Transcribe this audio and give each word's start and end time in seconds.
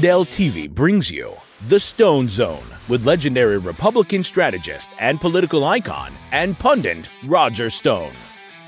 Dell 0.00 0.24
TV 0.24 0.70
brings 0.70 1.10
you 1.10 1.32
The 1.66 1.80
Stone 1.80 2.28
Zone 2.28 2.62
with 2.88 3.04
legendary 3.04 3.58
Republican 3.58 4.22
strategist 4.22 4.92
and 5.00 5.20
political 5.20 5.64
icon 5.64 6.12
and 6.30 6.56
pundit 6.56 7.08
Roger 7.26 7.68
Stone. 7.68 8.12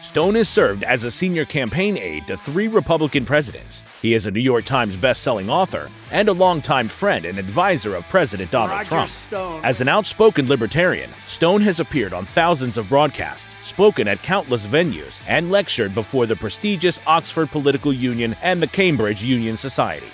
Stone 0.02 0.34
has 0.34 0.48
served 0.48 0.82
as 0.82 1.04
a 1.04 1.10
senior 1.10 1.44
campaign 1.44 1.96
aide 1.96 2.26
to 2.26 2.36
three 2.36 2.66
Republican 2.66 3.24
presidents. 3.24 3.84
He 4.02 4.14
is 4.14 4.26
a 4.26 4.32
New 4.32 4.40
York 4.40 4.64
Times 4.64 4.96
bestselling 4.96 5.48
author 5.48 5.88
and 6.10 6.28
a 6.28 6.32
longtime 6.32 6.88
friend 6.88 7.24
and 7.24 7.38
advisor 7.38 7.94
of 7.94 8.08
President 8.08 8.50
Donald 8.50 8.78
Roger 8.78 8.88
Trump. 8.88 9.10
Stone. 9.10 9.64
As 9.64 9.80
an 9.80 9.86
outspoken 9.86 10.48
libertarian, 10.48 11.10
Stone 11.28 11.60
has 11.60 11.78
appeared 11.78 12.12
on 12.12 12.26
thousands 12.26 12.76
of 12.76 12.88
broadcasts, 12.88 13.54
spoken 13.64 14.08
at 14.08 14.20
countless 14.24 14.66
venues, 14.66 15.22
and 15.28 15.52
lectured 15.52 15.94
before 15.94 16.26
the 16.26 16.34
prestigious 16.34 16.98
Oxford 17.06 17.50
Political 17.50 17.92
Union 17.92 18.34
and 18.42 18.60
the 18.60 18.66
Cambridge 18.66 19.22
Union 19.22 19.56
Society. 19.56 20.08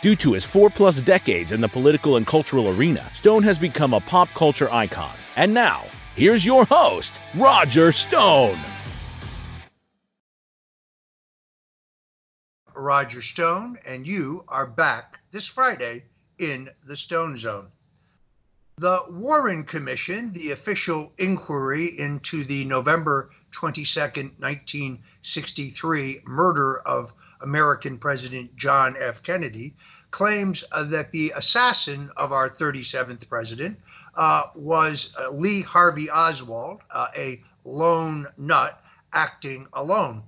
Due 0.00 0.14
to 0.14 0.34
his 0.34 0.44
four 0.44 0.70
plus 0.70 1.00
decades 1.00 1.50
in 1.50 1.60
the 1.60 1.66
political 1.66 2.16
and 2.16 2.26
cultural 2.26 2.68
arena, 2.68 3.10
Stone 3.14 3.42
has 3.42 3.58
become 3.58 3.92
a 3.94 4.00
pop 4.00 4.28
culture 4.28 4.70
icon. 4.70 5.16
And 5.34 5.52
now, 5.52 5.84
here's 6.14 6.46
your 6.46 6.64
host, 6.64 7.20
Roger 7.34 7.90
Stone. 7.90 8.56
Roger 12.76 13.22
Stone, 13.22 13.78
and 13.84 14.06
you 14.06 14.44
are 14.46 14.66
back 14.66 15.18
this 15.32 15.48
Friday 15.48 16.04
in 16.38 16.70
the 16.86 16.96
Stone 16.96 17.36
Zone. 17.36 17.66
The 18.76 19.00
Warren 19.10 19.64
Commission, 19.64 20.32
the 20.32 20.52
official 20.52 21.12
inquiry 21.18 21.98
into 21.98 22.44
the 22.44 22.64
November 22.66 23.30
22, 23.50 23.82
1963 24.38 26.20
murder 26.24 26.78
of 26.78 27.12
American 27.40 27.98
President 27.98 28.54
John 28.56 28.96
F. 28.98 29.22
Kennedy, 29.22 29.74
claims 30.10 30.64
uh, 30.72 30.84
that 30.84 31.12
the 31.12 31.32
assassin 31.36 32.10
of 32.16 32.32
our 32.32 32.48
37th 32.48 33.28
president 33.28 33.78
uh, 34.14 34.44
was 34.54 35.14
uh, 35.18 35.30
Lee 35.30 35.62
Harvey 35.62 36.10
Oswald, 36.10 36.80
a 37.16 37.40
lone 37.64 38.26
nut 38.36 38.82
acting 39.12 39.66
alone. 39.72 40.22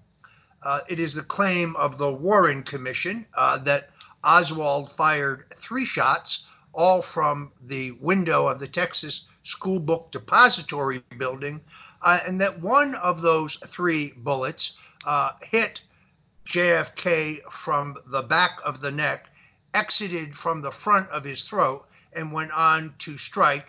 It 0.88 0.98
is 0.98 1.14
the 1.14 1.22
claim 1.22 1.74
of 1.77 1.98
the 1.98 2.12
Warren 2.12 2.62
Commission 2.62 3.27
that 3.36 3.90
Oswald 4.22 4.92
fired 4.92 5.46
three 5.56 5.86
shots, 5.86 6.46
all 6.72 7.02
from 7.02 7.50
the 7.66 7.92
window 7.92 8.46
of 8.46 8.60
the 8.60 8.68
Texas 8.68 9.24
School 9.42 9.80
Book 9.80 10.12
Depository 10.12 11.02
building, 11.16 11.60
uh, 12.02 12.20
and 12.27 12.40
that 12.40 12.60
one 12.60 12.94
of 12.96 13.22
those 13.22 13.56
three 13.66 14.12
bullets 14.16 14.78
uh, 15.06 15.30
hit 15.42 15.80
JFK 16.46 17.40
from 17.50 17.96
the 18.06 18.22
back 18.22 18.58
of 18.64 18.80
the 18.80 18.90
neck, 18.90 19.30
exited 19.74 20.36
from 20.36 20.60
the 20.60 20.70
front 20.70 21.08
of 21.10 21.24
his 21.24 21.44
throat, 21.44 21.88
and 22.12 22.32
went 22.32 22.52
on 22.52 22.94
to 22.98 23.16
strike 23.16 23.66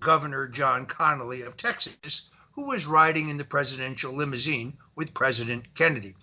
Governor 0.00 0.48
John 0.48 0.86
Connally 0.86 1.46
of 1.46 1.56
Texas, 1.56 2.28
who 2.52 2.66
was 2.66 2.86
riding 2.86 3.28
in 3.28 3.36
the 3.36 3.44
presidential 3.44 4.12
limousine 4.12 4.76
with 4.94 5.14
President 5.14 5.74
Kennedy. 5.74 6.14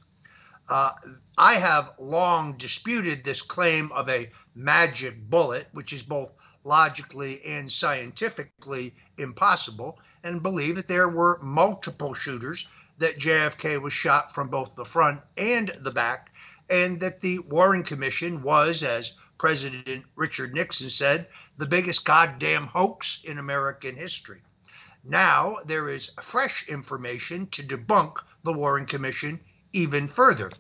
Uh, 0.70 0.92
I 1.38 1.56
have 1.56 1.94
long 1.98 2.58
disputed 2.58 3.24
this 3.24 3.42
claim 3.42 3.92
of 3.92 4.10
a 4.10 4.30
magic 4.54 5.30
bullet, 5.30 5.68
which 5.72 5.94
is 5.94 6.04
both 6.04 6.34
logically 6.64 7.44
and 7.46 7.72
scientifically 7.72 8.94
impossible, 9.18 10.00
and 10.24 10.44
believe 10.44 10.76
that 10.76 10.90
there 10.90 11.08
were 11.08 11.40
multiple 11.42 12.14
shooters, 12.14 12.68
that 12.98 13.20
JFK 13.20 13.82
was 13.82 13.94
shot 13.94 14.34
from 14.34 14.50
both 14.50 14.76
the 14.76 14.84
front 14.84 15.22
and 15.38 15.70
the 15.80 15.92
back, 15.92 16.34
and 16.70 17.00
that 17.00 17.22
the 17.22 17.40
Warren 17.40 17.84
Commission 17.84 18.42
was, 18.42 18.84
as 18.84 19.14
President 19.38 20.06
Richard 20.16 20.54
Nixon 20.54 20.90
said, 20.90 21.28
the 21.58 21.66
biggest 21.66 22.04
goddamn 22.06 22.68
hoax 22.68 23.20
in 23.24 23.38
American 23.38 23.96
history. 23.96 24.42
Now 25.04 25.60
there 25.66 25.90
is 25.90 26.12
fresh 26.22 26.68
information 26.68 27.48
to 27.48 27.64
debunk 27.64 28.18
the 28.44 28.54
Warren 28.54 28.86
Commission 28.86 29.40
even 29.72 30.08
further. 30.08 30.52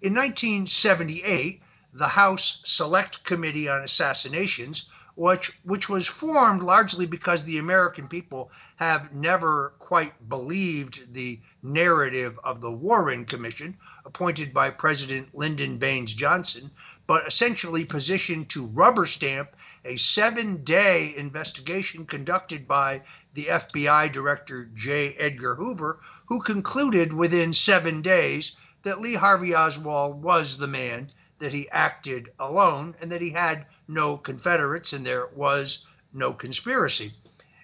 In 0.00 0.14
1978, 0.14 1.62
the 1.92 2.08
House 2.08 2.62
Select 2.64 3.22
Committee 3.22 3.68
on 3.68 3.82
Assassinations, 3.82 4.88
which, 5.14 5.52
which 5.62 5.88
was 5.88 6.06
formed 6.06 6.62
largely 6.62 7.06
because 7.06 7.44
the 7.44 7.58
American 7.58 8.08
people 8.08 8.50
have 8.76 9.12
never 9.12 9.74
quite 9.78 10.28
believed 10.28 11.12
the 11.12 11.38
narrative 11.62 12.38
of 12.42 12.60
the 12.60 12.70
Warren 12.70 13.24
Commission, 13.26 13.76
appointed 14.04 14.54
by 14.54 14.70
President 14.70 15.34
Lyndon 15.34 15.78
Baines 15.78 16.14
Johnson, 16.14 16.70
but 17.06 17.26
essentially 17.26 17.84
positioned 17.84 18.48
to 18.48 18.66
rubber 18.66 19.04
stamp 19.04 19.54
a 19.84 19.96
seven 19.96 20.64
day 20.64 21.14
investigation 21.16 22.06
conducted 22.06 22.66
by 22.66 23.02
the 23.34 23.46
FBI 23.46 24.10
Director 24.12 24.70
J. 24.74 25.14
Edgar 25.14 25.54
Hoover, 25.56 26.00
who 26.26 26.40
concluded 26.40 27.12
within 27.12 27.52
seven 27.52 28.02
days 28.02 28.52
that 28.82 29.00
Lee 29.00 29.14
Harvey 29.14 29.54
Oswald 29.54 30.22
was 30.22 30.56
the 30.56 30.66
man, 30.66 31.08
that 31.42 31.52
he 31.52 31.68
acted 31.70 32.30
alone, 32.38 32.94
and 33.00 33.10
that 33.10 33.20
he 33.20 33.30
had 33.30 33.66
no 33.88 34.16
Confederates 34.16 34.92
and 34.92 35.04
there 35.04 35.26
was 35.34 35.84
no 36.12 36.32
conspiracy. 36.32 37.12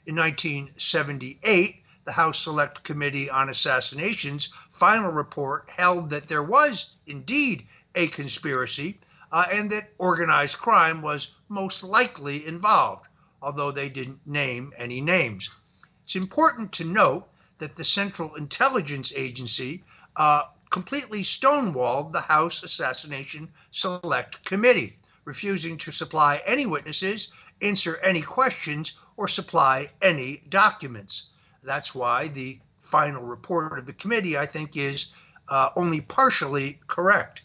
In 0.05 0.17
1978, 0.17 1.85
the 2.05 2.11
House 2.11 2.41
Select 2.41 2.83
Committee 2.83 3.31
on 3.31 3.49
Assassinations 3.49 4.49
final 4.71 5.13
report 5.13 5.71
held 5.71 6.11
that 6.11 6.27
there 6.27 6.43
was 6.43 6.97
indeed 7.07 7.69
a 7.95 8.09
conspiracy 8.09 8.99
uh, 9.31 9.47
and 9.53 9.71
that 9.71 9.93
organized 9.99 10.59
crime 10.59 11.01
was 11.01 11.37
most 11.49 11.85
likely 11.85 12.45
involved, 12.49 13.07
although 13.41 13.71
they 13.71 13.89
didn't 13.89 14.27
name 14.27 14.73
any 14.77 15.01
names. 15.01 15.51
It's 16.03 16.17
important 16.17 16.73
to 16.73 16.85
note 16.85 17.29
that 17.59 17.77
the 17.77 17.85
Central 17.85 18.35
Intelligence 18.35 19.13
Agency 19.15 19.85
uh, 20.17 20.47
completely 20.71 21.23
stonewalled 21.23 22.13
the 22.13 22.21
House 22.21 22.63
Assassination 22.63 23.51
Select 23.71 24.45
Committee, 24.45 24.97
refusing 25.25 25.77
to 25.79 25.93
supply 25.93 26.43
any 26.47 26.67
witnesses, 26.67 27.33
answer 27.61 27.97
any 27.99 28.23
questions, 28.23 28.93
or 29.17 29.29
supply 29.29 29.91
any 30.01 30.43
documents. 30.49 31.31
That's 31.63 31.95
why 31.95 32.29
the 32.29 32.59
final 32.83 33.23
report 33.23 33.79
of 33.79 33.87
the 33.87 33.93
committee, 33.93 34.39
I 34.39 34.47
think, 34.47 34.77
is 34.77 35.13
uh, 35.49 35.71
only 35.77 36.01
partially 36.01 36.81
correct. 36.87 37.43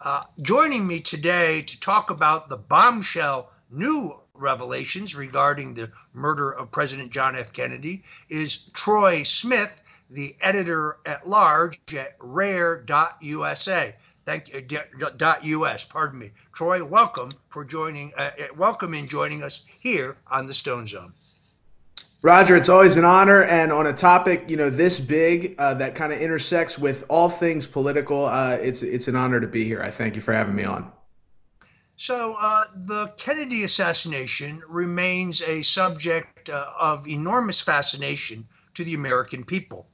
Uh, 0.00 0.24
joining 0.42 0.86
me 0.86 1.00
today 1.00 1.62
to 1.62 1.80
talk 1.80 2.10
about 2.10 2.48
the 2.48 2.56
bombshell 2.56 3.50
new 3.70 4.14
revelations 4.34 5.14
regarding 5.14 5.74
the 5.74 5.90
murder 6.12 6.50
of 6.50 6.70
President 6.70 7.10
John 7.12 7.36
F. 7.36 7.52
Kennedy 7.52 8.02
is 8.28 8.58
Troy 8.74 9.22
Smith, 9.22 9.72
the 10.14 10.36
editor 10.40 10.98
at 11.04 11.28
large 11.28 11.80
at 11.94 12.16
rare.usa. 12.20 13.94
Thank 14.24 14.48
you, 14.48 14.62
dot 15.18 15.44
.us, 15.44 15.84
pardon 15.84 16.18
me. 16.18 16.30
Troy, 16.54 16.82
welcome 16.82 17.30
for 17.50 17.64
joining, 17.64 18.14
uh, 18.14 18.30
welcome 18.56 18.94
in 18.94 19.06
joining 19.06 19.42
us 19.42 19.62
here 19.80 20.16
on 20.30 20.46
the 20.46 20.54
Stone 20.54 20.86
Zone. 20.86 21.12
Roger, 22.22 22.56
it's 22.56 22.70
always 22.70 22.96
an 22.96 23.04
honor, 23.04 23.42
and 23.42 23.70
on 23.70 23.86
a 23.86 23.92
topic 23.92 24.44
you 24.48 24.56
know 24.56 24.70
this 24.70 24.98
big 24.98 25.56
uh, 25.58 25.74
that 25.74 25.94
kind 25.94 26.10
of 26.10 26.20
intersects 26.20 26.78
with 26.78 27.04
all 27.10 27.28
things 27.28 27.66
political, 27.66 28.24
uh, 28.24 28.56
it's 28.62 28.82
it's 28.82 29.08
an 29.08 29.16
honor 29.16 29.40
to 29.40 29.46
be 29.46 29.64
here. 29.64 29.82
I 29.82 29.90
thank 29.90 30.14
you 30.14 30.22
for 30.22 30.32
having 30.32 30.54
me 30.54 30.64
on. 30.64 30.90
So 31.96 32.36
uh, 32.40 32.64
the 32.74 33.08
Kennedy 33.18 33.64
assassination 33.64 34.62
remains 34.66 35.42
a 35.42 35.60
subject 35.62 36.48
uh, 36.48 36.64
of 36.80 37.06
enormous 37.06 37.60
fascination 37.60 38.48
to 38.72 38.84
the 38.84 38.94
American 38.94 39.44
people. 39.44 39.86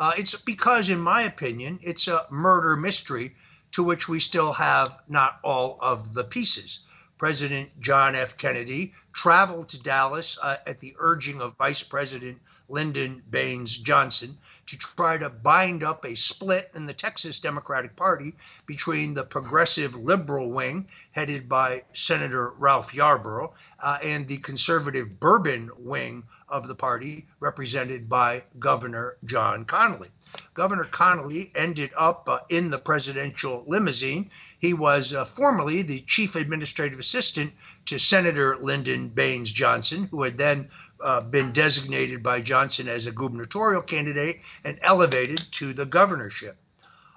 Uh, 0.00 0.14
it's 0.16 0.34
because, 0.34 0.88
in 0.88 0.98
my 0.98 1.22
opinion, 1.22 1.78
it's 1.82 2.08
a 2.08 2.26
murder 2.30 2.74
mystery 2.74 3.36
to 3.70 3.84
which 3.84 4.08
we 4.08 4.18
still 4.18 4.54
have 4.54 4.98
not 5.08 5.38
all 5.44 5.76
of 5.82 6.14
the 6.14 6.24
pieces. 6.24 6.80
President 7.18 7.68
John 7.82 8.14
F. 8.14 8.38
Kennedy 8.38 8.94
traveled 9.12 9.68
to 9.68 9.82
Dallas 9.82 10.38
uh, 10.42 10.56
at 10.66 10.80
the 10.80 10.96
urging 10.98 11.42
of 11.42 11.54
Vice 11.58 11.82
President 11.82 12.40
Lyndon 12.70 13.22
Baines 13.28 13.76
Johnson 13.76 14.38
to 14.68 14.78
try 14.78 15.18
to 15.18 15.28
bind 15.28 15.82
up 15.82 16.06
a 16.06 16.14
split 16.14 16.70
in 16.74 16.86
the 16.86 16.94
Texas 16.94 17.38
Democratic 17.38 17.94
Party 17.94 18.32
between 18.64 19.12
the 19.12 19.24
progressive 19.24 19.94
liberal 19.94 20.50
wing, 20.50 20.88
headed 21.10 21.46
by 21.46 21.82
Senator 21.92 22.52
Ralph 22.52 22.94
Yarborough, 22.94 23.52
uh, 23.80 23.98
and 24.02 24.26
the 24.26 24.38
conservative 24.38 25.20
Bourbon 25.20 25.70
wing 25.76 26.22
of 26.50 26.68
the 26.68 26.74
party, 26.74 27.26
represented 27.38 28.08
by 28.08 28.42
Governor 28.58 29.16
John 29.24 29.64
Connally. 29.64 30.08
Governor 30.54 30.84
Connally 30.84 31.50
ended 31.54 31.90
up 31.96 32.28
uh, 32.28 32.40
in 32.48 32.70
the 32.70 32.78
presidential 32.78 33.64
limousine. 33.66 34.30
He 34.58 34.74
was 34.74 35.14
uh, 35.14 35.24
formerly 35.24 35.82
the 35.82 36.00
chief 36.00 36.34
administrative 36.34 36.98
assistant 36.98 37.52
to 37.86 37.98
Senator 37.98 38.56
Lyndon 38.58 39.08
Baines 39.08 39.52
Johnson, 39.52 40.08
who 40.10 40.22
had 40.22 40.36
then 40.36 40.68
uh, 41.00 41.20
been 41.20 41.52
designated 41.52 42.22
by 42.22 42.40
Johnson 42.40 42.88
as 42.88 43.06
a 43.06 43.12
gubernatorial 43.12 43.82
candidate 43.82 44.40
and 44.64 44.78
elevated 44.82 45.40
to 45.52 45.72
the 45.72 45.86
governorship. 45.86 46.56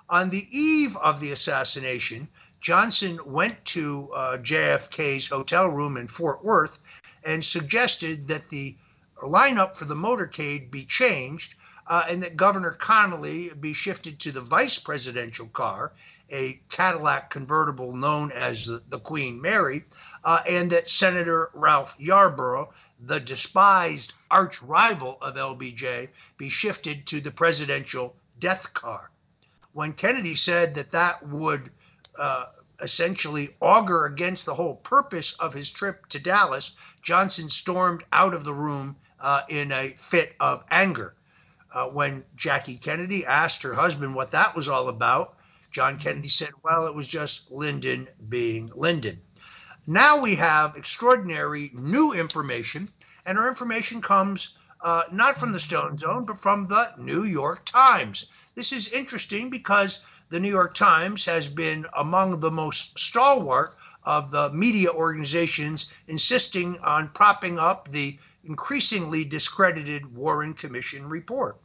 On 0.09 0.29
the 0.29 0.47
eve 0.57 0.95
of 0.97 1.19
the 1.19 1.31
assassination, 1.31 2.27
Johnson 2.61 3.19
went 3.25 3.63
to 3.65 4.09
uh, 4.13 4.37
JFK's 4.37 5.27
hotel 5.27 5.67
room 5.67 5.97
in 5.97 6.07
Fort 6.07 6.43
Worth 6.45 6.79
and 7.25 7.43
suggested 7.43 8.27
that 8.29 8.49
the 8.49 8.75
lineup 9.21 9.75
for 9.75 9.85
the 9.85 9.95
motorcade 9.95 10.71
be 10.71 10.85
changed 10.85 11.55
uh, 11.87 12.05
and 12.07 12.23
that 12.23 12.37
Governor 12.37 12.77
Connally 12.79 13.59
be 13.59 13.73
shifted 13.73 14.19
to 14.19 14.31
the 14.31 14.41
vice 14.41 14.79
presidential 14.79 15.47
car, 15.47 15.91
a 16.31 16.59
Cadillac 16.69 17.29
convertible 17.29 17.93
known 17.93 18.31
as 18.31 18.65
the, 18.65 18.81
the 18.89 18.99
Queen 18.99 19.41
Mary, 19.41 19.83
uh, 20.23 20.41
and 20.47 20.71
that 20.71 20.89
Senator 20.89 21.49
Ralph 21.53 21.95
Yarborough, 21.99 22.73
the 23.01 23.19
despised 23.19 24.13
arch 24.31 24.61
rival 24.61 25.17
of 25.21 25.35
LBJ, 25.35 26.09
be 26.37 26.49
shifted 26.49 27.05
to 27.07 27.19
the 27.19 27.31
presidential 27.31 28.15
death 28.39 28.73
car. 28.73 29.11
When 29.73 29.93
Kennedy 29.93 30.35
said 30.35 30.75
that 30.75 30.91
that 30.91 31.27
would 31.27 31.69
uh, 32.17 32.45
essentially 32.81 33.55
augur 33.59 34.05
against 34.05 34.45
the 34.45 34.55
whole 34.55 34.75
purpose 34.75 35.33
of 35.33 35.53
his 35.53 35.69
trip 35.69 36.07
to 36.09 36.19
Dallas, 36.19 36.71
Johnson 37.01 37.49
stormed 37.49 38.03
out 38.11 38.33
of 38.33 38.45
the 38.45 38.53
room 38.53 38.95
uh, 39.23 39.41
in 39.47 39.71
a 39.71 39.95
fit 39.97 40.35
of 40.39 40.63
anger. 40.69 41.15
Uh, 41.73 41.87
when 41.87 42.23
Jackie 42.35 42.75
Kennedy 42.75 43.25
asked 43.25 43.63
her 43.63 43.73
husband 43.73 44.13
what 44.13 44.31
that 44.31 44.55
was 44.55 44.67
all 44.67 44.89
about, 44.89 45.37
John 45.71 45.97
Kennedy 45.97 46.29
said, 46.29 46.51
Well, 46.61 46.85
it 46.85 46.93
was 46.93 47.07
just 47.07 47.49
Lyndon 47.49 48.07
being 48.29 48.71
Lyndon. 48.75 49.21
Now 49.87 50.21
we 50.21 50.35
have 50.35 50.75
extraordinary 50.75 51.71
new 51.73 52.13
information, 52.13 52.91
and 53.25 53.39
our 53.39 53.47
information 53.47 54.01
comes 54.01 54.49
uh, 54.81 55.03
not 55.11 55.39
from 55.39 55.51
the 55.51 55.59
Stone 55.59 55.97
Zone, 55.97 56.25
but 56.25 56.39
from 56.39 56.67
the 56.67 56.93
New 56.97 57.23
York 57.23 57.65
Times. 57.65 58.27
This 58.53 58.71
is 58.71 58.89
interesting 58.89 59.49
because 59.49 60.01
the 60.29 60.39
New 60.39 60.49
York 60.49 60.75
Times 60.75 61.25
has 61.25 61.47
been 61.47 61.85
among 61.97 62.39
the 62.39 62.51
most 62.51 62.99
stalwart 62.99 63.75
of 64.03 64.31
the 64.31 64.49
media 64.51 64.91
organizations 64.91 65.89
insisting 66.07 66.77
on 66.79 67.09
propping 67.09 67.57
up 67.57 67.89
the 67.91 68.19
increasingly 68.43 69.23
discredited 69.23 70.15
Warren 70.15 70.53
Commission 70.53 71.07
report. 71.07 71.57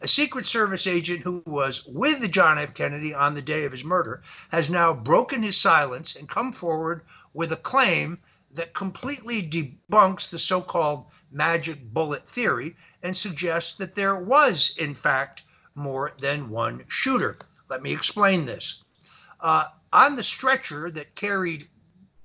A 0.00 0.08
Secret 0.08 0.46
Service 0.46 0.86
agent 0.86 1.20
who 1.20 1.42
was 1.46 1.84
with 1.86 2.30
John 2.32 2.58
F. 2.58 2.74
Kennedy 2.74 3.14
on 3.14 3.34
the 3.34 3.42
day 3.42 3.64
of 3.64 3.72
his 3.72 3.84
murder 3.84 4.22
has 4.50 4.68
now 4.68 4.92
broken 4.92 5.42
his 5.42 5.56
silence 5.56 6.16
and 6.16 6.28
come 6.28 6.52
forward 6.52 7.02
with 7.32 7.52
a 7.52 7.56
claim 7.56 8.18
that 8.52 8.74
completely 8.74 9.42
debunks 9.42 10.30
the 10.30 10.38
so 10.38 10.60
called 10.60 11.06
magic 11.30 11.82
bullet 11.92 12.28
theory 12.28 12.76
and 13.02 13.16
suggests 13.16 13.74
that 13.76 13.94
there 13.94 14.16
was, 14.16 14.74
in 14.78 14.94
fact, 14.94 15.42
more 15.74 16.12
than 16.18 16.48
one 16.48 16.84
shooter. 16.88 17.36
Let 17.68 17.82
me 17.82 17.92
explain 17.92 18.46
this. 18.46 18.82
Uh, 19.40 19.64
on 19.92 20.16
the 20.16 20.24
stretcher 20.24 20.90
that 20.90 21.14
carried 21.14 21.68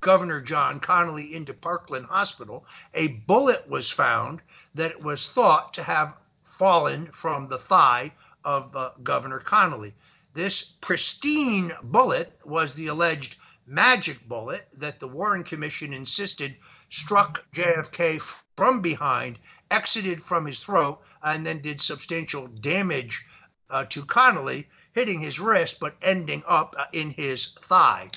Governor 0.01 0.39
John 0.39 0.79
Connally 0.79 1.31
into 1.33 1.53
Parkland 1.53 2.05
Hospital, 2.05 2.65
a 2.93 3.07
bullet 3.07 3.67
was 3.67 3.91
found 3.91 4.41
that 4.73 5.01
was 5.01 5.29
thought 5.29 5.73
to 5.73 5.83
have 5.83 6.17
fallen 6.43 7.11
from 7.11 7.49
the 7.49 7.57
thigh 7.57 8.13
of 8.43 8.75
uh, 8.75 8.91
Governor 9.03 9.41
Connally. 9.41 9.93
This 10.33 10.63
pristine 10.63 11.73
bullet 11.83 12.39
was 12.45 12.75
the 12.75 12.87
alleged 12.87 13.35
magic 13.65 14.27
bullet 14.27 14.67
that 14.73 14.99
the 14.99 15.07
Warren 15.07 15.43
Commission 15.43 15.93
insisted 15.93 16.55
struck 16.89 17.43
JFK 17.51 18.21
from 18.55 18.81
behind, 18.81 19.37
exited 19.69 20.23
from 20.23 20.45
his 20.45 20.63
throat, 20.63 21.01
and 21.21 21.45
then 21.45 21.61
did 21.61 21.79
substantial 21.79 22.47
damage 22.47 23.25
uh, 23.69 23.85
to 23.85 24.05
Connally, 24.05 24.65
hitting 24.93 25.19
his 25.19 25.39
wrist 25.39 25.79
but 25.79 25.95
ending 26.01 26.43
up 26.47 26.73
uh, 26.77 26.85
in 26.93 27.11
his 27.11 27.47
thigh. 27.59 28.09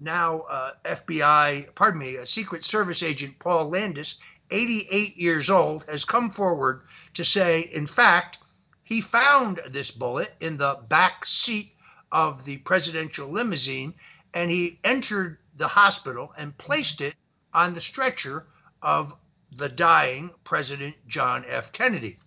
Now, 0.00 0.40
uh, 0.40 0.72
FBI, 0.84 1.74
pardon 1.74 2.00
me, 2.00 2.16
a 2.16 2.26
Secret 2.26 2.64
Service 2.64 3.02
agent 3.02 3.38
Paul 3.38 3.68
Landis, 3.68 4.16
88 4.50 5.16
years 5.16 5.50
old, 5.50 5.84
has 5.84 6.04
come 6.04 6.30
forward 6.30 6.82
to 7.14 7.24
say, 7.24 7.60
in 7.60 7.86
fact, 7.86 8.38
he 8.82 9.00
found 9.00 9.60
this 9.68 9.90
bullet 9.90 10.34
in 10.40 10.56
the 10.56 10.78
back 10.88 11.26
seat 11.26 11.74
of 12.10 12.44
the 12.44 12.56
presidential 12.58 13.28
limousine 13.28 13.94
and 14.34 14.50
he 14.50 14.80
entered 14.84 15.38
the 15.56 15.68
hospital 15.68 16.32
and 16.36 16.56
placed 16.56 17.00
it 17.00 17.14
on 17.52 17.74
the 17.74 17.80
stretcher 17.80 18.46
of 18.82 19.14
the 19.52 19.68
dying 19.68 20.30
President 20.44 20.96
John 21.06 21.44
F. 21.46 21.72
Kennedy. 21.72 22.18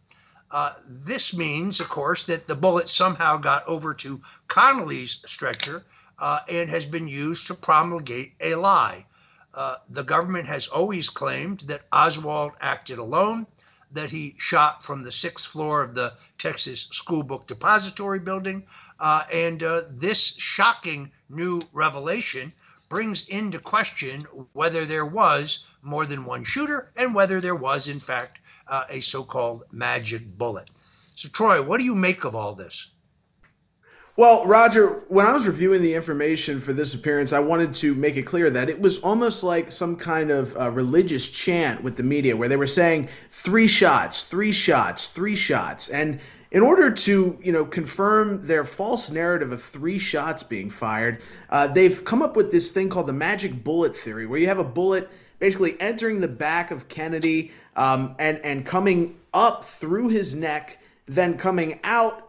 Uh, 0.52 0.74
this 0.88 1.34
means, 1.34 1.80
of 1.80 1.90
course, 1.90 2.26
that 2.28 2.48
the 2.48 2.56
bullet 2.56 2.88
somehow 2.88 3.38
got 3.38 3.66
over 3.68 3.94
to 3.96 4.22
Connally's 4.48 5.20
stretcher 5.26 5.84
uh, 6.24 6.40
and 6.48 6.70
has 6.70 6.86
been 6.86 7.10
used 7.10 7.48
to 7.48 7.54
promulgate 7.54 8.34
a 8.40 8.56
lie. 8.56 9.06
Uh, 9.54 9.76
the 9.90 10.04
government 10.04 10.48
has 10.48 10.70
always 10.70 11.10
claimed 11.10 11.60
that 11.68 11.86
Oswald 11.92 12.54
acted 12.62 12.98
alone, 12.98 13.46
that 13.92 14.10
he 14.10 14.34
shot 14.38 14.86
from 14.86 15.04
the 15.04 15.12
sixth 15.12 15.46
floor 15.46 15.84
of 15.84 15.96
the 15.96 16.14
Texas 16.38 16.88
School 16.94 17.24
Book 17.24 17.46
Depository 17.46 18.20
building, 18.20 18.64
uh, 19.02 19.24
and 19.34 19.62
uh, 19.64 19.82
this 19.90 20.34
shocking 20.38 21.12
new 21.28 21.62
revelation 21.74 22.54
brings 22.88 23.28
into 23.28 23.60
question 23.60 24.22
whether 24.54 24.86
there 24.86 25.06
was 25.06 25.66
more 25.82 26.06
than 26.06 26.24
one 26.24 26.46
shooter 26.46 26.90
and 26.96 27.14
whether 27.14 27.42
there 27.42 27.54
was, 27.54 27.90
in 27.90 28.00
fact, 28.00 28.40
uh, 28.70 28.86
a 28.90 29.02
so 29.02 29.26
called 29.26 29.64
magic 29.74 30.26
bullet. 30.38 30.72
So, 31.16 31.28
Troy, 31.28 31.62
what 31.62 31.80
do 31.80 31.86
you 31.86 31.96
make 31.96 32.24
of 32.24 32.34
all 32.34 32.56
this? 32.56 32.88
Well, 34.16 34.46
Roger, 34.46 35.02
when 35.08 35.26
I 35.26 35.34
was 35.34 35.48
reviewing 35.48 35.82
the 35.82 35.96
information 35.96 36.60
for 36.60 36.72
this 36.72 36.94
appearance, 36.94 37.34
I 37.34 37.40
wanted 37.40 37.74
to 37.76 37.96
make 37.96 38.16
it 38.16 38.28
clear 38.28 38.48
that 38.52 38.70
it 38.70 38.80
was 38.80 39.00
almost 39.00 39.44
like 39.44 39.72
some 39.72 39.96
kind 39.96 40.30
of 40.30 40.56
uh, 40.56 40.70
religious 40.70 41.28
chant 41.28 41.82
with 41.82 41.98
the 41.98 42.04
media 42.04 42.38
where 42.38 42.48
they 42.48 42.56
were 42.56 42.68
saying 42.68 43.10
three 43.32 43.68
shots, 43.68 44.26
three 44.26 44.52
shots, 44.52 45.08
three 45.08 45.36
shots. 45.36 45.90
And 45.90 46.20
in 46.52 46.62
order 46.62 46.92
to, 46.92 47.40
you 47.42 47.52
know, 47.52 47.66
confirm 47.66 48.46
their 48.46 48.64
false 48.64 49.10
narrative 49.10 49.52
of 49.52 49.64
three 49.64 49.98
shots 49.98 50.44
being 50.44 50.70
fired, 50.70 51.20
uh, 51.50 51.66
they've 51.66 52.06
come 52.06 52.22
up 52.22 52.36
with 52.36 52.52
this 52.52 52.72
thing 52.72 52.90
called 52.90 53.08
the 53.08 53.14
magic 53.14 53.64
bullet 53.64 53.98
theory, 53.98 54.28
where 54.28 54.38
you 54.38 54.46
have 54.46 54.60
a 54.60 54.64
bullet 54.64 55.10
basically 55.40 55.76
entering 55.82 56.22
the 56.22 56.28
back 56.28 56.70
of 56.70 56.88
Kennedy 56.88 57.52
um, 57.76 58.16
and 58.20 58.38
and 58.46 58.64
coming 58.64 59.18
up 59.34 59.66
through 59.66 60.10
his 60.10 60.36
neck, 60.36 60.78
then 61.08 61.36
coming 61.36 61.80
out 61.84 62.23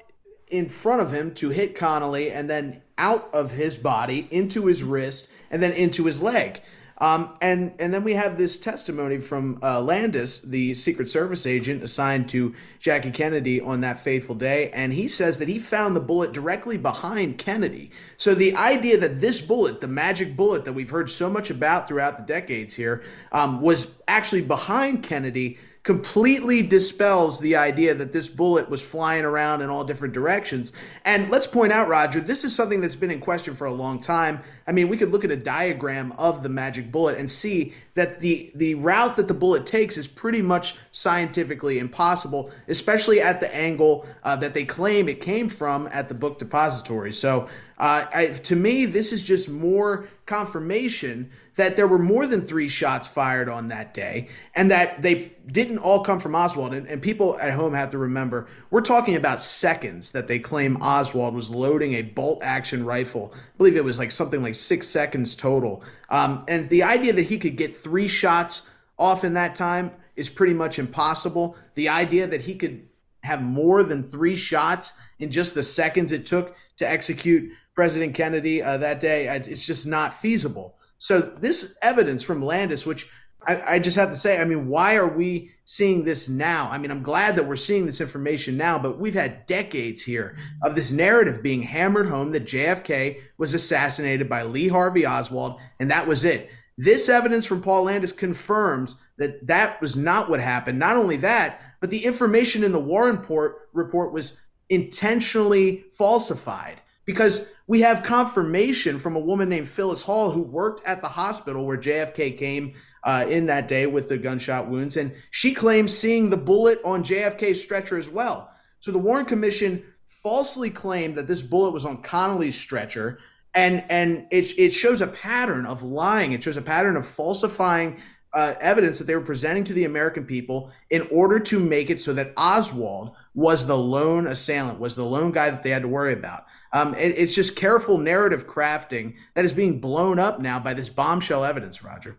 in 0.54 0.68
front 0.68 1.02
of 1.02 1.12
him 1.12 1.34
to 1.34 1.50
hit 1.50 1.74
Connally, 1.74 2.32
and 2.32 2.48
then 2.48 2.80
out 2.96 3.28
of 3.34 3.50
his 3.50 3.76
body 3.76 4.28
into 4.30 4.66
his 4.66 4.82
wrist, 4.82 5.28
and 5.50 5.62
then 5.62 5.72
into 5.72 6.04
his 6.04 6.22
leg. 6.22 6.60
Um, 6.98 7.36
and 7.42 7.74
and 7.80 7.92
then 7.92 8.04
we 8.04 8.14
have 8.14 8.38
this 8.38 8.56
testimony 8.56 9.18
from 9.18 9.58
uh, 9.62 9.80
Landis, 9.82 10.38
the 10.38 10.74
Secret 10.74 11.08
Service 11.08 11.44
agent 11.44 11.82
assigned 11.82 12.28
to 12.28 12.54
Jackie 12.78 13.10
Kennedy 13.10 13.60
on 13.60 13.80
that 13.80 13.98
fateful 13.98 14.36
day, 14.36 14.70
and 14.70 14.92
he 14.92 15.08
says 15.08 15.38
that 15.38 15.48
he 15.48 15.58
found 15.58 15.96
the 15.96 16.00
bullet 16.00 16.32
directly 16.32 16.78
behind 16.78 17.36
Kennedy. 17.36 17.90
So 18.16 18.32
the 18.32 18.54
idea 18.54 18.96
that 18.98 19.20
this 19.20 19.40
bullet, 19.40 19.80
the 19.80 19.88
magic 19.88 20.36
bullet 20.36 20.64
that 20.66 20.72
we've 20.72 20.90
heard 20.90 21.10
so 21.10 21.28
much 21.28 21.50
about 21.50 21.88
throughout 21.88 22.16
the 22.16 22.24
decades 22.24 22.76
here, 22.76 23.02
um, 23.32 23.60
was 23.60 23.98
actually 24.06 24.42
behind 24.42 25.02
Kennedy 25.02 25.58
completely 25.84 26.62
dispels 26.62 27.38
the 27.40 27.54
idea 27.56 27.94
that 27.94 28.10
this 28.10 28.30
bullet 28.30 28.70
was 28.70 28.80
flying 28.80 29.22
around 29.22 29.60
in 29.60 29.68
all 29.68 29.84
different 29.84 30.14
directions. 30.14 30.72
And 31.04 31.30
let's 31.30 31.46
point 31.46 31.72
out, 31.72 31.88
Roger, 31.88 32.20
this 32.20 32.42
is 32.42 32.54
something 32.54 32.80
that's 32.80 32.96
been 32.96 33.10
in 33.10 33.20
question 33.20 33.54
for 33.54 33.66
a 33.66 33.72
long 33.72 34.00
time. 34.00 34.40
I 34.66 34.72
mean, 34.72 34.88
we 34.88 34.96
could 34.96 35.10
look 35.10 35.26
at 35.26 35.30
a 35.30 35.36
diagram 35.36 36.12
of 36.12 36.42
the 36.42 36.48
magic 36.48 36.90
bullet 36.90 37.18
and 37.18 37.30
see 37.30 37.74
that 37.94 38.18
the 38.20 38.50
the 38.54 38.76
route 38.76 39.18
that 39.18 39.28
the 39.28 39.34
bullet 39.34 39.66
takes 39.66 39.98
is 39.98 40.08
pretty 40.08 40.40
much 40.40 40.76
scientifically 40.90 41.78
impossible, 41.78 42.50
especially 42.66 43.20
at 43.20 43.40
the 43.40 43.54
angle 43.54 44.06
uh, 44.22 44.34
that 44.36 44.54
they 44.54 44.64
claim 44.64 45.06
it 45.06 45.20
came 45.20 45.50
from 45.50 45.86
at 45.92 46.08
the 46.08 46.14
book 46.14 46.38
depository. 46.38 47.12
So, 47.12 47.46
uh, 47.76 48.06
I, 48.12 48.26
to 48.28 48.56
me, 48.56 48.86
this 48.86 49.12
is 49.12 49.22
just 49.22 49.50
more 49.50 50.08
confirmation 50.24 51.30
that 51.56 51.76
there 51.76 51.86
were 51.86 51.98
more 51.98 52.26
than 52.26 52.46
three 52.46 52.68
shots 52.68 53.06
fired 53.06 53.48
on 53.48 53.68
that 53.68 53.94
day 53.94 54.28
and 54.54 54.70
that 54.70 55.02
they 55.02 55.32
didn't 55.46 55.78
all 55.78 56.02
come 56.02 56.18
from 56.18 56.34
Oswald. 56.34 56.74
And, 56.74 56.86
and, 56.88 57.00
people 57.00 57.38
at 57.38 57.52
home 57.52 57.74
have 57.74 57.90
to 57.90 57.98
remember 57.98 58.48
we're 58.70 58.80
talking 58.80 59.14
about 59.14 59.40
seconds 59.40 60.12
that 60.12 60.26
they 60.26 60.38
claim 60.38 60.82
Oswald 60.82 61.34
was 61.34 61.50
loading 61.50 61.94
a 61.94 62.02
bolt 62.02 62.42
action 62.42 62.84
rifle. 62.84 63.32
I 63.34 63.56
believe 63.58 63.76
it 63.76 63.84
was 63.84 63.98
like 63.98 64.10
something 64.10 64.42
like 64.42 64.54
six 64.54 64.88
seconds 64.88 65.34
total. 65.34 65.82
Um, 66.08 66.44
and 66.48 66.68
the 66.68 66.82
idea 66.82 67.12
that 67.12 67.26
he 67.26 67.38
could 67.38 67.56
get 67.56 67.74
three 67.74 68.08
shots 68.08 68.68
off 68.98 69.24
in 69.24 69.34
that 69.34 69.54
time 69.54 69.92
is 70.16 70.28
pretty 70.28 70.54
much 70.54 70.78
impossible. 70.78 71.56
The 71.74 71.88
idea 71.88 72.26
that 72.26 72.42
he 72.42 72.54
could 72.54 72.88
have 73.22 73.42
more 73.42 73.82
than 73.82 74.02
three 74.02 74.36
shots 74.36 74.94
in 75.18 75.30
just 75.30 75.54
the 75.54 75.62
seconds 75.62 76.12
it 76.12 76.26
took 76.26 76.56
to 76.76 76.88
execute 76.88 77.52
President 77.74 78.14
Kennedy 78.14 78.62
uh, 78.62 78.76
that 78.78 79.00
day, 79.00 79.26
it's 79.26 79.66
just 79.66 79.86
not 79.86 80.14
feasible. 80.14 80.76
So 80.98 81.20
this 81.20 81.76
evidence 81.82 82.22
from 82.22 82.44
Landis, 82.44 82.86
which 82.86 83.10
I, 83.46 83.74
I, 83.74 83.78
just 83.78 83.96
have 83.96 84.10
to 84.10 84.16
say, 84.16 84.40
I 84.40 84.44
mean, 84.44 84.68
why 84.68 84.96
are 84.96 85.08
we 85.08 85.50
seeing 85.64 86.04
this 86.04 86.28
now? 86.28 86.68
I 86.70 86.78
mean, 86.78 86.90
I'm 86.90 87.02
glad 87.02 87.36
that 87.36 87.46
we're 87.46 87.56
seeing 87.56 87.84
this 87.84 88.00
information 88.00 88.56
now, 88.56 88.78
but 88.78 88.98
we've 88.98 89.14
had 89.14 89.46
decades 89.46 90.02
here 90.02 90.36
of 90.62 90.74
this 90.74 90.92
narrative 90.92 91.42
being 91.42 91.62
hammered 91.62 92.08
home 92.08 92.32
that 92.32 92.46
JFK 92.46 93.20
was 93.36 93.54
assassinated 93.54 94.28
by 94.28 94.42
Lee 94.42 94.68
Harvey 94.68 95.06
Oswald, 95.06 95.60
and 95.78 95.90
that 95.90 96.06
was 96.06 96.24
it. 96.24 96.50
This 96.76 97.08
evidence 97.08 97.46
from 97.46 97.60
Paul 97.60 97.84
Landis 97.84 98.12
confirms 98.12 99.02
that 99.18 99.46
that 99.46 99.80
was 99.80 99.96
not 99.96 100.28
what 100.28 100.40
happened. 100.40 100.78
Not 100.78 100.96
only 100.96 101.16
that, 101.18 101.60
but 101.80 101.90
the 101.90 102.04
information 102.04 102.64
in 102.64 102.72
the 102.72 102.80
Warren 102.80 103.16
report, 103.16 103.68
report 103.72 104.12
was 104.12 104.40
intentionally 104.74 105.84
falsified 105.92 106.80
because 107.04 107.48
we 107.66 107.80
have 107.80 108.02
confirmation 108.02 108.98
from 108.98 109.16
a 109.16 109.20
woman 109.20 109.48
named 109.48 109.68
Phyllis 109.68 110.02
Hall 110.02 110.30
who 110.30 110.42
worked 110.42 110.86
at 110.86 111.02
the 111.02 111.08
hospital 111.08 111.66
where 111.66 111.76
JFK 111.76 112.36
came 112.36 112.74
uh, 113.04 113.26
in 113.28 113.46
that 113.46 113.68
day 113.68 113.86
with 113.86 114.08
the 114.08 114.18
gunshot 114.18 114.68
wounds, 114.68 114.96
and 114.96 115.14
she 115.30 115.52
claims 115.54 115.96
seeing 115.96 116.30
the 116.30 116.36
bullet 116.36 116.78
on 116.84 117.02
JFK's 117.02 117.60
stretcher 117.60 117.96
as 117.96 118.10
well. 118.10 118.50
So 118.80 118.90
the 118.90 118.98
Warren 118.98 119.26
Commission 119.26 119.82
falsely 120.06 120.70
claimed 120.70 121.14
that 121.16 121.28
this 121.28 121.42
bullet 121.42 121.72
was 121.72 121.84
on 121.84 122.02
Connally's 122.02 122.58
stretcher, 122.58 123.18
and 123.54 123.84
and 123.88 124.26
it 124.30 124.58
it 124.58 124.72
shows 124.72 125.00
a 125.00 125.06
pattern 125.06 125.64
of 125.64 125.82
lying. 125.82 126.32
It 126.32 126.42
shows 126.42 126.56
a 126.56 126.62
pattern 126.62 126.96
of 126.96 127.06
falsifying 127.06 127.98
uh, 128.34 128.54
evidence 128.60 128.98
that 128.98 129.06
they 129.06 129.14
were 129.14 129.20
presenting 129.20 129.64
to 129.64 129.72
the 129.72 129.84
American 129.84 130.24
people 130.24 130.72
in 130.90 131.06
order 131.10 131.38
to 131.38 131.58
make 131.58 131.88
it 131.88 132.00
so 132.00 132.12
that 132.12 132.32
Oswald 132.36 133.14
was 133.34 133.66
the 133.66 133.78
lone 133.78 134.26
assailant, 134.26 134.80
was 134.80 134.94
the 134.94 135.04
lone 135.04 135.32
guy 135.32 135.50
that 135.50 135.62
they 135.62 135.70
had 135.70 135.82
to 135.82 135.88
worry 135.88 136.12
about. 136.12 136.46
Um, 136.72 136.94
it, 136.94 137.16
it's 137.16 137.34
just 137.34 137.56
careful 137.56 137.98
narrative 137.98 138.46
crafting 138.46 139.16
that 139.34 139.44
is 139.44 139.52
being 139.52 139.80
blown 139.80 140.18
up 140.18 140.40
now 140.40 140.58
by 140.58 140.74
this 140.74 140.88
bombshell 140.88 141.44
evidence, 141.44 141.82
Roger. 141.84 142.18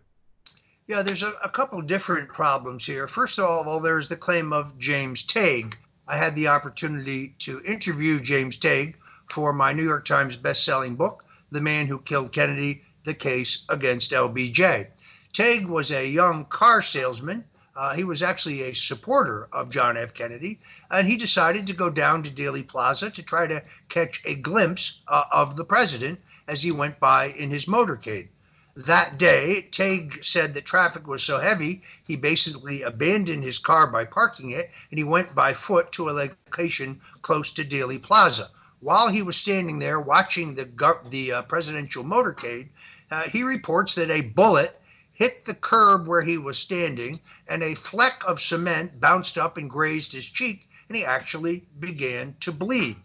Yeah, 0.86 1.02
there's 1.02 1.22
a, 1.22 1.32
a 1.42 1.50
couple 1.50 1.82
different 1.82 2.28
problems 2.28 2.86
here. 2.86 3.08
First 3.08 3.38
of 3.38 3.66
all, 3.66 3.80
there's 3.80 4.08
the 4.08 4.16
claim 4.16 4.52
of 4.52 4.78
James 4.78 5.24
Tague. 5.24 5.76
I 6.08 6.16
had 6.16 6.36
the 6.36 6.48
opportunity 6.48 7.34
to 7.40 7.60
interview 7.62 8.20
James 8.20 8.56
Tague 8.56 8.96
for 9.30 9.52
my 9.52 9.72
New 9.72 9.82
York 9.82 10.04
Times 10.04 10.36
best-selling 10.36 10.94
book, 10.94 11.24
The 11.50 11.60
Man 11.60 11.86
Who 11.88 11.98
Killed 11.98 12.32
Kennedy: 12.32 12.84
The 13.04 13.14
Case 13.14 13.64
Against 13.68 14.12
LBJ. 14.12 14.88
Tague 15.36 15.66
was 15.66 15.90
a 15.90 16.08
young 16.08 16.46
car 16.46 16.80
salesman. 16.80 17.44
Uh, 17.76 17.92
he 17.92 18.04
was 18.04 18.22
actually 18.22 18.62
a 18.62 18.74
supporter 18.74 19.50
of 19.52 19.68
John 19.68 19.98
F. 19.98 20.14
Kennedy, 20.14 20.60
and 20.90 21.06
he 21.06 21.18
decided 21.18 21.66
to 21.66 21.74
go 21.74 21.90
down 21.90 22.22
to 22.22 22.30
Dealey 22.30 22.66
Plaza 22.66 23.10
to 23.10 23.22
try 23.22 23.46
to 23.46 23.62
catch 23.90 24.22
a 24.24 24.34
glimpse 24.34 25.02
uh, 25.06 25.24
of 25.30 25.54
the 25.54 25.64
president 25.66 26.22
as 26.48 26.62
he 26.62 26.72
went 26.72 26.98
by 26.98 27.26
in 27.26 27.50
his 27.50 27.66
motorcade. 27.66 28.28
That 28.76 29.18
day, 29.18 29.68
Tague 29.70 30.24
said 30.24 30.54
that 30.54 30.64
traffic 30.64 31.06
was 31.06 31.22
so 31.22 31.38
heavy, 31.38 31.82
he 32.04 32.16
basically 32.16 32.80
abandoned 32.80 33.44
his 33.44 33.58
car 33.58 33.86
by 33.86 34.06
parking 34.06 34.52
it 34.52 34.70
and 34.90 34.96
he 34.96 35.04
went 35.04 35.34
by 35.34 35.52
foot 35.52 35.92
to 35.92 36.08
a 36.08 36.12
location 36.12 37.02
close 37.20 37.52
to 37.52 37.62
Dealey 37.62 38.02
Plaza. 38.02 38.48
While 38.80 39.08
he 39.08 39.20
was 39.20 39.36
standing 39.36 39.80
there 39.80 40.00
watching 40.00 40.54
the, 40.54 40.66
the 41.10 41.32
uh, 41.32 41.42
presidential 41.42 42.04
motorcade, 42.04 42.68
uh, 43.10 43.24
he 43.24 43.42
reports 43.42 43.96
that 43.96 44.10
a 44.10 44.22
bullet 44.22 44.80
hit 45.16 45.46
the 45.46 45.54
curb 45.54 46.06
where 46.06 46.20
he 46.20 46.36
was 46.36 46.58
standing 46.58 47.18
and 47.48 47.62
a 47.62 47.74
fleck 47.74 48.22
of 48.26 48.40
cement 48.40 49.00
bounced 49.00 49.38
up 49.38 49.56
and 49.56 49.70
grazed 49.70 50.12
his 50.12 50.26
cheek 50.26 50.68
and 50.88 50.96
he 50.96 51.04
actually 51.06 51.66
began 51.80 52.36
to 52.40 52.52
bleed. 52.52 52.96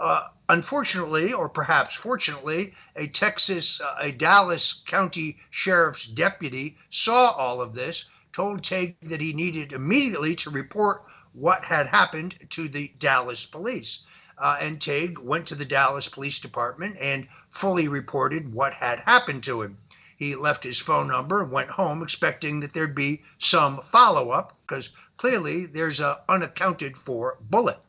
Uh, 0.00 0.28
unfortunately, 0.48 1.32
or 1.32 1.48
perhaps 1.48 1.96
fortunately, 1.96 2.74
a 2.94 3.08
Texas, 3.08 3.80
uh, 3.80 3.96
a 3.98 4.12
Dallas 4.12 4.82
County 4.86 5.38
Sheriff's 5.50 6.06
deputy 6.06 6.78
saw 6.90 7.30
all 7.30 7.60
of 7.60 7.74
this, 7.74 8.06
told 8.32 8.62
Tague 8.62 8.96
that 9.02 9.20
he 9.20 9.32
needed 9.32 9.72
immediately 9.72 10.36
to 10.36 10.50
report 10.50 11.04
what 11.32 11.64
had 11.64 11.88
happened 11.88 12.38
to 12.50 12.68
the 12.68 12.92
Dallas 12.98 13.44
police. 13.46 14.06
Uh, 14.38 14.58
and 14.60 14.80
Tague 14.80 15.18
went 15.18 15.46
to 15.48 15.54
the 15.54 15.64
Dallas 15.64 16.08
Police 16.08 16.38
Department 16.38 16.96
and 16.98 17.28
fully 17.50 17.88
reported 17.88 18.52
what 18.52 18.72
had 18.72 19.00
happened 19.00 19.42
to 19.44 19.62
him. 19.62 19.76
He 20.22 20.36
left 20.36 20.62
his 20.62 20.78
phone 20.78 21.08
number 21.08 21.42
and 21.42 21.50
went 21.50 21.68
home 21.68 22.00
expecting 22.00 22.60
that 22.60 22.72
there'd 22.72 22.94
be 22.94 23.24
some 23.38 23.80
follow 23.80 24.30
up 24.30 24.56
because 24.64 24.92
clearly 25.16 25.66
there's 25.66 25.98
a 25.98 26.20
unaccounted 26.28 26.96
for 26.96 27.38
bullet. 27.40 27.80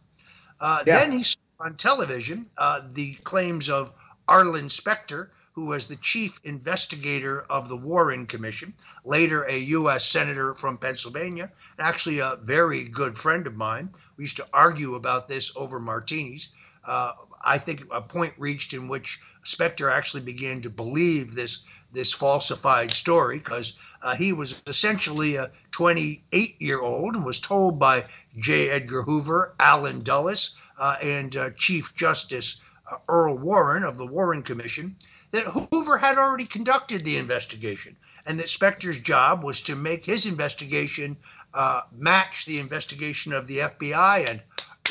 Uh, 0.59 0.83
yeah. 0.87 0.97
Then 0.97 1.11
he 1.11 1.21
saw 1.21 1.37
on 1.59 1.77
television 1.77 2.49
uh, 2.57 2.81
the 2.91 3.13
claims 3.23 3.69
of 3.69 3.93
Arlen 4.27 4.69
Specter, 4.69 5.31
who 5.51 5.65
was 5.65 5.87
the 5.87 5.95
chief 5.97 6.39
investigator 6.43 7.41
of 7.51 7.69
the 7.69 7.77
Warren 7.77 8.25
Commission, 8.25 8.73
later 9.05 9.43
a 9.43 9.55
U.S. 9.55 10.03
Senator 10.03 10.55
from 10.55 10.79
Pennsylvania, 10.79 11.51
actually 11.77 12.17
a 12.17 12.39
very 12.41 12.85
good 12.85 13.15
friend 13.15 13.45
of 13.45 13.55
mine. 13.55 13.91
We 14.17 14.23
used 14.23 14.37
to 14.37 14.47
argue 14.51 14.95
about 14.95 15.27
this 15.27 15.51
over 15.55 15.79
martinis. 15.79 16.49
Uh, 16.83 17.11
I 17.43 17.59
think 17.59 17.83
a 17.91 18.01
point 18.01 18.33
reached 18.39 18.73
in 18.73 18.87
which 18.87 19.19
Specter 19.43 19.89
actually 19.89 20.23
began 20.23 20.61
to 20.61 20.71
believe 20.71 21.35
this 21.35 21.63
this 21.93 22.11
falsified 22.11 22.91
story 22.91 23.37
because 23.37 23.73
uh, 24.01 24.15
he 24.15 24.33
was 24.33 24.61
essentially 24.67 25.35
a 25.35 25.51
28 25.71 26.61
year 26.61 26.81
old 26.81 27.15
and 27.15 27.25
was 27.25 27.39
told 27.39 27.79
by 27.79 28.05
J. 28.37 28.69
Edgar 28.69 29.03
Hoover, 29.03 29.55
Allen 29.59 30.01
Dulles, 30.01 30.55
uh, 30.77 30.97
and 31.01 31.35
uh, 31.35 31.51
Chief 31.51 31.95
Justice 31.95 32.57
uh, 32.91 32.97
Earl 33.07 33.37
Warren 33.37 33.83
of 33.83 33.97
the 33.97 34.05
Warren 34.05 34.43
Commission 34.43 34.95
that 35.31 35.45
Hoover 35.45 35.97
had 35.97 36.17
already 36.17 36.45
conducted 36.45 37.03
the 37.03 37.17
investigation 37.17 37.95
and 38.25 38.39
that 38.39 38.49
Specter's 38.49 38.99
job 38.99 39.43
was 39.43 39.61
to 39.63 39.75
make 39.75 40.03
his 40.03 40.25
investigation 40.25 41.17
uh, 41.53 41.81
match 41.91 42.45
the 42.45 42.59
investigation 42.59 43.33
of 43.33 43.47
the 43.47 43.59
FBI 43.59 44.29
and 44.29 44.41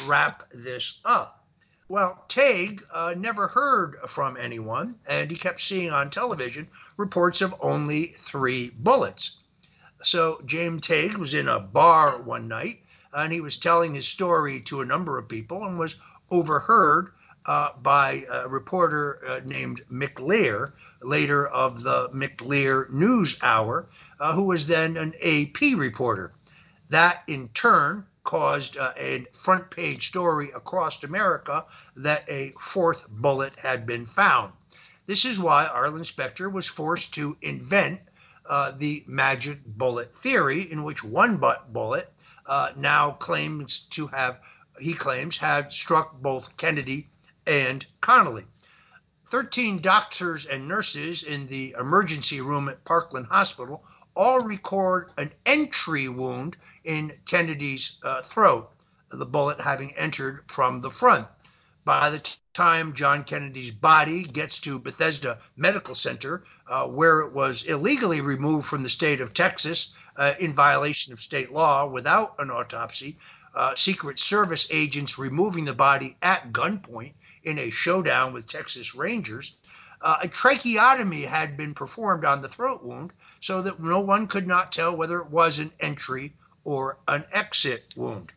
wrap 0.07 0.45
this 0.53 1.01
up. 1.05 1.42
Well, 1.93 2.25
Tague 2.27 2.83
uh, 2.91 3.15
never 3.19 3.49
heard 3.49 3.99
from 4.07 4.39
anyone, 4.39 4.95
and 5.07 5.31
he 5.31 5.37
kept 5.37 5.61
seeing 5.61 5.91
on 5.91 6.09
television 6.09 6.69
reports 6.97 7.43
of 7.43 7.55
only 7.61 8.15
three 8.17 8.71
bullets. 8.71 9.43
So 10.03 10.41
James 10.47 10.81
Tague 10.87 11.19
was 11.19 11.35
in 11.35 11.49
a 11.49 11.61
bar 11.61 12.17
one 12.17 12.49
night 12.49 12.83
and 13.13 13.31
he 13.31 13.43
was 13.43 13.59
telling 13.59 13.95
his 13.95 14.09
story 14.09 14.63
to 14.63 14.81
a 14.81 14.87
number 14.87 15.19
of 15.19 15.29
people 15.29 15.67
and 15.67 15.79
was 15.79 15.99
overheard 16.31 17.13
uh, 17.45 17.73
by 17.83 18.25
a 18.31 18.49
reporter 18.49 19.21
uh, 19.29 19.41
named 19.45 19.85
Mick 19.93 20.19
Lear, 20.19 20.73
later 21.03 21.47
of 21.47 21.83
the 21.83 22.09
Mick 22.09 22.41
Lear 22.41 22.89
News 22.91 23.37
Hour, 23.43 23.87
uh, 24.19 24.33
who 24.33 24.45
was 24.45 24.67
then 24.67 24.97
an 24.97 25.13
AP 25.23 25.77
reporter. 25.77 26.33
That 26.89 27.23
in 27.27 27.51
turn 27.51 28.07
caused 28.25 28.77
uh, 28.77 28.93
a 28.97 29.27
front 29.33 29.71
page 29.71 30.09
story 30.09 30.51
across 30.53 31.03
America 31.03 31.65
that 31.97 32.25
a 32.29 32.53
fourth 32.61 33.09
bullet 33.09 33.53
had 33.59 33.87
been 33.87 34.07
found. 34.07 34.53
This 35.07 35.25
is 35.25 35.41
why 35.41 35.67
Arlen 35.67 36.05
Specter 36.05 36.49
was 36.49 36.67
forced 36.67 37.15
to 37.15 37.37
invent 37.43 38.01
uh, 38.47 38.73
the 38.77 39.05
magic 39.07 39.65
bullet 39.65 40.15
theory, 40.17 40.71
in 40.71 40.85
which 40.85 41.05
one 41.05 41.37
butt 41.37 41.73
bullet 41.73 42.13
uh, 42.47 42.73
now 42.77 43.13
claims 43.13 43.81
to 43.91 44.07
have, 44.09 44.41
he 44.81 44.95
claims, 44.95 45.37
had 45.37 45.73
struck 45.73 46.21
both 46.21 46.57
Kennedy 46.57 47.07
and 47.47 47.85
Connally. 48.01 48.45
13 49.27 49.81
doctors 49.81 50.47
and 50.47 50.69
nurses 50.69 51.23
in 51.23 51.47
the 51.47 51.75
emergency 51.79 52.41
room 52.41 52.69
at 52.69 52.85
Parkland 52.85 53.27
Hospital 53.27 53.85
all 54.15 54.41
record 54.41 55.11
an 55.17 55.33
entry 55.47 56.09
wound 56.09 56.57
in 56.85 57.13
Kennedy's 57.27 57.99
uh, 58.03 58.23
throat, 58.23 58.71
the 59.11 59.27
bullet 59.27 59.61
having 59.61 59.97
entered 59.97 60.45
from 60.47 60.81
the 60.81 60.91
front. 60.91 61.27
By 61.85 62.11
the 62.11 62.37
time 62.55 62.95
John 62.95 63.25
Kennedy's 63.25 63.71
body 63.71 64.23
gets 64.23 64.61
to 64.61 64.79
Bethesda 64.79 65.39
Medical 65.57 65.95
Center, 65.95 66.45
uh, 66.69 66.87
where 66.87 67.21
it 67.21 67.33
was 67.33 67.65
illegally 67.65 68.21
removed 68.21 68.67
from 68.67 68.83
the 68.83 68.89
state 68.89 69.21
of 69.21 69.35
Texas 69.35 69.93
uh, 70.17 70.35
in 70.39 70.53
violation 70.53 71.13
of 71.13 71.21
state 71.21 71.53
law 71.53 71.87
without 71.87 72.37
an 72.39 72.51
autopsy, 72.51 73.19
uh, 73.55 73.75
Secret 73.75 74.19
Service 74.19 74.67
agents 74.71 75.19
removing 75.19 75.65
the 75.65 75.75
body 75.75 76.17
at 76.23 76.53
gunpoint 76.53 77.15
in 77.45 77.59
a 77.59 77.71
showdown 77.71 78.33
with 78.33 78.47
Texas 78.47 78.95
Rangers. 78.95 79.57
Uh, 80.03 80.19
a 80.23 80.29
tracheotomy 80.29 81.23
had 81.23 81.57
been 81.57 81.75
performed 81.75 82.25
on 82.25 82.43
the 82.43 82.49
throat 82.49 82.83
wound 82.83 83.13
so 83.41 83.63
that 83.63 83.81
no 83.81 84.01
one 84.01 84.27
could 84.27 84.47
not 84.47 84.73
tell 84.73 84.97
whether 84.97 85.21
it 85.21 85.31
was 85.31 85.59
an 85.59 85.73
entry 85.81 86.33
or 86.65 86.99
an 87.09 87.25
exit 87.33 87.85
wound. 87.97 88.33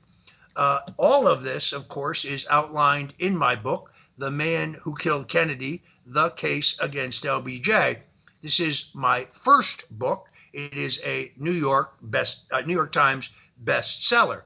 Uh, 0.55 0.79
all 0.97 1.27
of 1.27 1.43
this, 1.43 1.73
of 1.73 1.87
course, 1.87 2.23
is 2.23 2.47
outlined 2.49 3.13
in 3.19 3.35
my 3.35 3.55
book, 3.55 3.91
The 4.17 4.31
Man 4.31 4.75
Who 4.81 4.95
Killed 4.95 5.27
Kennedy 5.27 5.83
The 6.05 6.29
Case 6.29 6.77
Against 6.79 7.23
LBJ. 7.23 7.97
This 8.41 8.59
is 8.59 8.91
my 8.93 9.27
first 9.33 9.85
book 9.89 10.29
it 10.55 10.73
is 10.73 11.01
a 11.03 11.33
New 11.35 11.51
York 11.51 11.95
best 12.01 12.45
uh, 12.49 12.61
New 12.61 12.73
York 12.73 12.93
Times 12.93 13.29
bestseller. 13.65 14.41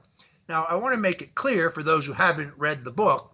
Now, 0.48 0.64
I 0.64 0.74
want 0.74 0.92
to 0.92 1.00
make 1.00 1.22
it 1.22 1.36
clear 1.36 1.70
for 1.70 1.84
those 1.84 2.04
who 2.04 2.12
haven't 2.12 2.52
read 2.56 2.82
the 2.82 2.90
book, 2.90 3.32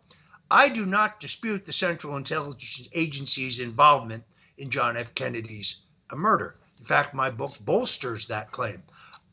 I 0.51 0.69
do 0.69 0.87
not 0.87 1.19
dispute 1.19 1.67
the 1.67 1.73
Central 1.73 2.17
Intelligence 2.17 2.89
Agency's 2.93 3.59
involvement 3.59 4.23
in 4.57 4.71
John 4.71 4.97
F. 4.97 5.13
Kennedy's 5.13 5.81
murder. 6.15 6.57
In 6.79 6.85
fact, 6.85 7.15
my 7.15 7.31
book 7.31 7.57
bolsters 7.61 8.29
that 8.29 8.53
claim. 8.53 8.85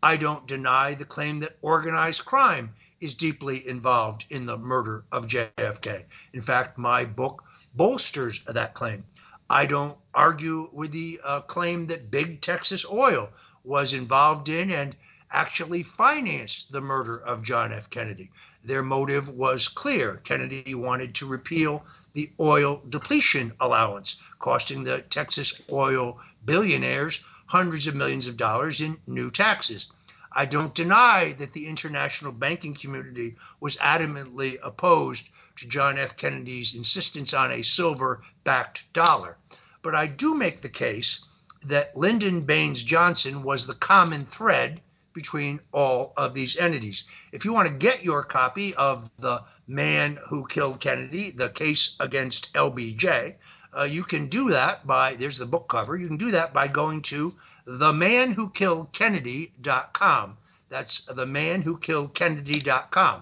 I 0.01 0.17
don't 0.17 0.47
deny 0.47 0.95
the 0.95 1.05
claim 1.05 1.39
that 1.41 1.59
organized 1.61 2.25
crime 2.25 2.73
is 2.99 3.13
deeply 3.13 3.67
involved 3.67 4.25
in 4.31 4.47
the 4.47 4.57
murder 4.57 5.05
of 5.11 5.27
JFK. 5.27 6.05
In 6.33 6.41
fact, 6.41 6.79
my 6.79 7.05
book 7.05 7.43
bolsters 7.75 8.43
that 8.45 8.73
claim. 8.73 9.03
I 9.49 9.67
don't 9.67 9.97
argue 10.15 10.69
with 10.73 10.91
the 10.93 11.21
uh, 11.23 11.41
claim 11.41 11.85
that 11.87 12.09
Big 12.09 12.41
Texas 12.41 12.85
Oil 12.85 13.29
was 13.63 13.93
involved 13.93 14.49
in 14.49 14.71
and 14.71 14.95
actually 15.29 15.83
financed 15.83 16.71
the 16.71 16.81
murder 16.81 17.17
of 17.17 17.43
John 17.43 17.71
F. 17.71 17.89
Kennedy. 17.89 18.31
Their 18.65 18.81
motive 18.81 19.27
was 19.27 19.67
clear. 19.67 20.21
Kennedy 20.23 20.73
wanted 20.73 21.15
to 21.15 21.25
repeal 21.25 21.85
the 22.13 22.31
oil 22.39 22.81
depletion 22.87 23.53
allowance, 23.59 24.15
costing 24.39 24.83
the 24.83 25.01
Texas 25.01 25.61
oil 25.69 26.21
billionaires 26.45 27.19
hundreds 27.45 27.87
of 27.87 27.95
millions 27.95 28.27
of 28.27 28.37
dollars 28.37 28.79
in 28.79 29.01
new 29.05 29.29
taxes. 29.29 29.91
I 30.31 30.45
don't 30.45 30.73
deny 30.73 31.33
that 31.33 31.53
the 31.53 31.67
international 31.67 32.31
banking 32.31 32.73
community 32.73 33.35
was 33.59 33.77
adamantly 33.77 34.57
opposed 34.63 35.29
to 35.57 35.67
John 35.67 35.97
F. 35.97 36.15
Kennedy's 36.15 36.73
insistence 36.73 37.33
on 37.33 37.51
a 37.51 37.63
silver 37.63 38.23
backed 38.43 38.91
dollar. 38.93 39.37
But 39.81 39.93
I 39.93 40.07
do 40.07 40.33
make 40.33 40.61
the 40.61 40.69
case 40.69 41.27
that 41.63 41.97
Lyndon 41.97 42.45
Baines 42.45 42.81
Johnson 42.81 43.43
was 43.43 43.67
the 43.67 43.75
common 43.75 44.25
thread 44.25 44.81
between 45.13 45.59
all 45.71 46.13
of 46.17 46.33
these 46.33 46.57
entities. 46.57 47.03
If 47.31 47.45
you 47.45 47.53
want 47.53 47.67
to 47.67 47.73
get 47.73 48.03
your 48.03 48.23
copy 48.23 48.73
of 48.75 49.09
The 49.17 49.43
Man 49.67 50.19
Who 50.27 50.47
Killed 50.47 50.79
Kennedy, 50.79 51.31
the 51.31 51.49
case 51.49 51.95
against 51.99 52.53
LBJ, 52.53 53.35
uh, 53.75 53.83
you 53.83 54.03
can 54.03 54.27
do 54.27 54.51
that 54.51 54.85
by, 54.85 55.15
there's 55.15 55.37
the 55.37 55.45
book 55.45 55.69
cover, 55.69 55.95
you 55.95 56.07
can 56.07 56.17
do 56.17 56.31
that 56.31 56.53
by 56.53 56.67
going 56.67 57.01
to 57.03 57.33
themanwhokilledkennedy.com. 57.67 60.37
That's 60.69 61.05
themanwhokilledkennedy.com. 61.05 63.21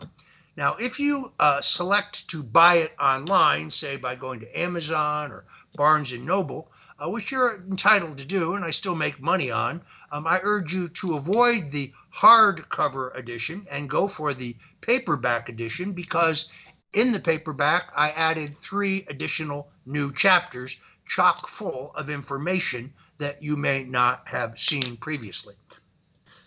Now, 0.58 0.76
if 0.76 1.00
you 1.00 1.32
uh, 1.40 1.62
select 1.62 2.28
to 2.30 2.44
buy 2.44 2.76
it 2.76 2.94
online, 3.00 3.70
say 3.70 3.96
by 3.96 4.16
going 4.16 4.42
to 4.42 4.60
Amazon 4.60 5.32
or 5.32 5.46
Barnes 5.76 6.12
and 6.12 6.26
Noble, 6.26 6.70
uh, 7.00 7.10
which 7.10 7.32
you're 7.32 7.64
entitled 7.70 8.18
to 8.18 8.26
do, 8.26 8.56
and 8.56 8.66
I 8.66 8.72
still 8.72 8.96
make 8.96 9.22
money 9.22 9.50
on, 9.50 9.82
um, 10.12 10.28
I 10.28 10.40
urge 10.44 10.74
you 10.74 10.90
to 10.90 11.16
avoid 11.16 11.72
the 11.72 11.94
hardcover 12.14 13.16
edition 13.18 13.66
and 13.72 13.90
go 13.90 14.08
for 14.08 14.34
the 14.34 14.56
paperback 14.82 15.50
edition 15.50 15.94
because 15.94 16.50
in 16.94 17.12
the 17.12 17.20
paperback 17.20 17.92
I 17.96 18.12
added 18.12 18.58
three 18.62 19.06
additional 19.10 19.70
new 19.86 20.14
chapters 20.14 20.78
chock 21.08 21.48
full 21.48 21.94
of 21.96 22.10
information 22.10 22.94
that 23.18 23.42
you 23.42 23.56
may 23.56 23.84
not 23.84 24.28
have 24.28 24.60
seen 24.60 24.98
previously. 24.98 25.56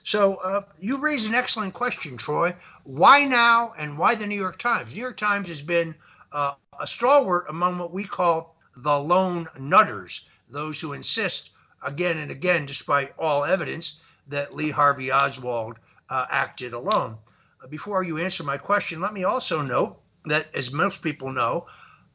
So 0.02 0.34
uh, 0.36 0.62
you 0.78 0.98
raise 0.98 1.24
an 1.24 1.34
excellent 1.34 1.72
question, 1.72 2.18
Troy. 2.18 2.54
Why 2.82 3.24
now 3.24 3.72
and 3.78 3.96
why 3.96 4.14
the 4.14 4.26
New 4.26 4.38
York 4.38 4.58
Times? 4.58 4.94
New 4.94 5.00
York 5.00 5.16
Times 5.16 5.48
has 5.48 5.62
been 5.62 5.94
uh, 6.32 6.54
a 6.78 6.86
stalwart 6.86 7.46
among 7.48 7.78
what 7.78 7.92
we 7.92 8.04
call 8.04 8.56
the 8.76 8.98
lone 8.98 9.46
nutters, 9.58 10.28
those 10.50 10.78
who 10.80 10.92
insist 10.92 11.50
again 11.84 12.18
and 12.18 12.30
again, 12.30 12.66
despite 12.66 13.14
all 13.18 13.44
evidence, 13.44 14.00
that 14.28 14.54
Lee 14.54 14.70
Harvey 14.70 15.12
Oswald 15.12 15.76
uh, 16.08 16.26
acted 16.30 16.72
alone. 16.72 17.18
Uh, 17.62 17.66
before 17.66 18.02
you 18.02 18.18
answer 18.18 18.42
my 18.42 18.58
question, 18.58 19.00
let 19.00 19.12
me 19.12 19.24
also 19.24 19.62
note 19.62 20.00
that, 20.24 20.46
as 20.54 20.72
most 20.72 21.02
people 21.02 21.30
know, 21.30 21.66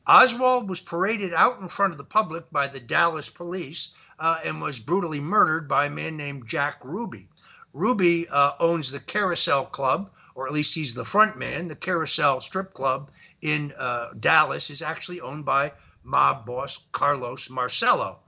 Oswald 0.08 0.68
was 0.68 0.82
paraded 0.82 1.34
out 1.34 1.60
in 1.62 1.68
front 1.68 1.92
of 1.92 1.98
the 1.98 2.04
public 2.04 2.50
by 2.52 2.68
the 2.68 2.80
Dallas 2.80 3.30
police 3.30 3.90
uh, 4.20 4.40
and 4.44 4.62
was 4.62 4.80
brutally 4.80 5.20
murdered 5.20 5.68
by 5.68 5.86
a 5.86 5.90
man 5.90 6.18
named 6.18 6.48
Jack 6.48 6.80
Ruby. 6.84 7.28
Ruby 7.74 8.28
uh, 8.28 8.54
owns 8.60 8.92
the 8.92 9.00
Carousel 9.00 9.66
Club, 9.68 10.10
or 10.34 10.48
at 10.48 10.54
least 10.54 10.74
he's 10.74 10.96
the 10.96 11.06
front 11.06 11.38
man. 11.38 11.68
The 11.68 11.76
Carousel 11.76 12.42
Strip 12.42 12.74
Club 12.74 13.12
in 13.42 13.74
uh, 13.78 14.10
Dallas 14.20 14.70
is 14.70 14.82
actually 14.82 15.22
owned 15.22 15.46
by 15.46 15.72
mob 16.04 16.46
boss 16.46 16.86
Carlos 16.92 17.50
Marcello. 17.50 18.20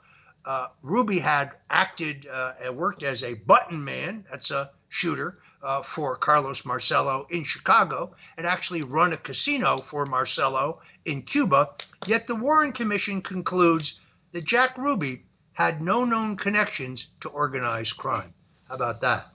Uh, 0.46 0.68
Ruby 0.82 1.20
had 1.20 1.52
acted 1.70 2.28
uh, 2.28 2.54
and 2.62 2.76
worked 2.76 3.04
as 3.04 3.24
a 3.24 3.36
button 3.36 3.84
man, 3.84 4.26
that's 4.30 4.52
a 4.52 4.72
shooter, 4.90 5.40
uh, 5.62 5.84
for 5.84 6.16
Carlos 6.16 6.66
Marcello 6.66 7.28
in 7.30 7.44
Chicago, 7.44 8.16
and 8.38 8.48
actually 8.48 8.82
run 8.82 9.14
a 9.14 9.18
casino 9.18 9.78
for 9.78 10.06
Marcello 10.06 10.82
in 11.06 11.22
Cuba. 11.22 11.70
Yet 12.08 12.28
the 12.28 12.36
Warren 12.36 12.72
Commission 12.72 13.22
concludes 13.22 14.00
that 14.32 14.46
Jack 14.46 14.78
Ruby 14.78 15.24
had 15.54 15.82
no 15.82 16.06
known 16.06 16.38
connections 16.38 17.08
to 17.20 17.30
organized 17.30 17.98
crime. 17.98 18.34
How 18.68 18.76
about 18.76 19.02
that? 19.02 19.28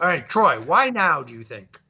All 0.00 0.06
right, 0.06 0.28
Troy, 0.28 0.60
why 0.60 0.90
now 0.90 1.22
do 1.22 1.32
you 1.32 1.44
think? 1.44 1.80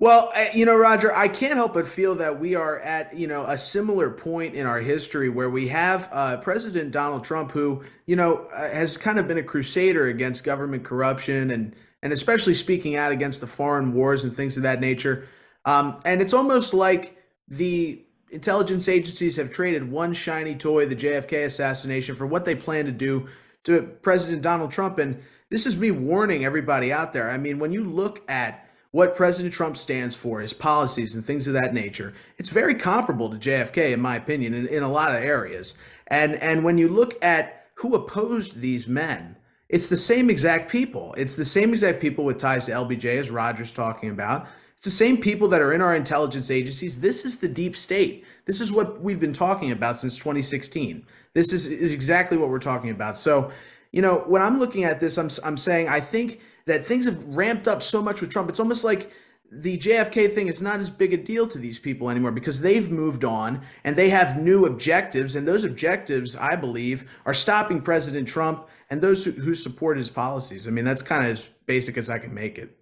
Well, 0.00 0.32
you 0.54 0.64
know, 0.64 0.76
Roger, 0.76 1.14
I 1.14 1.26
can't 1.26 1.54
help 1.54 1.74
but 1.74 1.86
feel 1.86 2.14
that 2.16 2.38
we 2.38 2.54
are 2.54 2.78
at, 2.78 3.14
you 3.14 3.26
know, 3.26 3.42
a 3.42 3.58
similar 3.58 4.10
point 4.10 4.54
in 4.54 4.64
our 4.64 4.80
history 4.80 5.28
where 5.28 5.50
we 5.50 5.68
have 5.68 6.08
uh, 6.12 6.36
President 6.36 6.92
Donald 6.92 7.24
Trump, 7.24 7.50
who, 7.50 7.82
you 8.06 8.14
know, 8.14 8.46
uh, 8.54 8.70
has 8.70 8.96
kind 8.96 9.18
of 9.18 9.26
been 9.26 9.38
a 9.38 9.42
crusader 9.42 10.06
against 10.06 10.44
government 10.44 10.84
corruption 10.84 11.50
and, 11.50 11.74
and 12.00 12.12
especially 12.12 12.54
speaking 12.54 12.94
out 12.94 13.10
against 13.10 13.40
the 13.40 13.48
foreign 13.48 13.92
wars 13.92 14.22
and 14.22 14.32
things 14.32 14.56
of 14.56 14.62
that 14.62 14.80
nature. 14.80 15.26
Um, 15.64 16.00
and 16.04 16.22
it's 16.22 16.32
almost 16.32 16.74
like 16.74 17.20
the 17.48 18.00
intelligence 18.30 18.88
agencies 18.88 19.34
have 19.34 19.50
traded 19.50 19.90
one 19.90 20.12
shiny 20.14 20.54
toy, 20.54 20.86
the 20.86 20.94
JFK 20.94 21.44
assassination, 21.46 22.14
for 22.14 22.26
what 22.26 22.44
they 22.44 22.54
plan 22.54 22.84
to 22.84 22.92
do 22.92 23.26
to 23.64 23.82
President 24.02 24.42
Donald 24.42 24.70
Trump. 24.70 25.00
And 25.00 25.20
this 25.50 25.66
is 25.66 25.76
me 25.76 25.90
warning 25.90 26.44
everybody 26.44 26.92
out 26.92 27.12
there. 27.12 27.28
I 27.28 27.36
mean, 27.36 27.58
when 27.58 27.72
you 27.72 27.82
look 27.82 28.22
at 28.30 28.67
what 28.90 29.14
President 29.14 29.52
Trump 29.52 29.76
stands 29.76 30.14
for, 30.14 30.40
his 30.40 30.52
policies 30.52 31.14
and 31.14 31.24
things 31.24 31.46
of 31.46 31.52
that 31.52 31.74
nature, 31.74 32.14
it's 32.38 32.48
very 32.48 32.74
comparable 32.74 33.30
to 33.30 33.36
JFK, 33.36 33.92
in 33.92 34.00
my 34.00 34.16
opinion, 34.16 34.54
in, 34.54 34.66
in 34.66 34.82
a 34.82 34.90
lot 34.90 35.14
of 35.14 35.22
areas. 35.22 35.74
And 36.06 36.36
and 36.36 36.64
when 36.64 36.78
you 36.78 36.88
look 36.88 37.22
at 37.22 37.66
who 37.74 37.94
opposed 37.94 38.60
these 38.60 38.88
men, 38.88 39.36
it's 39.68 39.88
the 39.88 39.96
same 39.96 40.30
exact 40.30 40.70
people. 40.70 41.14
It's 41.18 41.34
the 41.34 41.44
same 41.44 41.70
exact 41.70 42.00
people 42.00 42.24
with 42.24 42.38
ties 42.38 42.66
to 42.66 42.72
LBJ, 42.72 43.18
as 43.18 43.30
Roger's 43.30 43.72
talking 43.72 44.10
about. 44.10 44.48
It's 44.76 44.84
the 44.84 44.90
same 44.90 45.18
people 45.18 45.48
that 45.48 45.60
are 45.60 45.72
in 45.72 45.82
our 45.82 45.94
intelligence 45.94 46.50
agencies. 46.50 47.00
This 47.00 47.24
is 47.24 47.36
the 47.36 47.48
deep 47.48 47.76
state. 47.76 48.24
This 48.46 48.60
is 48.60 48.72
what 48.72 49.00
we've 49.00 49.20
been 49.20 49.32
talking 49.32 49.72
about 49.72 49.98
since 49.98 50.16
2016. 50.18 51.04
This 51.34 51.52
is, 51.52 51.66
is 51.66 51.92
exactly 51.92 52.38
what 52.38 52.48
we're 52.48 52.60
talking 52.60 52.90
about. 52.90 53.18
So, 53.18 53.50
you 53.92 54.00
know, 54.00 54.20
when 54.28 54.40
I'm 54.40 54.58
looking 54.60 54.84
at 54.84 55.00
this, 55.00 55.18
I'm, 55.18 55.28
I'm 55.44 55.56
saying 55.56 55.88
I 55.88 55.98
think 55.98 56.40
that 56.68 56.84
things 56.84 57.06
have 57.06 57.36
ramped 57.36 57.66
up 57.66 57.82
so 57.82 58.00
much 58.02 58.20
with 58.20 58.30
Trump. 58.30 58.48
It's 58.48 58.60
almost 58.60 58.84
like 58.84 59.10
the 59.50 59.78
JFK 59.78 60.32
thing 60.32 60.48
is 60.48 60.60
not 60.60 60.78
as 60.80 60.90
big 60.90 61.14
a 61.14 61.16
deal 61.16 61.46
to 61.46 61.58
these 61.58 61.78
people 61.78 62.10
anymore 62.10 62.32
because 62.32 62.60
they've 62.60 62.90
moved 62.90 63.24
on 63.24 63.62
and 63.84 63.96
they 63.96 64.10
have 64.10 64.38
new 64.38 64.66
objectives. 64.66 65.36
And 65.36 65.48
those 65.48 65.64
objectives, 65.64 66.36
I 66.36 66.56
believe, 66.56 67.10
are 67.24 67.34
stopping 67.34 67.80
President 67.80 68.28
Trump 68.28 68.68
and 68.90 69.00
those 69.00 69.24
who, 69.24 69.30
who 69.32 69.54
support 69.54 69.96
his 69.96 70.10
policies. 70.10 70.68
I 70.68 70.70
mean, 70.70 70.84
that's 70.84 71.02
kind 71.02 71.24
of 71.24 71.30
as 71.30 71.48
basic 71.66 71.96
as 71.96 72.10
I 72.10 72.18
can 72.18 72.34
make 72.34 72.58
it. 72.58 72.76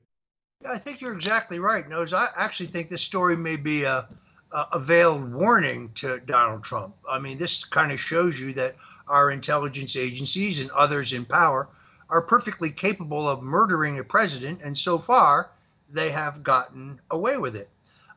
I 0.67 0.79
think 0.79 1.01
you're 1.01 1.15
exactly 1.15 1.61
right, 1.61 1.89
Nose. 1.89 2.13
I 2.13 2.29
actually 2.37 2.67
think 2.67 2.91
this 2.91 3.03
story 3.03 3.37
may 3.37 3.57
be 3.57 3.85
a, 3.85 4.09
a 4.51 4.81
veiled 4.81 5.33
warning 5.33 5.93
to 5.95 6.19
Donald 6.21 6.65
Trump. 6.65 6.97
I 7.09 7.21
mean, 7.21 7.39
this 7.39 7.65
kind 7.65 7.93
of 7.93 8.01
shows 8.01 8.41
you 8.41 8.53
that 8.55 8.75
our 9.07 9.31
intelligence 9.31 9.97
agencies 9.97 10.61
and 10.61 10.71
others 10.73 11.13
in 11.13 11.25
power 11.25 11.69
are 12.09 12.23
perfectly 12.23 12.71
capable 12.71 13.29
of 13.29 13.43
murdering 13.43 13.99
a 13.99 14.05
president, 14.05 14.61
and 14.63 14.77
so 14.77 14.99
far 14.99 15.51
they 15.91 16.11
have 16.11 16.43
gotten 16.43 17.01
away 17.11 17.39
with 17.39 17.57
it. 17.57 17.69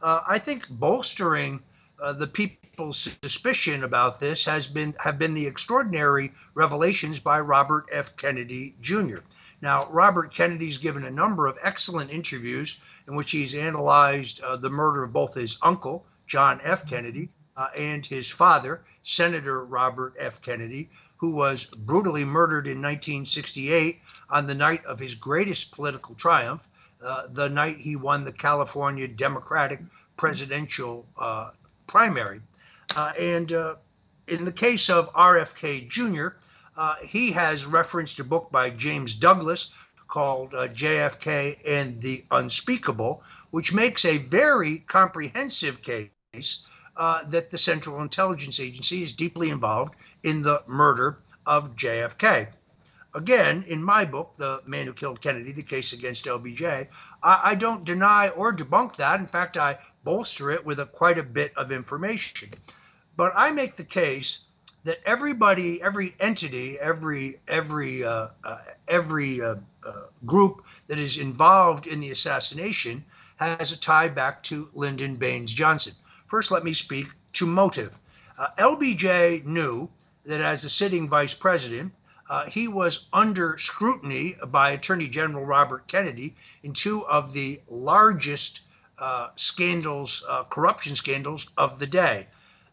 Uh, 0.01 0.21
I 0.27 0.37
think 0.39 0.69
bolstering 0.69 1.61
uh, 2.01 2.13
the 2.13 2.27
people's 2.27 3.09
suspicion 3.21 3.83
about 3.83 4.19
this 4.19 4.45
has 4.45 4.67
been 4.67 4.95
have 4.99 5.19
been 5.19 5.33
the 5.33 5.47
extraordinary 5.47 6.31
revelations 6.53 7.19
by 7.19 7.39
Robert 7.39 7.87
F. 7.91 8.15
Kennedy 8.15 8.75
Jr. 8.79 9.17
Now, 9.61 9.87
Robert 9.89 10.33
Kennedy's 10.33 10.77
given 10.77 11.03
a 11.03 11.11
number 11.11 11.47
of 11.47 11.57
excellent 11.61 12.11
interviews 12.11 12.79
in 13.07 13.15
which 13.15 13.31
he's 13.31 13.55
analyzed 13.55 14.39
uh, 14.41 14.55
the 14.55 14.69
murder 14.69 15.03
of 15.03 15.11
both 15.11 15.33
his 15.33 15.57
uncle, 15.61 16.05
John 16.27 16.61
F. 16.63 16.87
Kennedy, 16.87 17.29
uh, 17.57 17.67
and 17.75 18.05
his 18.05 18.29
father, 18.29 18.85
Senator 19.03 19.65
Robert 19.65 20.13
F. 20.17 20.41
Kennedy, 20.41 20.89
who 21.19 21.35
was 21.35 21.65
brutally 21.65 22.23
murdered 22.23 22.65
in 22.65 22.81
1968 22.81 24.01
on 24.29 24.47
the 24.47 24.55
night 24.55 24.83
of 24.85 24.99
his 24.99 25.15
greatest 25.15 25.71
political 25.71 26.15
triumph, 26.15 26.67
uh, 27.03 27.27
the 27.31 27.49
night 27.49 27.77
he 27.77 27.95
won 27.95 28.23
the 28.23 28.31
California 28.31 29.07
Democratic 29.07 29.81
presidential 30.15 31.05
uh, 31.17 31.51
primary. 31.87 32.41
Uh, 32.95 33.11
and 33.19 33.51
uh, 33.51 33.75
in 34.27 34.45
the 34.45 34.51
case 34.51 34.89
of 34.89 35.11
RFK 35.13 35.89
Jr., 35.89 36.29
uh, 36.77 36.95
he 37.03 37.31
has 37.31 37.65
referenced 37.65 38.19
a 38.19 38.23
book 38.23 38.49
by 38.51 38.69
James 38.69 39.15
Douglas 39.15 39.71
called 40.07 40.53
uh, 40.53 40.69
JFK 40.69 41.59
and 41.65 42.01
the 42.01 42.23
Unspeakable, 42.31 43.23
which 43.51 43.73
makes 43.73 44.05
a 44.05 44.17
very 44.17 44.77
comprehensive 44.77 45.81
case 45.81 46.65
uh, 46.99 47.23
that 47.23 47.49
the 47.49 47.57
Central 47.57 48.01
Intelligence 48.01 48.59
Agency 48.59 49.01
is 49.01 49.13
deeply 49.13 49.49
involved 49.49 49.95
in 50.21 50.41
the 50.41 50.61
murder 50.67 51.17
of 51.45 51.75
JFK. 51.77 52.49
again, 53.15 53.63
in 53.67 53.81
my 53.81 54.03
book, 54.03 54.35
The 54.37 54.61
Man 54.65 54.85
Who 54.85 54.93
Killed 54.93 55.21
Kennedy, 55.21 55.53
The 55.53 55.63
Case 55.63 55.93
Against 55.93 56.25
LBJ, 56.25 56.89
I, 57.23 57.41
I 57.43 57.55
don't 57.55 57.85
deny 57.85 58.27
or 58.27 58.53
debunk 58.53 58.97
that. 58.97 59.19
In 59.19 59.27
fact, 59.27 59.55
I 59.55 59.79
bolster 60.03 60.51
it 60.51 60.65
with 60.65 60.79
a, 60.79 60.85
quite 60.85 61.17
a 61.17 61.23
bit 61.23 61.55
of 61.55 61.71
information. 61.71 62.49
But 63.15 63.31
I 63.33 63.51
make 63.51 63.77
the 63.77 63.85
case 63.85 64.39
that 64.83 64.99
everybody, 65.05 65.81
every 65.81 66.13
entity, 66.19 66.77
every 66.79 67.39
every 67.47 68.03
uh, 68.03 68.27
uh, 68.43 68.57
every 68.87 69.41
uh, 69.41 69.55
uh 69.85 69.91
group 70.25 70.65
that 70.87 70.99
is 70.99 71.17
involved 71.17 71.87
in 71.87 71.99
the 71.99 72.11
assassination 72.11 73.03
has 73.37 73.71
a 73.71 73.77
tie 73.77 74.09
back 74.09 74.43
to 74.43 74.69
Lyndon 74.73 75.15
Baines 75.15 75.53
Johnson. 75.53 75.93
First, 76.29 76.51
let 76.51 76.63
me 76.63 76.73
speak 76.73 77.07
to 77.33 77.47
motive. 77.47 77.97
Uh, 78.37 78.47
LBJ 78.57 79.45
knew 79.45 79.89
that 80.25 80.41
as 80.41 80.61
the 80.61 80.69
sitting 80.69 81.09
vice 81.09 81.33
president, 81.33 81.91
uh, 82.29 82.45
he 82.45 82.67
was 82.67 83.07
under 83.11 83.57
scrutiny 83.57 84.35
by 84.47 84.69
Attorney 84.69 85.09
General 85.09 85.43
Robert 85.43 85.87
Kennedy 85.87 86.35
in 86.61 86.73
two 86.73 87.03
of 87.07 87.33
the 87.33 87.59
largest 87.67 88.61
uh, 88.99 89.29
scandals, 89.35 90.23
uh, 90.29 90.43
corruption 90.43 90.95
scandals 90.95 91.49
of 91.57 91.79
the 91.79 91.87
day. 91.87 92.27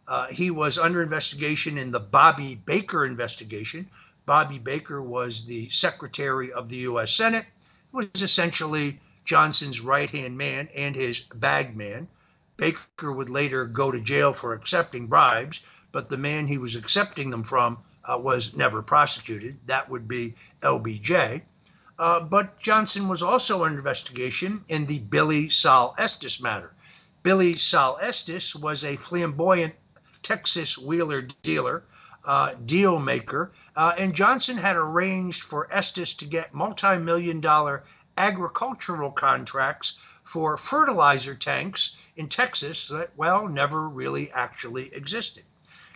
Uh, 0.06 0.26
he 0.26 0.50
was 0.50 0.76
under 0.76 1.02
investigation 1.02 1.78
in 1.78 1.90
the 1.90 2.00
Bobby 2.00 2.54
Baker 2.54 3.06
investigation. 3.06 3.88
Bobby 4.26 4.58
Baker 4.58 5.00
was 5.00 5.46
the 5.46 5.70
Secretary 5.70 6.52
of 6.52 6.68
the 6.68 6.76
U.S. 6.88 7.12
Senate, 7.12 7.46
He 7.90 7.96
was 7.96 8.08
essentially 8.16 9.00
Johnson's 9.24 9.80
right 9.80 10.10
hand 10.10 10.36
man 10.36 10.68
and 10.74 10.94
his 10.94 11.20
bag 11.20 11.74
man. 11.74 12.08
Baker 12.56 13.12
would 13.12 13.28
later 13.28 13.66
go 13.66 13.90
to 13.90 14.00
jail 14.00 14.32
for 14.32 14.54
accepting 14.54 15.06
bribes, 15.06 15.62
but 15.92 16.08
the 16.08 16.16
man 16.16 16.46
he 16.46 16.58
was 16.58 16.74
accepting 16.74 17.30
them 17.30 17.44
from 17.44 17.78
uh, 18.04 18.16
was 18.18 18.56
never 18.56 18.82
prosecuted. 18.82 19.58
That 19.66 19.88
would 19.90 20.08
be 20.08 20.34
LBJ. 20.62 21.42
Uh, 21.98 22.20
but 22.20 22.58
Johnson 22.58 23.08
was 23.08 23.22
also 23.22 23.64
under 23.64 23.78
investigation 23.78 24.64
in 24.68 24.86
the 24.86 24.98
Billie 24.98 25.48
Sol 25.48 25.94
Estes 25.98 26.40
matter. 26.40 26.72
Billie 27.22 27.54
Sol 27.54 27.98
Estes 28.00 28.54
was 28.54 28.84
a 28.84 28.96
flamboyant 28.96 29.74
Texas 30.22 30.76
wheeler 30.76 31.22
dealer, 31.42 31.84
uh, 32.24 32.54
deal 32.66 32.98
maker, 32.98 33.52
uh, 33.74 33.94
and 33.98 34.14
Johnson 34.14 34.56
had 34.56 34.76
arranged 34.76 35.42
for 35.42 35.72
Estes 35.72 36.14
to 36.16 36.24
get 36.24 36.54
multi 36.54 36.98
million 36.98 37.40
dollar 37.40 37.84
agricultural 38.18 39.10
contracts 39.10 39.98
for 40.24 40.56
fertilizer 40.56 41.34
tanks 41.34 41.96
in 42.16 42.28
Texas 42.28 42.88
that, 42.88 43.10
well, 43.16 43.46
never 43.46 43.88
really 43.88 44.30
actually 44.32 44.92
existed. 44.94 45.44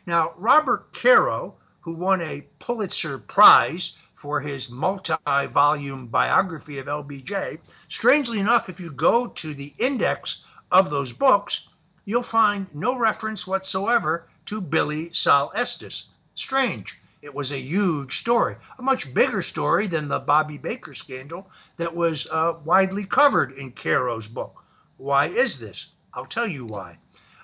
Now, 0.07 0.33
Robert 0.37 0.93
Caro, 0.93 1.57
who 1.81 1.95
won 1.95 2.21
a 2.21 2.47
Pulitzer 2.59 3.19
Prize 3.19 3.97
for 4.15 4.39
his 4.41 4.69
multi 4.69 5.17
volume 5.47 6.07
biography 6.07 6.77
of 6.77 6.87
LBJ. 6.87 7.59
Strangely 7.89 8.39
enough, 8.39 8.69
if 8.69 8.79
you 8.79 8.93
go 8.93 9.29
to 9.29 9.55
the 9.55 9.75
index 9.79 10.45
of 10.71 10.91
those 10.91 11.13
books, 11.13 11.69
you'll 12.05 12.23
find 12.23 12.67
no 12.75 12.99
reference 12.99 13.47
whatsoever 13.47 14.29
to 14.45 14.61
Billie 14.61 15.11
Sol 15.15 15.51
Estes. 15.55 16.09
Strange. 16.35 17.01
It 17.23 17.35
was 17.35 17.51
a 17.51 17.59
huge 17.59 18.19
story, 18.19 18.57
a 18.79 18.83
much 18.83 19.15
bigger 19.15 19.41
story 19.41 19.87
than 19.87 20.09
the 20.09 20.19
Bobby 20.19 20.59
Baker 20.59 20.93
scandal 20.93 21.51
that 21.79 21.97
was 21.97 22.27
uh, 22.31 22.55
widely 22.65 23.05
covered 23.05 23.53
in 23.53 23.73
Caro's 23.73 24.29
book. 24.29 24.63
Why 24.99 25.27
is 25.27 25.59
this? 25.59 25.89
I'll 26.13 26.27
tell 26.27 26.47
you 26.47 26.65
why. 26.65 26.99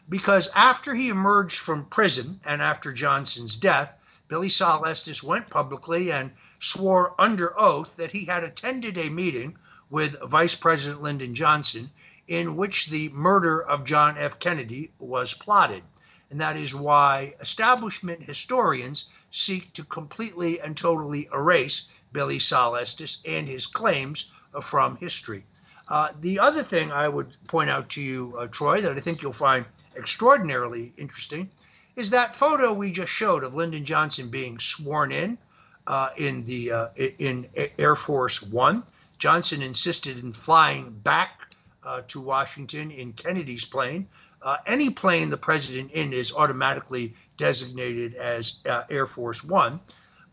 Because 0.08 0.48
after 0.54 0.94
he 0.94 1.08
emerged 1.08 1.58
from 1.58 1.84
prison 1.84 2.40
and 2.44 2.60
after 2.60 2.92
Johnson's 2.92 3.56
death, 3.56 3.92
Billie 4.28 4.48
Sol 4.48 4.84
Estes 4.86 5.22
went 5.22 5.50
publicly 5.50 6.10
and 6.10 6.32
swore 6.58 7.14
under 7.16 7.56
oath 7.58 7.96
that 7.96 8.10
he 8.10 8.24
had 8.24 8.42
attended 8.42 8.98
a 8.98 9.08
meeting 9.08 9.56
with 9.88 10.20
Vice 10.20 10.56
President 10.56 11.00
Lyndon 11.00 11.34
Johnson 11.34 11.90
in 12.26 12.56
which 12.56 12.86
the 12.86 13.08
murder 13.10 13.62
of 13.62 13.84
John 13.84 14.18
F. 14.18 14.40
Kennedy 14.40 14.92
was 14.98 15.32
plotted. 15.32 15.84
And 16.30 16.40
that 16.40 16.56
is 16.56 16.74
why 16.74 17.36
establishment 17.40 18.24
historians 18.24 19.04
seek 19.30 19.72
to 19.74 19.84
completely 19.84 20.60
and 20.60 20.76
totally 20.76 21.28
erase 21.32 21.88
Billie 22.12 22.40
Sol 22.40 22.74
Estes 22.74 23.18
and 23.24 23.46
his 23.46 23.66
claims 23.66 24.32
from 24.60 24.96
history. 24.96 25.44
Uh, 25.88 26.08
the 26.20 26.40
other 26.40 26.62
thing 26.62 26.90
I 26.90 27.08
would 27.08 27.28
point 27.46 27.70
out 27.70 27.90
to 27.90 28.02
you, 28.02 28.36
uh, 28.38 28.46
Troy, 28.48 28.80
that 28.80 28.96
I 28.96 29.00
think 29.00 29.22
you'll 29.22 29.32
find 29.32 29.64
extraordinarily 29.96 30.92
interesting 30.96 31.50
is 31.94 32.10
that 32.10 32.34
photo 32.34 32.72
we 32.72 32.90
just 32.90 33.12
showed 33.12 33.44
of 33.44 33.54
Lyndon 33.54 33.84
Johnson 33.84 34.28
being 34.28 34.58
sworn 34.58 35.12
in 35.12 35.38
uh, 35.86 36.10
in 36.16 36.44
the 36.44 36.72
uh, 36.72 36.88
in 36.96 37.46
Air 37.78 37.94
Force 37.94 38.42
One. 38.42 38.82
Johnson 39.18 39.62
insisted 39.62 40.18
in 40.18 40.32
flying 40.32 40.90
back 40.90 41.54
uh, 41.82 42.02
to 42.08 42.20
Washington 42.20 42.90
in 42.90 43.12
Kennedy's 43.12 43.64
plane. 43.64 44.08
Uh, 44.42 44.58
any 44.66 44.90
plane 44.90 45.30
the 45.30 45.36
president 45.38 45.92
in 45.92 46.12
is 46.12 46.32
automatically 46.32 47.14
designated 47.36 48.14
as 48.14 48.62
Air 48.90 49.06
Force 49.06 49.42
One. 49.42 49.80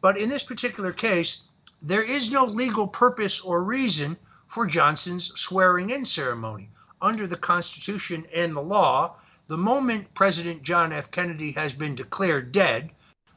But 0.01 0.19
in 0.19 0.27
this 0.27 0.43
particular 0.43 0.91
case, 0.91 1.43
there 1.81 2.03
is 2.03 2.29
no 2.29 2.43
legal 2.45 2.87
purpose 2.87 3.39
or 3.39 3.63
reason 3.63 4.17
for 4.53 4.67
Johnson's 4.67 5.31
swearing 5.33 5.89
in 5.89 6.05
ceremony. 6.05 6.69
Under 7.01 7.25
the 7.25 7.35
Constitution 7.35 8.23
and 8.31 8.55
the 8.55 8.61
law, 8.61 9.15
the 9.47 9.57
moment 9.57 10.13
President 10.13 10.61
John 10.61 10.93
F. 10.93 11.09
Kennedy 11.09 11.53
has 11.53 11.73
been 11.73 11.95
declared 11.95 12.51
dead, 12.51 12.91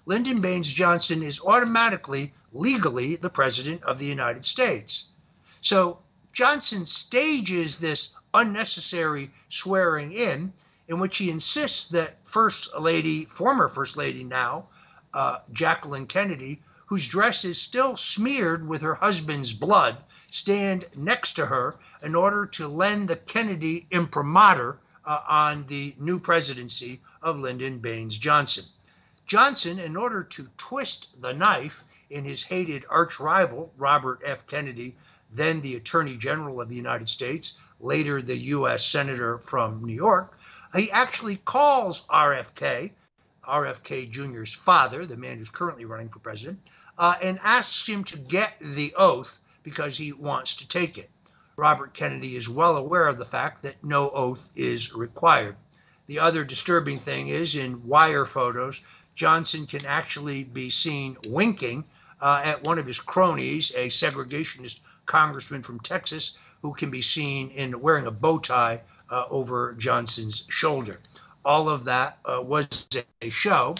Lyndon 0.04 0.42
Baines 0.42 0.70
Johnson 0.70 1.22
is 1.22 1.40
automatically, 1.40 2.34
legally, 2.52 3.16
the 3.16 3.30
President 3.30 3.82
of 3.84 3.98
the 3.98 4.04
United 4.04 4.44
States. 4.44 5.08
So 5.62 6.00
Johnson 6.34 6.84
stages 6.84 7.78
this 7.78 8.14
unnecessary 8.34 9.30
swearing 9.48 10.12
in, 10.12 10.52
in 10.86 11.00
which 11.00 11.16
he 11.16 11.30
insists 11.30 11.88
that 11.88 12.28
First 12.28 12.68
Lady, 12.78 13.24
former 13.24 13.68
First 13.70 13.96
Lady 13.96 14.22
now, 14.22 14.68
uh, 15.14 15.38
Jacqueline 15.50 16.08
Kennedy, 16.08 16.62
whose 16.84 17.08
dress 17.08 17.46
is 17.46 17.58
still 17.58 17.96
smeared 17.96 18.68
with 18.68 18.82
her 18.82 18.94
husband's 18.94 19.54
blood, 19.54 19.96
stand 20.36 20.84
next 20.94 21.32
to 21.32 21.46
her 21.46 21.74
in 22.02 22.14
order 22.14 22.44
to 22.44 22.68
lend 22.68 23.08
the 23.08 23.16
Kennedy 23.16 23.86
imprimatur 23.90 24.78
uh, 25.06 25.20
on 25.26 25.66
the 25.66 25.94
new 25.98 26.20
presidency 26.20 27.00
of 27.22 27.40
Lyndon 27.40 27.78
Baines 27.78 28.18
Johnson. 28.18 28.64
Johnson, 29.26 29.78
in 29.78 29.96
order 29.96 30.22
to 30.22 30.46
twist 30.58 31.08
the 31.22 31.32
knife 31.32 31.84
in 32.10 32.22
his 32.22 32.42
hated 32.42 32.84
arch 32.90 33.18
rival, 33.18 33.72
Robert 33.78 34.20
F. 34.24 34.46
Kennedy, 34.46 34.94
then 35.32 35.62
the 35.62 35.74
Attorney 35.74 36.18
General 36.18 36.60
of 36.60 36.68
the 36.68 36.76
United 36.76 37.08
States, 37.08 37.58
later 37.80 38.20
the 38.20 38.36
U.S. 38.36 38.84
Senator 38.84 39.38
from 39.38 39.86
New 39.86 39.94
York, 39.94 40.38
he 40.74 40.90
actually 40.90 41.36
calls 41.36 42.02
RFK, 42.08 42.90
RFK 43.48 44.10
Jr.'s 44.10 44.52
father, 44.52 45.06
the 45.06 45.16
man 45.16 45.38
who's 45.38 45.48
currently 45.48 45.86
running 45.86 46.10
for 46.10 46.18
president, 46.18 46.60
uh, 46.98 47.14
and 47.22 47.40
asks 47.42 47.88
him 47.88 48.04
to 48.04 48.18
get 48.18 48.52
the 48.60 48.94
oath 48.96 49.40
because 49.66 49.98
he 49.98 50.12
wants 50.12 50.54
to 50.54 50.68
take 50.68 50.96
it. 50.96 51.10
Robert 51.56 51.92
Kennedy 51.92 52.36
is 52.36 52.48
well 52.48 52.76
aware 52.76 53.08
of 53.08 53.18
the 53.18 53.24
fact 53.24 53.64
that 53.64 53.82
no 53.82 54.10
oath 54.10 54.48
is 54.54 54.94
required. 54.94 55.56
The 56.06 56.20
other 56.20 56.44
disturbing 56.44 57.00
thing 57.00 57.30
is 57.30 57.56
in 57.56 57.88
wire 57.88 58.26
photos, 58.26 58.84
Johnson 59.16 59.66
can 59.66 59.84
actually 59.84 60.44
be 60.44 60.70
seen 60.70 61.16
winking 61.26 61.82
uh, 62.20 62.42
at 62.44 62.62
one 62.62 62.78
of 62.78 62.86
his 62.86 63.00
cronies, 63.00 63.72
a 63.74 63.88
segregationist 63.88 64.78
congressman 65.04 65.64
from 65.64 65.80
Texas, 65.80 66.38
who 66.62 66.72
can 66.72 66.92
be 66.92 67.02
seen 67.02 67.50
in 67.50 67.80
wearing 67.80 68.06
a 68.06 68.12
bow 68.12 68.38
tie 68.38 68.82
uh, 69.10 69.24
over 69.30 69.74
Johnson's 69.74 70.44
shoulder. 70.48 71.00
All 71.44 71.68
of 71.68 71.82
that 71.86 72.18
uh, 72.24 72.40
was 72.40 72.86
a 73.20 73.30
show. 73.30 73.74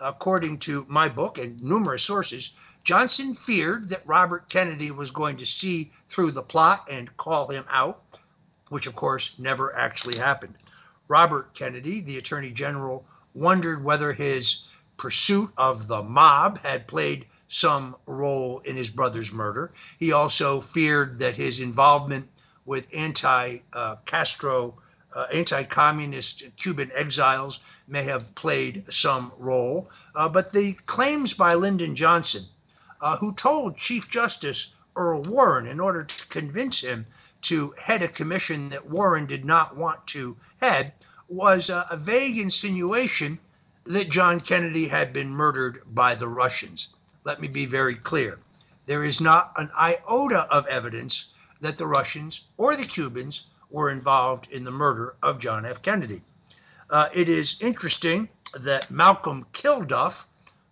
According 0.00 0.58
to 0.60 0.84
my 0.88 1.08
book 1.08 1.38
and 1.38 1.62
numerous 1.62 2.02
sources, 2.02 2.54
Johnson 2.88 3.34
feared 3.34 3.90
that 3.90 4.06
Robert 4.06 4.48
Kennedy 4.48 4.90
was 4.90 5.10
going 5.10 5.36
to 5.36 5.44
see 5.44 5.92
through 6.08 6.30
the 6.30 6.40
plot 6.40 6.86
and 6.90 7.14
call 7.18 7.48
him 7.48 7.66
out, 7.68 8.16
which 8.70 8.86
of 8.86 8.96
course 8.96 9.34
never 9.38 9.76
actually 9.76 10.16
happened. 10.16 10.54
Robert 11.06 11.52
Kennedy, 11.52 12.00
the 12.00 12.16
Attorney 12.16 12.50
General, 12.50 13.04
wondered 13.34 13.84
whether 13.84 14.14
his 14.14 14.64
pursuit 14.96 15.50
of 15.58 15.86
the 15.86 16.02
mob 16.02 16.60
had 16.60 16.88
played 16.88 17.26
some 17.46 17.94
role 18.06 18.60
in 18.60 18.74
his 18.74 18.88
brother's 18.88 19.34
murder. 19.34 19.70
He 19.98 20.12
also 20.12 20.62
feared 20.62 21.18
that 21.18 21.36
his 21.36 21.60
involvement 21.60 22.26
with 22.64 22.86
anti 22.94 23.58
Castro, 24.06 24.80
uh, 25.14 25.26
anti 25.30 25.64
communist 25.64 26.42
Cuban 26.56 26.90
exiles 26.94 27.60
may 27.86 28.04
have 28.04 28.34
played 28.34 28.86
some 28.88 29.30
role. 29.36 29.90
Uh, 30.14 30.30
but 30.30 30.54
the 30.54 30.72
claims 30.86 31.34
by 31.34 31.52
Lyndon 31.52 31.94
Johnson 31.94 32.44
uh, 33.00 33.16
who 33.16 33.32
told 33.34 33.76
Chief 33.76 34.08
Justice 34.08 34.74
Earl 34.96 35.22
Warren 35.22 35.66
in 35.66 35.80
order 35.80 36.04
to 36.04 36.26
convince 36.28 36.80
him 36.80 37.06
to 37.42 37.74
head 37.80 38.02
a 38.02 38.08
commission 38.08 38.70
that 38.70 38.88
Warren 38.88 39.26
did 39.26 39.44
not 39.44 39.76
want 39.76 40.06
to 40.08 40.36
head 40.60 40.92
was 41.28 41.70
a 41.70 41.98
vague 42.00 42.38
insinuation 42.38 43.38
that 43.84 44.10
John 44.10 44.40
Kennedy 44.40 44.88
had 44.88 45.12
been 45.12 45.30
murdered 45.30 45.82
by 45.86 46.14
the 46.14 46.28
Russians. 46.28 46.88
Let 47.24 47.40
me 47.40 47.48
be 47.48 47.66
very 47.66 47.94
clear. 47.94 48.38
There 48.86 49.04
is 49.04 49.20
not 49.20 49.52
an 49.56 49.70
iota 49.78 50.46
of 50.50 50.66
evidence 50.66 51.32
that 51.60 51.76
the 51.76 51.86
Russians 51.86 52.44
or 52.56 52.74
the 52.74 52.86
Cubans 52.86 53.46
were 53.70 53.90
involved 53.90 54.50
in 54.50 54.64
the 54.64 54.70
murder 54.70 55.14
of 55.22 55.38
John 55.38 55.64
F. 55.66 55.82
Kennedy. 55.82 56.22
Uh, 56.90 57.08
it 57.12 57.28
is 57.28 57.60
interesting 57.60 58.28
that 58.54 58.90
Malcolm 58.90 59.46
Kilduff, 59.52 60.26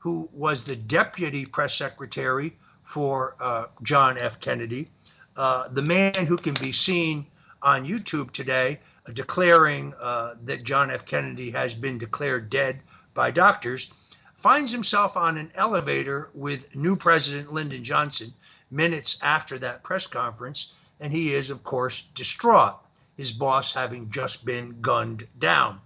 who 0.07 0.29
was 0.33 0.63
the 0.63 0.77
deputy 0.77 1.45
press 1.45 1.75
secretary 1.75 2.57
for 2.85 3.35
uh, 3.41 3.67
John 3.83 4.17
F. 4.21 4.39
Kennedy, 4.39 4.89
uh, 5.37 5.67
the 5.67 5.83
man 5.83 6.15
who 6.27 6.37
can 6.37 6.55
be 6.55 6.71
seen 6.71 7.27
on 7.61 7.85
YouTube 7.85 8.31
today 8.31 8.79
uh, 9.09 9.11
declaring 9.11 9.93
uh, 10.01 10.37
that 10.45 10.63
John 10.63 10.93
F. 10.93 11.05
Kennedy 11.07 11.51
has 11.51 11.75
been 11.75 11.99
declared 11.99 12.51
dead 12.51 12.83
by 13.15 13.33
doctors, 13.33 13.91
finds 14.37 14.71
himself 14.71 15.17
on 15.17 15.39
an 15.39 15.51
elevator 15.57 16.31
with 16.35 16.73
new 16.77 16.95
President 16.95 17.53
Lyndon 17.53 17.83
Johnson 17.83 18.33
minutes 18.71 19.19
after 19.23 19.59
that 19.59 19.83
press 19.83 20.07
conference, 20.07 20.73
and 21.01 21.13
he 21.13 21.35
is, 21.35 21.51
of 21.51 21.65
course, 21.65 22.05
distraught, 22.15 22.77
his 23.17 23.33
boss 23.33 23.73
having 23.73 24.09
just 24.11 24.45
been 24.45 24.81
gunned 24.81 25.27
down. 25.41 25.81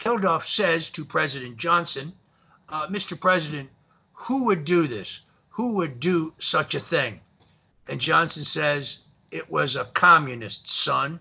Kilduff 0.00 0.44
says 0.44 0.90
to 0.90 1.04
President 1.04 1.56
Johnson, 1.56 2.12
uh, 2.70 2.86
Mr. 2.86 3.20
President, 3.20 3.68
who 4.12 4.44
would 4.44 4.64
do 4.64 4.86
this? 4.86 5.20
Who 5.50 5.76
would 5.76 6.00
do 6.00 6.32
such 6.38 6.74
a 6.74 6.80
thing? 6.80 7.20
And 7.88 8.00
Johnson 8.00 8.44
says, 8.44 8.98
It 9.30 9.50
was 9.50 9.76
a 9.76 9.84
communist, 9.84 10.68
son. 10.68 11.20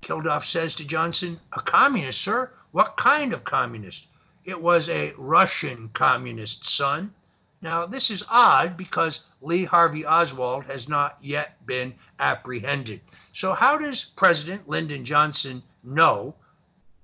Kilduff 0.00 0.44
says 0.44 0.74
to 0.76 0.86
Johnson, 0.86 1.40
A 1.52 1.60
communist, 1.60 2.20
sir? 2.20 2.52
What 2.70 2.96
kind 2.96 3.32
of 3.32 3.44
communist? 3.44 4.06
It 4.44 4.60
was 4.60 4.88
a 4.88 5.12
Russian 5.18 5.90
communist, 5.92 6.64
son. 6.64 7.12
Now, 7.60 7.86
this 7.86 8.10
is 8.10 8.24
odd 8.30 8.76
because 8.76 9.26
Lee 9.42 9.64
Harvey 9.64 10.06
Oswald 10.06 10.64
has 10.66 10.88
not 10.88 11.18
yet 11.20 11.66
been 11.66 11.94
apprehended. 12.18 13.00
So, 13.32 13.52
how 13.52 13.76
does 13.76 14.04
President 14.04 14.68
Lyndon 14.68 15.04
Johnson 15.04 15.62
know 15.82 16.36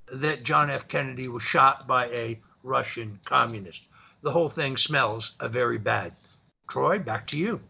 that 0.07 0.45
John 0.45 0.71
F. 0.71 0.87
Kennedy 0.87 1.29
was 1.29 1.43
shot 1.43 1.87
by 1.87 2.07
a 2.07 2.41
Russian 2.65 3.21
communist? 3.25 3.87
The 4.23 4.33
whole 4.33 4.49
thing 4.49 4.77
smells 4.77 5.37
a 5.39 5.49
very 5.49 5.79
bad. 5.79 6.15
Troy, 6.69 6.99
back 6.99 7.27
to 7.29 7.37
you. 7.37 7.61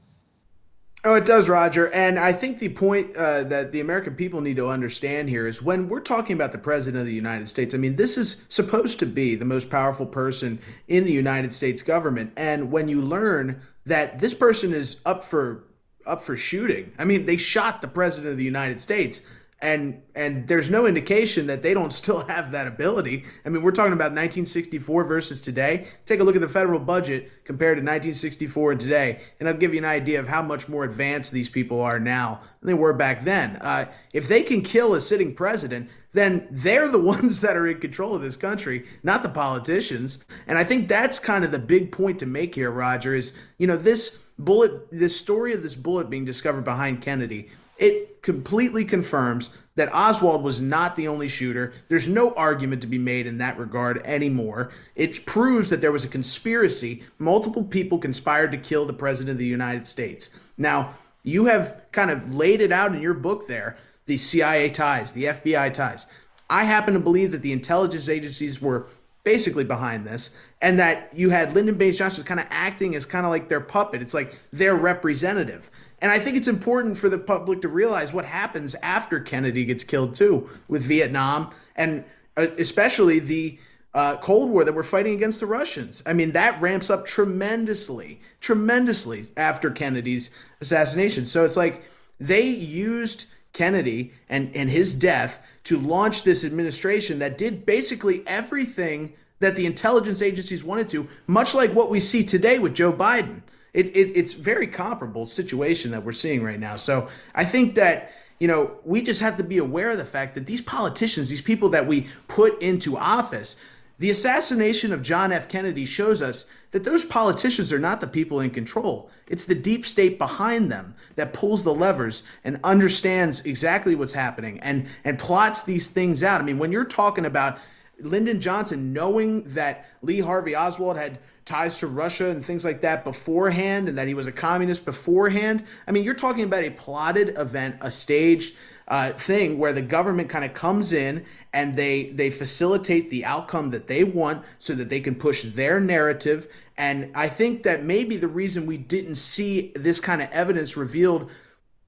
Oh, 1.07 1.17
it 1.17 1.27
does, 1.27 1.51
Roger. 1.51 1.93
And 1.93 2.19
I 2.19 2.33
think 2.33 2.59
the 2.61 2.71
point 2.71 3.15
uh, 3.15 3.45
that 3.45 3.73
the 3.73 3.81
American 3.81 4.15
people 4.15 4.41
need 4.41 4.57
to 4.57 4.69
understand 4.69 5.29
here 5.29 5.47
is 5.47 5.61
when 5.61 5.87
we're 5.89 6.01
talking 6.01 6.35
about 6.35 6.53
the 6.53 6.59
President 6.59 6.99
of 6.99 7.07
the 7.07 7.13
United 7.13 7.47
States, 7.51 7.75
I 7.75 7.77
mean, 7.77 7.97
this 7.97 8.17
is 8.17 8.43
supposed 8.49 8.99
to 9.01 9.07
be 9.07 9.35
the 9.35 9.45
most 9.45 9.69
powerful 9.69 10.07
person 10.07 10.61
in 10.89 11.05
the 11.05 11.13
United 11.13 11.53
States 11.53 11.83
government. 11.83 12.33
And 12.39 12.73
when 12.73 12.89
you 12.89 13.03
learn 13.03 13.61
that 13.85 14.21
this 14.21 14.33
person 14.33 14.73
is 14.73 15.03
up 15.05 15.23
for 15.23 15.65
up 16.07 16.23
for 16.23 16.37
shooting, 16.39 16.93
I 16.99 17.05
mean, 17.05 17.27
they 17.27 17.37
shot 17.37 17.83
the 17.83 17.89
President 17.89 18.33
of 18.33 18.39
the 18.39 18.45
United 18.45 18.81
States 18.81 19.21
and 19.65 20.03
and 20.15 20.47
there's 20.47 20.71
no 20.71 20.87
indication 20.87 21.47
that 21.47 21.63
they 21.63 21.75
don't 21.75 21.93
still 22.03 22.25
have 22.27 22.53
that 22.53 22.69
ability. 22.69 23.25
I 23.45 23.49
mean, 23.49 23.63
we're 23.63 23.73
talking 23.73 23.95
about 23.95 24.13
1964 24.13 25.05
versus 25.05 25.41
today. 25.41 25.89
Take 26.07 26.21
a 26.21 26.25
look 26.25 26.37
at 26.37 26.43
the 26.43 26.49
federal 26.49 26.79
budget 26.79 27.45
compared 27.45 27.77
to 27.77 27.81
1964 27.81 28.73
and 28.73 28.81
today, 28.81 29.21
and 29.41 29.49
I'll 29.49 29.57
give 29.57 29.73
you 29.73 29.79
an 29.79 29.87
idea 29.87 30.21
of 30.21 30.29
how 30.29 30.43
much 30.43 30.69
more 30.69 30.85
advanced 30.85 31.33
these 31.33 31.49
people 31.49 31.81
are 31.81 31.99
now 31.99 32.41
than 32.61 32.69
they 32.69 32.75
were 32.75 32.93
back 32.93 33.23
then. 33.23 33.57
Uh, 33.57 33.87
if 34.13 34.29
they 34.29 34.43
can 34.43 34.61
kill 34.63 34.95
a 34.95 35.01
sitting 35.01 35.35
president, 35.35 35.89
then 36.13 36.47
they're 36.51 36.91
the 36.91 36.99
ones 37.15 37.41
that 37.41 37.57
are 37.57 37.67
in 37.67 37.81
control 37.81 38.15
of 38.15 38.23
this 38.23 38.37
country, 38.37 38.85
not 39.03 39.23
the 39.23 39.29
politicians. 39.31 40.25
And 40.47 40.59
I 40.59 40.65
think 40.65 40.89
that's 40.89 41.19
kind 41.19 41.45
of 41.45 41.51
the 41.51 41.59
big 41.59 41.91
point 41.91 42.19
to 42.19 42.27
make 42.27 42.55
here, 42.55 42.71
Roger. 42.71 43.15
Is 43.15 43.33
you 43.57 43.67
know 43.67 43.79
this 43.79 44.19
bullet, 44.39 44.91
this 44.93 45.17
story 45.17 45.55
of 45.55 45.63
this 45.63 45.75
bullet 45.75 46.11
being 46.11 46.27
discovered 46.27 46.65
behind 46.65 47.01
Kennedy 47.01 47.49
it 47.79 48.14
completely 48.25 48.85
confirms 48.85 49.57
that 49.77 49.95
Oswald 49.95 50.43
was 50.43 50.61
not 50.61 50.97
the 50.97 51.07
only 51.07 51.29
shooter. 51.29 51.75
There's 51.89 52.09
no 52.09 52.33
argument 52.35 52.81
to 52.83 52.89
be 52.89 52.99
made 52.99 53.27
in 53.27 53.39
that 53.39 53.59
regard 53.59 54.01
anymore. 54.05 54.73
It 54.97 55.27
proves 55.27 55.69
that 55.71 55.81
there 55.81 55.93
was 55.93 56.05
a 56.05 56.09
conspiracy. 56.09 57.05
Multiple 57.19 57.65
people 57.65 57.99
conspired 57.99 58.51
to 58.53 58.59
kill 58.59 58.87
the 58.87 58.93
President 58.95 59.33
of 59.33 59.39
the 59.39 59.47
United 59.47 59.87
States. 59.87 60.31
Now, 60.57 60.95
you 61.23 61.47
have 61.47 61.83
kind 61.93 62.11
of 62.11 62.35
laid 62.35 62.63
it 62.63 62.73
out 62.73 62.95
in 62.95 63.03
your 63.03 63.15
book 63.15 63.47
there 63.47 63.77
the 64.07 64.17
CIA 64.17 64.69
ties, 64.69 65.13
the 65.13 65.25
FBI 65.25 65.73
ties. 65.73 66.07
I 66.51 66.65
happen 66.65 66.93
to 66.93 67.01
believe 67.01 67.33
that 67.33 67.41
the 67.41 67.53
intelligence 67.53 68.09
agencies 68.09 68.61
were 68.61 68.87
basically 69.25 69.65
behind 69.65 70.07
this, 70.07 70.37
and 70.61 70.79
that 70.79 71.11
you 71.15 71.31
had 71.31 71.55
Lyndon 71.55 71.77
Baines 71.77 71.97
Johnson 71.99 72.25
kind 72.25 72.39
of 72.39 72.47
acting 72.51 72.95
as 72.95 73.07
kind 73.07 73.25
of 73.25 73.33
like 73.33 73.49
their 73.49 73.61
puppet. 73.61 74.03
It's 74.03 74.15
like 74.15 74.37
their 74.53 74.77
representative. 74.77 75.71
And 76.05 76.13
I 76.13 76.19
think 76.19 76.37
it's 76.37 76.49
important 76.49 76.99
for 76.99 77.09
the 77.09 77.17
public 77.17 77.63
to 77.63 77.69
realize 77.69 78.13
what 78.13 78.27
happens 78.27 78.75
after 78.83 79.19
Kennedy 79.19 79.65
gets 79.65 79.85
killed 79.85 80.15
too, 80.15 80.51
with 80.69 80.83
Vietnam 80.83 81.49
and 81.77 82.05
uh, 82.37 82.49
especially 82.59 83.21
the 83.21 83.59
uh, 83.95 84.19
Cold 84.19 84.51
War 84.51 84.65
that 84.65 84.75
we're 84.75 84.83
fighting 84.83 85.15
against 85.15 85.41
the 85.41 85.47
Russians. 85.47 86.03
I 86.05 86.13
mean, 86.13 86.33
that 86.33 86.61
ramps 86.61 86.91
up 86.91 87.07
tremendously, 87.07 88.21
tremendously 88.41 89.29
after 89.39 89.71
Kennedy's 89.71 90.31
assassination. 90.61 91.25
So 91.25 91.43
it's 91.47 91.57
like 91.57 91.83
they 92.21 92.47
used 92.47 93.25
Kennedy 93.55 94.13
and, 94.29 94.55
and 94.55 94.69
his 94.69 94.95
death 94.95 95.41
to 95.65 95.79
launch 95.79 96.23
this 96.23 96.45
administration 96.45 97.19
that 97.21 97.39
did 97.39 97.65
basically 97.65 98.23
everything 98.27 99.15
that 99.39 99.57
the 99.57 99.65
intelligence 99.65 100.21
agencies 100.21 100.63
wanted 100.63 100.91
to, 100.91 101.09
much 101.27 101.55
like 101.55 101.71
what 101.71 101.89
we 101.89 101.99
see 101.99 102.23
today 102.23 102.59
with 102.59 102.75
Joe 102.75 102.93
Biden. 102.93 103.41
It, 103.75 103.89
it, 103.89 104.13
it's 104.17 104.33
very 104.33 104.67
comparable 104.67 105.27
situation 105.27 105.91
that 105.91 106.05
we're 106.05 106.13
seeing 106.13 106.43
right 106.43 106.61
now. 106.61 106.77
So 106.77 107.09
I 107.35 107.45
think 107.45 107.75
that 107.75 108.13
you 108.41 108.49
know 108.49 108.79
we 108.85 109.03
just 109.03 109.21
have 109.21 109.37
to 109.37 109.45
be 109.45 109.59
aware 109.59 109.91
of 109.91 109.99
the 109.99 110.05
fact 110.05 110.35
that 110.37 110.47
these 110.47 110.63
politicians, 110.63 111.29
these 111.29 111.43
people 111.43 111.69
that 111.71 111.87
we 111.87 112.07
put 112.29 112.61
into 112.63 112.97
office, 112.97 113.57
the 113.99 114.11
assassination 114.11 114.93
of 114.93 115.03
John 115.03 115.33
F. 115.33 115.49
Kennedy 115.49 115.85
shows 115.85 116.23
us 116.23 116.47
that 116.73 116.85
those 116.85 117.05
politicians 117.05 117.73
are 117.73 117.79
not 117.79 118.01
the 118.01 118.09
people 118.09 118.41
in 118.41 118.51
control. 118.51 119.09
It's 119.29 119.45
the 119.45 119.55
deep 119.55 119.87
state 119.87 120.19
behind 120.19 120.71
them 120.73 120.97
that 121.15 121.33
pulls 121.33 121.63
the 121.63 121.75
levers 121.75 122.25
and 122.43 122.59
understands 122.65 123.45
exactly 123.45 123.95
what's 123.95 124.13
happening 124.13 124.59
and 124.61 124.87
and 125.05 125.19
plots 125.19 125.63
these 125.63 125.89
things 125.89 126.23
out. 126.23 126.41
I 126.41 126.45
mean, 126.45 126.59
when 126.59 126.73
you're 126.73 126.85
talking 126.85 127.27
about 127.27 127.59
Lyndon 128.01 128.41
Johnson 128.41 128.93
knowing 128.93 129.45
that 129.55 129.87
Lee 130.03 130.21
Harvey 130.21 130.57
Oswald 130.57 130.97
had 130.97 131.19
ties 131.45 131.79
to 131.79 131.87
Russia 131.87 132.31
and 132.31 132.45
things 132.45 132.65
like 132.65 132.81
that 132.81 133.05
beforehand 133.05 133.89
and 133.89 133.99
that 133.99 134.09
he 134.09 134.15
was 134.15 134.27
a 134.27 134.33
communist 134.33 134.85
beforehand. 134.85 135.65
I 135.87 135.93
mean, 135.93 136.05
you're 136.05 136.15
talking 136.15 136.45
about 136.45 136.65
a 136.65 136.71
plotted 136.71 137.39
event, 137.39 137.77
a 137.81 137.91
staged 137.91 138.57
uh, 138.89 139.13
thing 139.13 139.59
where 139.59 139.73
the 139.73 139.83
government 139.83 140.29
kind 140.29 140.45
of 140.45 140.55
comes 140.55 140.93
in 140.93 141.25
and 141.53 141.75
they 141.75 142.11
they 142.11 142.31
facilitate 142.31 143.11
the 143.11 143.25
outcome 143.25 143.71
that 143.71 143.87
they 143.87 144.05
want 144.05 144.45
so 144.59 144.75
that 144.75 144.91
they 144.91 145.01
can 145.01 145.15
push 145.15 145.43
their 145.43 145.81
narrative. 145.81 146.49
And 146.77 147.13
I 147.15 147.29
think 147.29 147.63
that 147.63 147.85
maybe 147.85 148.17
the 148.17 148.29
reason 148.29 148.67
we 148.67 148.79
didn't 148.79 149.15
see 149.15 149.73
this 149.75 150.01
kind 150.01 150.21
of 150.21 150.31
evidence 150.33 150.77
revealed 150.77 151.31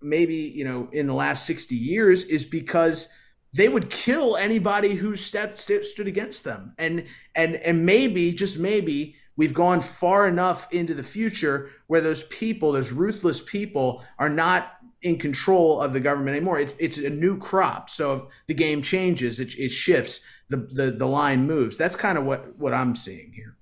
maybe, 0.01 0.35
you 0.37 0.65
know, 0.65 0.89
in 0.93 1.07
the 1.07 1.15
last 1.15 1.47
60 1.47 1.75
years 1.75 2.25
is 2.25 2.45
because 2.45 3.09
they 3.57 3.69
would 3.69 3.91
kill 3.91 4.37
anybody 4.37 4.95
who 4.95 5.17
stepped 5.17 5.59
stood 5.59 6.07
against 6.07 6.45
them. 6.45 6.75
And 6.79 7.07
and 7.35 7.57
and 7.57 7.87
maybe 7.87 8.33
just 8.33 8.59
maybe 8.59 9.17
we've 9.37 9.55
gone 9.55 9.81
far 9.81 10.29
enough 10.29 10.73
into 10.73 10.95
the 10.95 11.03
future 11.03 11.71
where 11.87 12.01
those 12.01 12.25
people, 12.25 12.73
those 12.73 12.93
ruthless 12.93 13.41
people, 13.41 14.05
are 14.19 14.29
not 14.29 14.73
in 15.03 15.19
control 15.19 15.81
of 15.81 15.93
the 15.93 16.01
government 16.01 16.37
anymore. 16.37 16.59
It's, 16.59 16.75
it's 16.79 16.99
a 16.99 17.11
new 17.11 17.39
crop. 17.39 17.91
So 17.91 18.29
the 18.47 18.55
game 18.55 18.83
changes, 18.83 19.41
it, 19.41 19.55
it 19.59 19.69
shifts, 19.69 20.25
the, 20.49 20.57
the, 20.57 20.91
the 20.91 21.07
line 21.07 21.47
moves. 21.47 21.77
That's 21.77 21.97
kind 21.97 22.19
of 22.19 22.25
what, 22.25 22.57
what 22.59 22.73
I'm 22.73 22.97
seeing 22.97 23.33
here. 23.33 23.57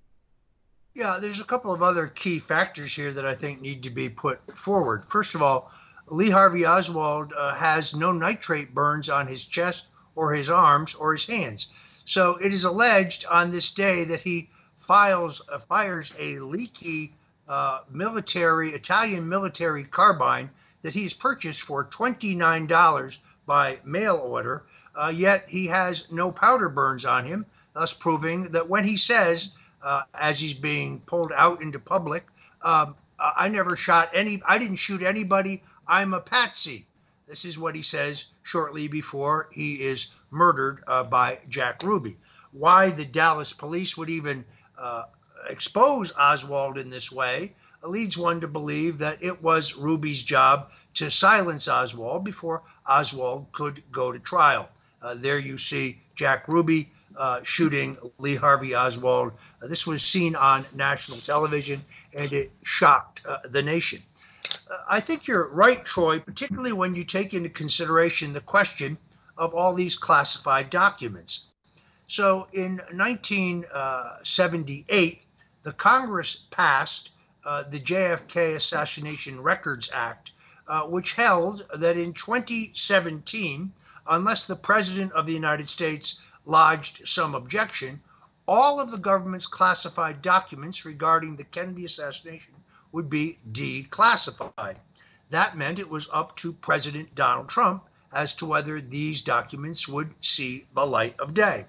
Yeah, 0.95 1.19
there's 1.21 1.41
a 1.41 1.45
couple 1.45 1.73
of 1.73 1.83
other 1.83 2.07
key 2.07 2.39
factors 2.39 2.95
here 2.95 3.13
that 3.13 3.27
I 3.27 3.35
think 3.35 3.61
need 3.61 3.83
to 3.83 3.91
be 3.91 4.09
put 4.09 4.57
forward. 4.57 5.07
First 5.09 5.35
of 5.35 5.43
all, 5.43 5.73
Lee 6.09 6.31
Harvey 6.31 6.67
Oswald 6.67 7.33
uh, 7.37 7.55
has 7.55 7.95
no 7.95 8.13
nitrate 8.13 8.75
burns 8.75 9.09
on 9.09 9.27
his 9.27 9.45
chest 9.45 9.87
or 10.15 10.33
his 10.33 10.51
arms 10.51 10.95
or 10.95 11.13
his 11.13 11.25
hands. 11.25 11.69
So 12.05 12.37
it 12.37 12.53
is 12.53 12.65
alleged 12.65 13.25
on 13.25 13.51
this 13.51 13.71
day 13.71 14.05
that 14.05 14.21
he 14.21 14.51
files 14.77 15.41
uh, 15.51 15.59
fires 15.59 16.13
a 16.19 16.39
leaky 16.41 17.15
uh, 17.49 17.81
military 17.91 18.71
Italian 18.71 19.29
military 19.29 19.85
carbine 19.85 20.51
that 20.83 20.95
he's 20.95 21.15
purchased 21.15 21.63
for 21.63 21.85
$29 21.87 23.19
by 23.47 23.81
mail 23.85 24.17
order. 24.17 24.65
Uh, 24.95 25.13
yet 25.15 25.47
he 25.49 25.67
has 25.67 26.11
no 26.13 26.31
powder 26.31 26.69
burns 26.69 27.05
on 27.05 27.25
him, 27.25 27.47
thus 27.73 27.93
proving 27.93 28.45
that 28.53 28.69
when 28.69 28.85
he 28.85 28.97
says, 28.97 29.53
uh, 29.83 30.03
as 30.15 30.39
he's 30.39 30.55
being 30.55 31.01
pulled 31.01 31.33
out 31.33 31.63
into 31.63 31.79
public, 31.79 32.27
um, 32.63 32.95
I 33.19 33.49
never 33.49 33.77
shot 33.77 34.11
any, 34.13 34.43
I 34.47 34.59
didn't 34.59 34.77
shoot 34.77 35.03
anybody. 35.03 35.63
I'm 35.87 36.15
a 36.15 36.21
patsy. 36.21 36.87
This 37.27 37.45
is 37.45 37.59
what 37.59 37.75
he 37.75 37.83
says 37.83 38.27
shortly 38.43 38.89
before 38.89 39.49
he 39.53 39.83
is 39.83 40.09
murdered 40.31 40.83
uh, 40.87 41.05
by 41.05 41.39
Jack 41.49 41.83
Ruby. 41.83 42.17
Why 42.53 42.91
the 42.91 43.05
Dallas 43.05 43.53
police 43.53 43.97
would 43.97 44.11
even 44.11 44.45
uh, 44.79 45.05
expose 45.49 46.13
Oswald 46.17 46.79
in 46.79 46.91
this 46.91 47.11
way 47.11 47.55
leads 47.83 48.17
one 48.17 48.41
to 48.41 48.49
believe 48.49 48.99
that 48.99 49.23
it 49.23 49.43
was 49.43 49.77
Ruby's 49.77 50.23
job 50.23 50.71
to 50.95 51.11
silence 51.11 51.69
Oswald 51.69 52.25
before 52.25 52.63
Oswald 52.87 53.47
could 53.53 53.83
go 53.91 54.13
to 54.13 54.19
trial. 54.19 54.69
Uh, 55.03 55.15
there 55.15 55.39
you 55.39 55.59
see 55.59 56.01
Jack 56.15 56.49
Ruby 56.49 56.91
uh, 57.17 57.43
shooting 57.43 57.97
Lee 58.19 58.37
Harvey 58.37 58.75
Oswald. 58.75 59.33
Uh, 59.63 59.67
this 59.67 59.87
was 59.87 60.03
seen 60.03 60.35
on 60.35 60.65
national 60.75 61.19
television 61.19 61.85
and 62.15 62.33
it 62.33 62.53
shocked 62.63 63.23
uh, 63.27 63.39
the 63.45 63.63
nation. 63.63 64.03
I 64.89 65.01
think 65.01 65.27
you're 65.27 65.49
right, 65.49 65.85
Troy, 65.85 66.21
particularly 66.21 66.73
when 66.73 66.95
you 66.95 67.05
take 67.05 67.35
into 67.35 67.51
consideration 67.51 68.33
the 68.33 68.41
question 68.41 68.97
of 69.37 69.55
all 69.55 69.75
these 69.75 69.97
classified 69.97 70.71
documents. 70.71 71.51
So 72.07 72.47
in 72.53 72.77
1978, 72.93 75.23
the 75.63 75.73
Congress 75.73 76.47
passed 76.51 77.11
uh, 77.45 77.65
the 77.65 77.81
JFK 77.81 78.55
Assassination 78.57 79.41
Records 79.41 79.91
Act, 79.93 80.33
uh, 80.67 80.85
which 80.85 81.13
held 81.13 81.65
that 81.75 81.97
in 81.97 82.13
2017, 82.13 83.73
unless 84.07 84.47
the 84.47 84.57
President 84.57 85.13
of 85.13 85.27
the 85.27 85.33
United 85.33 85.69
States 85.69 86.21
lodged 86.47 87.07
some 87.07 87.35
objection, 87.35 88.01
all 88.47 88.81
of 88.81 88.91
the 88.91 88.99
government's 88.99 89.47
classified 89.47 90.23
documents 90.23 90.85
regarding 90.85 91.37
the 91.37 91.45
Kennedy 91.45 91.85
assassination 91.85 92.55
would 92.95 93.11
be 93.11 93.37
declassified. 93.51 94.77
That 95.31 95.59
meant 95.59 95.81
it 95.81 95.91
was 95.91 96.09
up 96.13 96.37
to 96.37 96.53
President 96.53 97.13
Donald 97.17 97.49
Trump 97.49 97.83
as 98.13 98.35
to 98.37 98.47
whether 98.47 98.81
these 98.81 99.23
documents 99.23 99.89
would 99.89 100.15
see 100.21 100.69
the 100.77 100.87
light 100.87 101.19
of 101.19 101.35
day. 101.35 101.67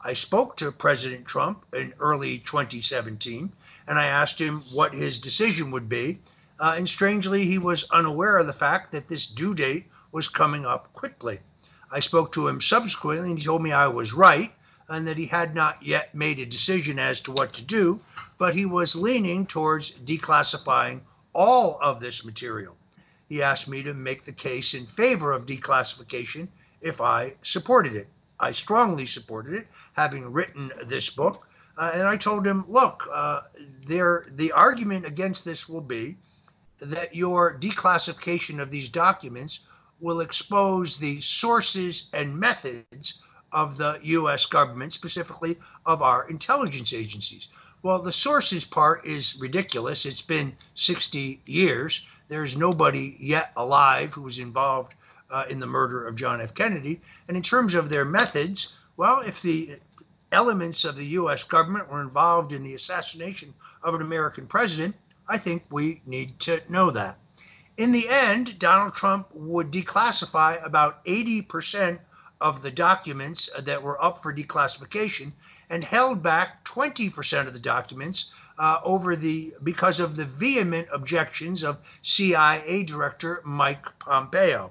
I 0.00 0.14
spoke 0.14 0.56
to 0.56 0.72
President 0.72 1.26
Trump 1.26 1.66
in 1.74 1.92
early 2.00 2.38
2017 2.38 3.52
and 3.86 3.98
I 3.98 4.06
asked 4.06 4.40
him 4.40 4.60
what 4.72 4.94
his 4.94 5.18
decision 5.18 5.72
would 5.72 5.90
be. 5.90 6.20
Uh, 6.58 6.72
and 6.78 6.88
strangely, 6.88 7.44
he 7.44 7.58
was 7.58 7.84
unaware 7.90 8.38
of 8.38 8.46
the 8.46 8.54
fact 8.54 8.92
that 8.92 9.08
this 9.08 9.26
due 9.26 9.54
date 9.54 9.90
was 10.10 10.28
coming 10.28 10.64
up 10.64 10.90
quickly. 10.94 11.40
I 11.90 12.00
spoke 12.00 12.32
to 12.32 12.48
him 12.48 12.62
subsequently 12.62 13.28
and 13.28 13.38
he 13.38 13.44
told 13.44 13.62
me 13.62 13.72
I 13.72 13.88
was 13.88 14.14
right 14.14 14.54
and 14.88 15.06
that 15.06 15.18
he 15.18 15.26
had 15.26 15.54
not 15.54 15.82
yet 15.82 16.14
made 16.14 16.40
a 16.40 16.46
decision 16.46 16.98
as 16.98 17.20
to 17.22 17.32
what 17.32 17.52
to 17.54 17.62
do, 17.62 18.00
but 18.42 18.56
he 18.56 18.66
was 18.66 18.96
leaning 18.96 19.46
towards 19.46 19.92
declassifying 19.92 21.00
all 21.32 21.78
of 21.80 22.00
this 22.00 22.24
material. 22.24 22.74
He 23.28 23.40
asked 23.40 23.68
me 23.68 23.84
to 23.84 23.94
make 23.94 24.24
the 24.24 24.32
case 24.32 24.74
in 24.74 24.84
favor 24.84 25.30
of 25.30 25.46
declassification 25.46 26.48
if 26.80 27.00
I 27.00 27.34
supported 27.42 27.94
it. 27.94 28.08
I 28.40 28.50
strongly 28.50 29.06
supported 29.06 29.54
it, 29.54 29.68
having 29.92 30.32
written 30.32 30.72
this 30.86 31.08
book. 31.08 31.46
Uh, 31.78 31.92
and 31.94 32.02
I 32.02 32.16
told 32.16 32.44
him, 32.44 32.64
look, 32.66 33.08
uh, 33.12 33.42
there, 33.86 34.26
the 34.30 34.50
argument 34.50 35.06
against 35.06 35.44
this 35.44 35.68
will 35.68 35.80
be 35.80 36.16
that 36.80 37.14
your 37.14 37.56
declassification 37.60 38.60
of 38.60 38.72
these 38.72 38.88
documents 38.88 39.60
will 40.00 40.18
expose 40.18 40.98
the 40.98 41.20
sources 41.20 42.08
and 42.12 42.36
methods 42.36 43.22
of 43.52 43.76
the 43.76 44.00
U.S. 44.02 44.46
government, 44.46 44.92
specifically 44.92 45.58
of 45.86 46.02
our 46.02 46.28
intelligence 46.28 46.92
agencies. 46.92 47.46
Well, 47.82 47.98
the 47.98 48.12
sources 48.12 48.64
part 48.64 49.06
is 49.06 49.36
ridiculous. 49.40 50.06
It's 50.06 50.22
been 50.22 50.56
60 50.74 51.42
years. 51.46 52.06
There's 52.28 52.56
nobody 52.56 53.16
yet 53.18 53.52
alive 53.56 54.14
who 54.14 54.22
was 54.22 54.38
involved 54.38 54.94
uh, 55.28 55.46
in 55.50 55.58
the 55.58 55.66
murder 55.66 56.06
of 56.06 56.14
John 56.14 56.40
F. 56.40 56.54
Kennedy. 56.54 57.00
And 57.26 57.36
in 57.36 57.42
terms 57.42 57.74
of 57.74 57.88
their 57.88 58.04
methods, 58.04 58.76
well, 58.96 59.20
if 59.20 59.42
the 59.42 59.78
elements 60.30 60.84
of 60.84 60.96
the 60.96 61.06
U.S. 61.06 61.42
government 61.42 61.90
were 61.90 62.00
involved 62.00 62.52
in 62.52 62.62
the 62.62 62.74
assassination 62.74 63.52
of 63.82 63.94
an 63.94 64.00
American 64.00 64.46
president, 64.46 64.94
I 65.28 65.38
think 65.38 65.64
we 65.68 66.02
need 66.06 66.38
to 66.40 66.62
know 66.68 66.92
that. 66.92 67.18
In 67.76 67.90
the 67.90 68.08
end, 68.08 68.60
Donald 68.60 68.94
Trump 68.94 69.28
would 69.32 69.72
declassify 69.72 70.64
about 70.64 71.04
80% 71.04 71.98
of 72.40 72.62
the 72.62 72.70
documents 72.70 73.50
that 73.58 73.82
were 73.82 74.02
up 74.02 74.22
for 74.22 74.32
declassification 74.32 75.32
and 75.72 75.82
held 75.82 76.22
back 76.22 76.64
20% 76.66 77.46
of 77.46 77.52
the 77.54 77.58
documents 77.58 78.32
uh, 78.58 78.78
over 78.84 79.16
the 79.16 79.54
because 79.64 79.98
of 79.98 80.14
the 80.14 80.26
vehement 80.26 80.86
objections 80.92 81.64
of 81.64 81.78
CIA 82.02 82.84
Director 82.84 83.40
Mike 83.44 83.84
Pompeo. 83.98 84.70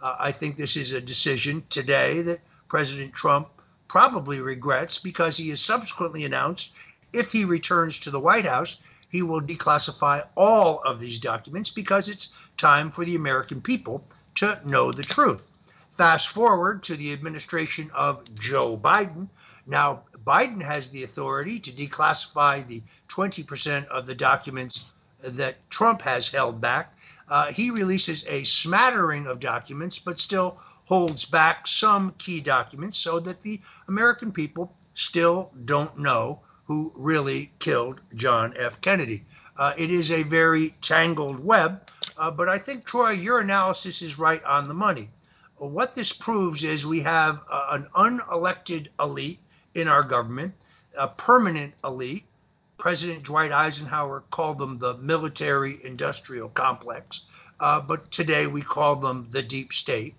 Uh, 0.00 0.16
I 0.18 0.30
think 0.32 0.56
this 0.56 0.76
is 0.76 0.92
a 0.92 1.00
decision 1.00 1.64
today 1.68 2.22
that 2.22 2.40
President 2.68 3.12
Trump 3.12 3.48
probably 3.88 4.40
regrets 4.40 4.98
because 4.98 5.36
he 5.36 5.48
has 5.50 5.60
subsequently 5.60 6.24
announced 6.24 6.72
if 7.12 7.32
he 7.32 7.44
returns 7.44 7.98
to 8.00 8.10
the 8.10 8.20
White 8.20 8.44
House, 8.44 8.76
he 9.08 9.22
will 9.22 9.40
declassify 9.40 10.26
all 10.36 10.80
of 10.84 11.00
these 11.00 11.18
documents 11.18 11.70
because 11.70 12.08
it's 12.08 12.32
time 12.56 12.90
for 12.90 13.04
the 13.04 13.16
American 13.16 13.60
people 13.60 14.04
to 14.36 14.60
know 14.64 14.92
the 14.92 15.02
truth. 15.02 15.48
Fast 15.90 16.28
forward 16.28 16.82
to 16.84 16.94
the 16.94 17.12
administration 17.12 17.90
of 17.94 18.22
Joe 18.38 18.76
Biden. 18.76 19.28
Now, 19.66 20.02
Biden 20.26 20.62
has 20.62 20.90
the 20.90 21.04
authority 21.04 21.60
to 21.60 21.70
declassify 21.70 22.66
the 22.66 22.82
20% 23.08 23.86
of 23.88 24.06
the 24.06 24.14
documents 24.14 24.84
that 25.22 25.70
Trump 25.70 26.02
has 26.02 26.28
held 26.28 26.60
back 26.60 26.96
uh, 27.28 27.52
he 27.52 27.70
releases 27.70 28.24
a 28.28 28.44
smattering 28.44 29.26
of 29.26 29.40
documents, 29.40 29.98
but 29.98 30.20
still 30.20 30.58
holds 30.84 31.24
back 31.24 31.66
some 31.66 32.12
key 32.18 32.40
documents 32.40 32.96
so 32.96 33.18
that 33.18 33.42
the 33.42 33.60
American 33.88 34.30
people 34.30 34.72
still 34.94 35.50
don't 35.64 35.98
know 35.98 36.40
who 36.66 36.92
really 36.94 37.52
killed 37.58 38.00
John 38.14 38.54
F. 38.56 38.80
Kennedy. 38.80 39.24
Uh, 39.56 39.72
it 39.76 39.90
is 39.90 40.10
a 40.10 40.22
very 40.22 40.70
tangled 40.80 41.44
web, 41.44 41.90
uh, 42.16 42.30
but 42.30 42.48
I 42.48 42.58
think, 42.58 42.84
Troy, 42.84 43.10
your 43.10 43.40
analysis 43.40 44.02
is 44.02 44.18
right 44.18 44.42
on 44.44 44.68
the 44.68 44.74
money. 44.74 45.10
What 45.56 45.94
this 45.94 46.12
proves 46.12 46.62
is 46.62 46.86
we 46.86 47.00
have 47.00 47.42
uh, 47.50 47.66
an 47.70 47.88
unelected 47.94 48.88
elite 49.00 49.40
in 49.76 49.88
our 49.88 50.02
government, 50.02 50.54
a 50.98 51.06
permanent 51.06 51.74
elite 51.84 52.24
President 52.78 53.22
Dwight 53.22 53.52
Eisenhower 53.52 54.22
called 54.30 54.58
them 54.58 54.78
the 54.78 54.96
military 54.98 55.80
industrial 55.82 56.50
complex, 56.50 57.22
uh, 57.58 57.80
but 57.80 58.10
today 58.10 58.46
we 58.46 58.60
call 58.60 58.96
them 58.96 59.28
the 59.30 59.42
deep 59.42 59.72
state. 59.72 60.14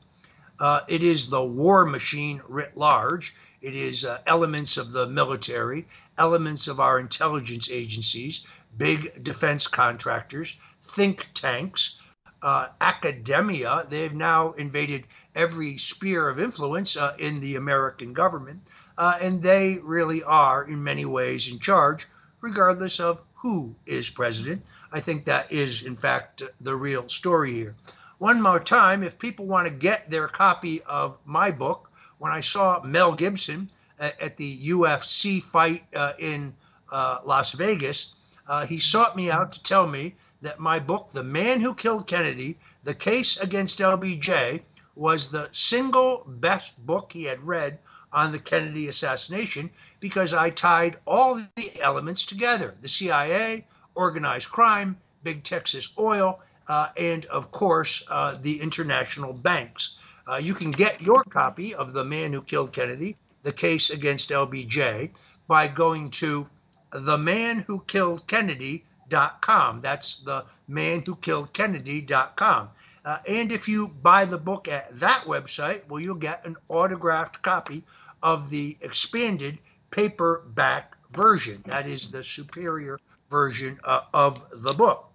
Uh, 0.60 0.82
it 0.88 1.04
is 1.04 1.30
the 1.30 1.44
war 1.44 1.86
machine 1.86 2.42
writ 2.48 2.76
large. 2.76 3.36
It 3.62 3.76
is 3.76 4.06
uh, 4.06 4.22
elements 4.26 4.78
of 4.78 4.92
the 4.92 5.08
military, 5.08 5.88
elements 6.18 6.68
of 6.68 6.80
our 6.80 7.00
intelligence 7.00 7.70
agencies, 7.72 8.46
big 8.76 9.24
defense 9.24 9.68
contractors, 9.68 10.58
think 10.82 11.28
tanks, 11.36 12.02
uh, 12.42 12.70
academia. 12.82 13.86
They've 13.88 14.14
now 14.14 14.54
invaded 14.54 15.06
every 15.38 15.78
sphere 15.78 16.28
of 16.28 16.40
influence 16.40 16.98
uh, 16.98 17.16
in 17.18 17.40
the 17.40 17.56
American 17.56 18.12
government, 18.12 18.60
uh, 18.98 19.18
and 19.22 19.42
they 19.42 19.78
really 19.84 20.24
are, 20.24 20.64
in 20.64 20.84
many 20.84 21.06
ways, 21.06 21.50
in 21.52 21.60
charge 21.60 22.08
regardless 22.42 23.00
of 23.00 23.20
who 23.36 23.76
is 23.86 24.10
president. 24.10 24.64
I 24.92 25.00
think 25.00 25.26
that 25.26 25.52
is, 25.52 25.84
in 25.84 25.96
fact, 25.96 26.44
the 26.62 26.76
real 26.76 27.08
story 27.10 27.54
here. 27.54 27.76
One 28.18 28.42
more 28.42 28.60
time, 28.60 29.04
if 29.04 29.20
people 29.20 29.46
want 29.46 29.68
to 29.68 29.74
get 29.74 30.10
their 30.10 30.28
copy 30.28 30.82
of 30.84 31.18
my 31.26 31.52
book, 31.52 31.92
when 32.18 32.32
I 32.32 32.42
saw 32.42 32.82
Mel 32.84 33.14
Gibson 33.14 33.70
at, 34.00 34.20
at 34.20 34.38
the 34.38 34.70
UFC 34.70 35.42
fight 35.44 35.84
uh, 35.96 36.14
in 36.18 36.54
uh, 36.92 37.20
Las 37.26 37.52
Vegas, 37.52 38.14
uh, 38.48 38.66
he 38.66 38.80
sought 38.80 39.16
me 39.16 39.30
out 39.30 39.52
to 39.52 39.64
tell 39.64 39.86
me 39.86 40.16
that 40.42 40.60
my 40.60 40.80
book, 40.80 41.10
The 41.14 41.24
Man 41.24 41.62
Who 41.62 41.76
Killed 41.76 42.08
Kennedy 42.08 42.58
The 42.84 42.96
Case 42.96 43.38
Against 43.38 43.80
LBJ, 43.80 44.62
was 44.98 45.30
the 45.30 45.50
single 45.52 46.24
best 46.26 46.78
book 46.86 47.14
he 47.14 47.26
had 47.26 47.46
read 47.46 47.78
on 48.12 48.32
the 48.32 48.40
Kennedy 48.40 48.88
assassination 48.88 49.70
because 50.00 50.34
I 50.34 50.50
tied 50.50 50.98
all 51.06 51.36
the 51.36 51.82
elements 51.82 52.26
together 52.26 52.74
the 52.82 52.88
CIA, 52.88 53.68
organized 53.96 54.50
crime, 54.50 54.98
big 55.24 55.44
Texas 55.44 55.94
oil, 56.00 56.40
uh, 56.68 56.90
and 56.98 57.26
of 57.26 57.52
course, 57.52 58.04
uh, 58.08 58.38
the 58.42 58.62
international 58.62 59.34
banks. 59.34 59.98
Uh, 60.28 60.38
you 60.38 60.54
can 60.54 60.72
get 60.72 61.02
your 61.02 61.24
copy 61.24 61.76
of 61.76 61.94
The 61.94 62.04
Man 62.04 62.34
Who 62.34 62.42
Killed 62.42 62.74
Kennedy, 62.74 63.16
The 63.44 63.54
Case 63.54 63.90
Against 63.90 64.30
LBJ, 64.30 65.12
by 65.48 65.68
going 65.68 66.10
to 66.12 66.48
themanwhokilledkennedy.com. 66.92 69.82
That's 69.82 70.18
the 70.18 70.46
man 70.68 71.04
who 71.06 71.16
killed 71.16 71.54
Kennedy.com. 71.54 72.70
Uh, 73.08 73.20
and 73.26 73.54
if 73.54 73.70
you 73.70 73.88
buy 73.88 74.26
the 74.26 74.38
book 74.38 74.68
at 74.68 74.94
that 74.94 75.24
website, 75.26 75.88
well, 75.88 76.02
you'll 76.02 76.14
get 76.14 76.46
an 76.46 76.58
autographed 76.68 77.42
copy 77.42 77.82
of 78.22 78.50
the 78.50 78.76
expanded 78.82 79.58
paperback 79.92 80.98
version. 81.12 81.64
That 81.68 81.88
is 81.88 82.12
the 82.12 82.22
superior 82.22 83.00
version 83.30 83.80
uh, 83.86 84.02
of 84.14 84.46
the 84.52 84.74
book. 84.74 85.10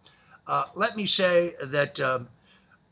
Uh, 0.46 0.64
let 0.74 0.96
me 0.96 1.04
say 1.04 1.54
that 1.64 2.00
um, 2.00 2.30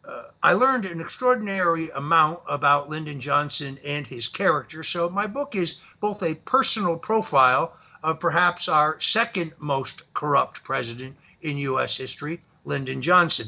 uh, 0.04 0.24
I 0.42 0.52
learned 0.52 0.84
an 0.84 1.00
extraordinary 1.00 1.88
amount 1.88 2.40
about 2.46 2.90
Lyndon 2.90 3.20
Johnson 3.20 3.78
and 3.82 4.06
his 4.06 4.28
character. 4.28 4.82
So 4.82 5.08
my 5.08 5.26
book 5.26 5.56
is 5.56 5.76
both 6.00 6.22
a 6.22 6.34
personal 6.34 6.98
profile 6.98 7.74
of 8.02 8.20
perhaps 8.20 8.68
our 8.68 9.00
second 9.00 9.52
most 9.58 10.12
corrupt 10.12 10.62
president 10.62 11.16
in 11.40 11.56
U.S. 11.56 11.96
history, 11.96 12.42
Lyndon 12.66 13.00
Johnson. 13.00 13.46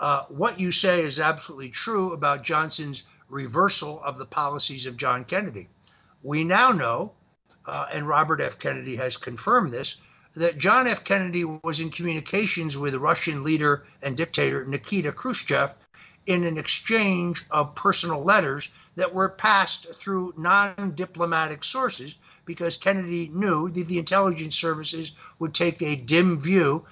Uh, 0.00 0.24
what 0.28 0.58
you 0.58 0.72
say 0.72 1.02
is 1.02 1.20
absolutely 1.20 1.68
true 1.68 2.14
about 2.14 2.42
Johnson's 2.42 3.02
reversal 3.28 4.02
of 4.02 4.16
the 4.16 4.24
policies 4.24 4.86
of 4.86 4.96
John 4.96 5.26
Kennedy. 5.26 5.68
We 6.22 6.42
now 6.42 6.72
know, 6.72 7.12
uh, 7.66 7.84
and 7.92 8.08
Robert 8.08 8.40
F. 8.40 8.58
Kennedy 8.58 8.96
has 8.96 9.18
confirmed 9.18 9.74
this, 9.74 10.00
that 10.32 10.56
John 10.56 10.86
F. 10.86 11.04
Kennedy 11.04 11.44
was 11.44 11.80
in 11.80 11.90
communications 11.90 12.78
with 12.78 12.94
Russian 12.94 13.42
leader 13.42 13.84
and 14.00 14.16
dictator 14.16 14.64
Nikita 14.64 15.12
Khrushchev 15.12 15.76
in 16.24 16.44
an 16.44 16.56
exchange 16.56 17.44
of 17.50 17.74
personal 17.74 18.24
letters 18.24 18.70
that 18.96 19.12
were 19.12 19.28
passed 19.28 19.94
through 19.94 20.32
non 20.38 20.94
diplomatic 20.94 21.62
sources 21.62 22.16
because 22.46 22.78
Kennedy 22.78 23.28
knew 23.34 23.68
that 23.68 23.86
the 23.86 23.98
intelligence 23.98 24.56
services 24.56 25.12
would 25.38 25.52
take 25.52 25.82
a 25.82 25.96
dim 25.96 26.40
view 26.40 26.86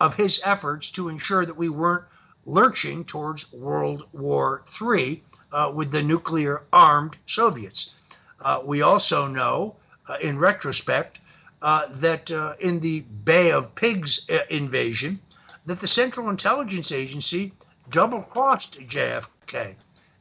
of 0.00 0.14
his 0.14 0.40
efforts 0.44 0.92
to 0.92 1.08
ensure 1.08 1.44
that 1.44 1.56
we 1.56 1.68
weren't 1.68 2.04
lurching 2.46 3.04
towards 3.04 3.52
World 3.52 4.04
War 4.12 4.62
III 4.80 5.22
uh, 5.52 5.72
with 5.74 5.90
the 5.90 6.02
nuclear 6.02 6.62
armed 6.72 7.16
Soviets. 7.26 7.94
Uh, 8.40 8.60
we 8.64 8.82
also 8.82 9.26
know, 9.26 9.76
uh, 10.08 10.16
in 10.20 10.38
retrospect, 10.38 11.20
uh, 11.62 11.86
that 11.92 12.30
uh, 12.30 12.54
in 12.58 12.80
the 12.80 13.00
Bay 13.00 13.52
of 13.52 13.74
Pigs 13.74 14.28
uh, 14.28 14.38
invasion, 14.50 15.20
that 15.66 15.80
the 15.80 15.86
Central 15.86 16.28
Intelligence 16.28 16.90
Agency 16.90 17.52
double 17.90 18.22
crossed 18.22 18.80
JFK. 18.80 19.76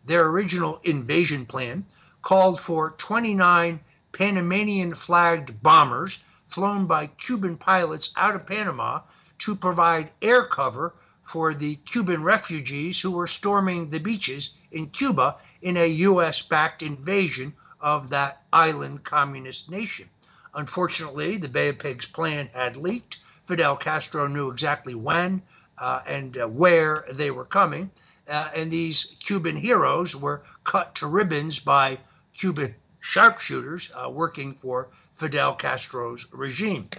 Their 0.06 0.28
original 0.28 0.80
invasion 0.84 1.46
plan 1.46 1.86
called 2.22 2.60
for 2.60 2.92
29 2.92 3.80
Panamanian 4.12 4.94
flagged 4.94 5.64
bombers 5.64 6.20
flown 6.46 6.86
by 6.86 7.08
Cuban 7.08 7.58
pilots 7.58 8.12
out 8.16 8.36
of 8.36 8.46
Panama 8.46 9.02
to 9.40 9.56
provide 9.56 10.12
air 10.22 10.44
cover 10.44 10.94
for 11.32 11.54
the 11.54 11.76
Cuban 11.76 12.24
refugees 12.24 13.00
who 13.00 13.12
were 13.12 13.26
storming 13.26 13.90
the 13.90 14.02
beaches 14.02 14.50
in 14.70 14.90
Cuba 14.90 15.38
in 15.62 15.78
a 15.78 15.88
U.S. 15.88 16.42
backed 16.42 16.84
invasion 16.84 17.54
of 17.80 18.10
that 18.10 18.44
island 18.52 19.06
communist 19.06 19.72
nation. 19.72 20.10
Unfortunately, 20.54 21.38
the 21.38 21.48
Bay 21.48 21.70
of 21.70 21.80
Pigs 21.80 22.06
plan 22.06 22.50
had 22.54 22.76
leaked. 22.76 23.20
Fidel 23.44 23.78
Castro 23.78 24.28
knew 24.28 24.52
exactly 24.52 24.94
when 24.94 25.42
uh, 25.78 26.02
and 26.06 26.38
uh, 26.38 26.48
where 26.48 27.06
they 27.14 27.32
were 27.32 27.46
coming. 27.46 27.90
Uh, 28.28 28.50
and 28.54 28.70
these 28.70 29.14
Cuban 29.24 29.56
heroes 29.56 30.14
were 30.14 30.44
cut 30.66 30.96
to 30.96 31.08
ribbons 31.08 31.60
by 31.60 31.98
Cuban 32.34 32.76
sharpshooters 33.00 33.90
uh, 33.96 34.10
working 34.10 34.54
for 34.56 34.90
Fidel 35.14 35.56
Castro's 35.56 36.28
regime. 36.34 36.90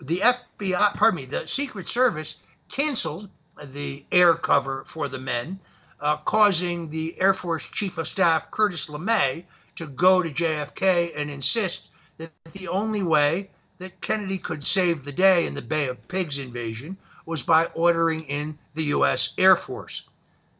The 0.00 0.22
FBI, 0.24 0.94
pardon 0.94 1.16
me, 1.16 1.26
the 1.26 1.46
Secret 1.46 1.86
Service 1.86 2.34
canceled 2.68 3.30
the 3.64 4.04
air 4.12 4.34
cover 4.34 4.84
for 4.86 5.08
the 5.08 5.18
men, 5.18 5.58
uh, 6.00 6.16
causing 6.18 6.90
the 6.90 7.20
Air 7.20 7.34
Force 7.34 7.68
Chief 7.68 7.98
of 7.98 8.08
Staff 8.08 8.50
Curtis 8.50 8.88
LeMay 8.88 9.44
to 9.76 9.86
go 9.86 10.22
to 10.22 10.30
JFK 10.30 11.12
and 11.16 11.30
insist 11.30 11.88
that 12.18 12.30
the 12.52 12.68
only 12.68 13.02
way 13.02 13.50
that 13.78 14.00
Kennedy 14.00 14.38
could 14.38 14.62
save 14.62 15.04
the 15.04 15.12
day 15.12 15.46
in 15.46 15.54
the 15.54 15.62
Bay 15.62 15.88
of 15.88 16.08
Pigs 16.08 16.38
invasion 16.38 16.96
was 17.26 17.42
by 17.42 17.66
ordering 17.66 18.20
in 18.24 18.58
the 18.74 18.84
U.S. 18.84 19.32
Air 19.38 19.56
Force. 19.56 20.08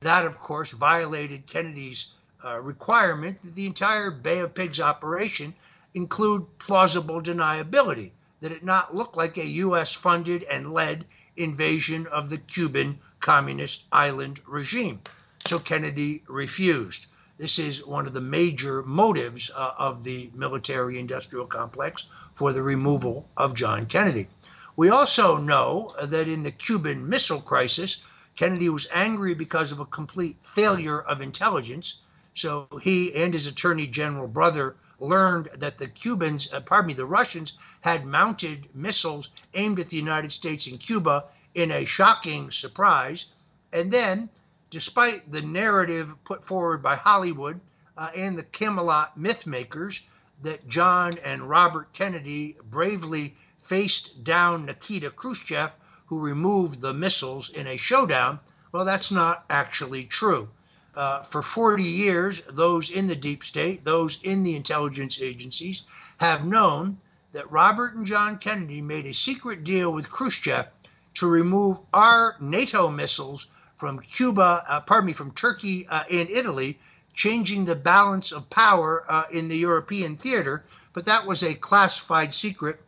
That, 0.00 0.24
of 0.24 0.38
course, 0.38 0.70
violated 0.70 1.46
Kennedy's 1.46 2.12
uh, 2.44 2.60
requirement 2.60 3.42
that 3.42 3.54
the 3.54 3.66
entire 3.66 4.10
Bay 4.10 4.38
of 4.38 4.54
Pigs 4.54 4.80
operation 4.80 5.54
include 5.94 6.46
plausible 6.58 7.20
deniability, 7.20 8.12
that 8.40 8.52
it 8.52 8.64
not 8.64 8.94
look 8.94 9.16
like 9.16 9.36
a 9.36 9.46
U.S. 9.46 9.92
funded 9.92 10.44
and 10.44 10.72
led 10.72 11.04
invasion 11.42 12.06
of 12.06 12.30
the 12.30 12.38
Cuban 12.38 12.98
communist 13.20 13.84
island 13.92 14.40
regime. 14.46 15.00
So 15.46 15.58
Kennedy 15.58 16.22
refused. 16.28 17.06
This 17.38 17.58
is 17.58 17.86
one 17.86 18.06
of 18.06 18.12
the 18.12 18.20
major 18.20 18.82
motives 18.82 19.50
uh, 19.54 19.72
of 19.78 20.04
the 20.04 20.30
military 20.34 20.98
industrial 20.98 21.46
complex 21.46 22.04
for 22.34 22.52
the 22.52 22.62
removal 22.62 23.28
of 23.36 23.54
John 23.54 23.86
Kennedy. 23.86 24.28
We 24.76 24.90
also 24.90 25.38
know 25.38 25.94
that 26.02 26.28
in 26.28 26.42
the 26.42 26.50
Cuban 26.52 27.08
Missile 27.08 27.40
Crisis, 27.40 28.02
Kennedy 28.36 28.68
was 28.68 28.86
angry 28.92 29.34
because 29.34 29.72
of 29.72 29.80
a 29.80 29.86
complete 29.86 30.36
failure 30.42 31.00
of 31.00 31.20
intelligence. 31.20 32.02
So 32.34 32.68
he 32.82 33.14
and 33.14 33.34
his 33.34 33.46
attorney 33.46 33.86
general 33.86 34.28
brother 34.28 34.76
learned 35.00 35.48
that 35.58 35.78
the 35.78 35.88
Cubans, 35.88 36.52
uh, 36.52 36.60
pardon 36.60 36.88
me, 36.88 36.94
the 36.94 37.06
Russians 37.06 37.58
had 37.80 38.04
mounted 38.04 38.68
missiles 38.74 39.30
aimed 39.54 39.80
at 39.80 39.88
the 39.88 39.96
United 39.96 40.30
States 40.30 40.66
and 40.66 40.78
Cuba 40.78 41.24
in 41.54 41.72
a 41.72 41.84
shocking 41.84 42.50
surprise. 42.50 43.26
And 43.72 43.90
then, 43.90 44.28
despite 44.68 45.32
the 45.32 45.42
narrative 45.42 46.14
put 46.24 46.44
forward 46.44 46.82
by 46.82 46.96
Hollywood 46.96 47.60
uh, 47.96 48.10
and 48.14 48.38
the 48.38 48.44
Camelot 48.44 49.16
myth 49.16 49.46
makers 49.46 50.02
that 50.42 50.68
John 50.68 51.18
and 51.24 51.48
Robert 51.48 51.92
Kennedy 51.92 52.56
bravely 52.62 53.36
faced 53.58 54.24
down 54.24 54.66
Nikita 54.66 55.10
Khrushchev, 55.10 55.72
who 56.06 56.18
removed 56.18 56.80
the 56.80 56.94
missiles 56.94 57.50
in 57.50 57.66
a 57.66 57.76
showdown, 57.76 58.40
well, 58.72 58.84
that's 58.84 59.10
not 59.10 59.44
actually 59.50 60.04
true. 60.04 60.48
Uh, 60.94 61.22
for 61.22 61.40
40 61.40 61.84
years, 61.84 62.42
those 62.50 62.90
in 62.90 63.06
the 63.06 63.16
deep 63.16 63.44
state, 63.44 63.84
those 63.84 64.20
in 64.22 64.42
the 64.42 64.56
intelligence 64.56 65.20
agencies, 65.20 65.82
have 66.18 66.44
known 66.44 66.98
that 67.32 67.50
Robert 67.50 67.94
and 67.94 68.04
John 68.04 68.38
Kennedy 68.38 68.80
made 68.80 69.06
a 69.06 69.14
secret 69.14 69.62
deal 69.62 69.92
with 69.92 70.10
Khrushchev 70.10 70.66
to 71.14 71.26
remove 71.26 71.80
our 71.94 72.36
NATO 72.40 72.88
missiles 72.88 73.46
from 73.76 74.00
Cuba, 74.00 74.64
uh, 74.68 74.80
pardon 74.80 75.06
me, 75.06 75.12
from 75.12 75.30
Turkey 75.30 75.86
uh, 75.88 76.04
and 76.10 76.28
Italy, 76.28 76.78
changing 77.14 77.64
the 77.64 77.76
balance 77.76 78.32
of 78.32 78.50
power 78.50 79.04
uh, 79.08 79.24
in 79.30 79.48
the 79.48 79.56
European 79.56 80.16
theater. 80.16 80.64
But 80.92 81.06
that 81.06 81.26
was 81.26 81.42
a 81.42 81.54
classified 81.54 82.34
secret 82.34 82.80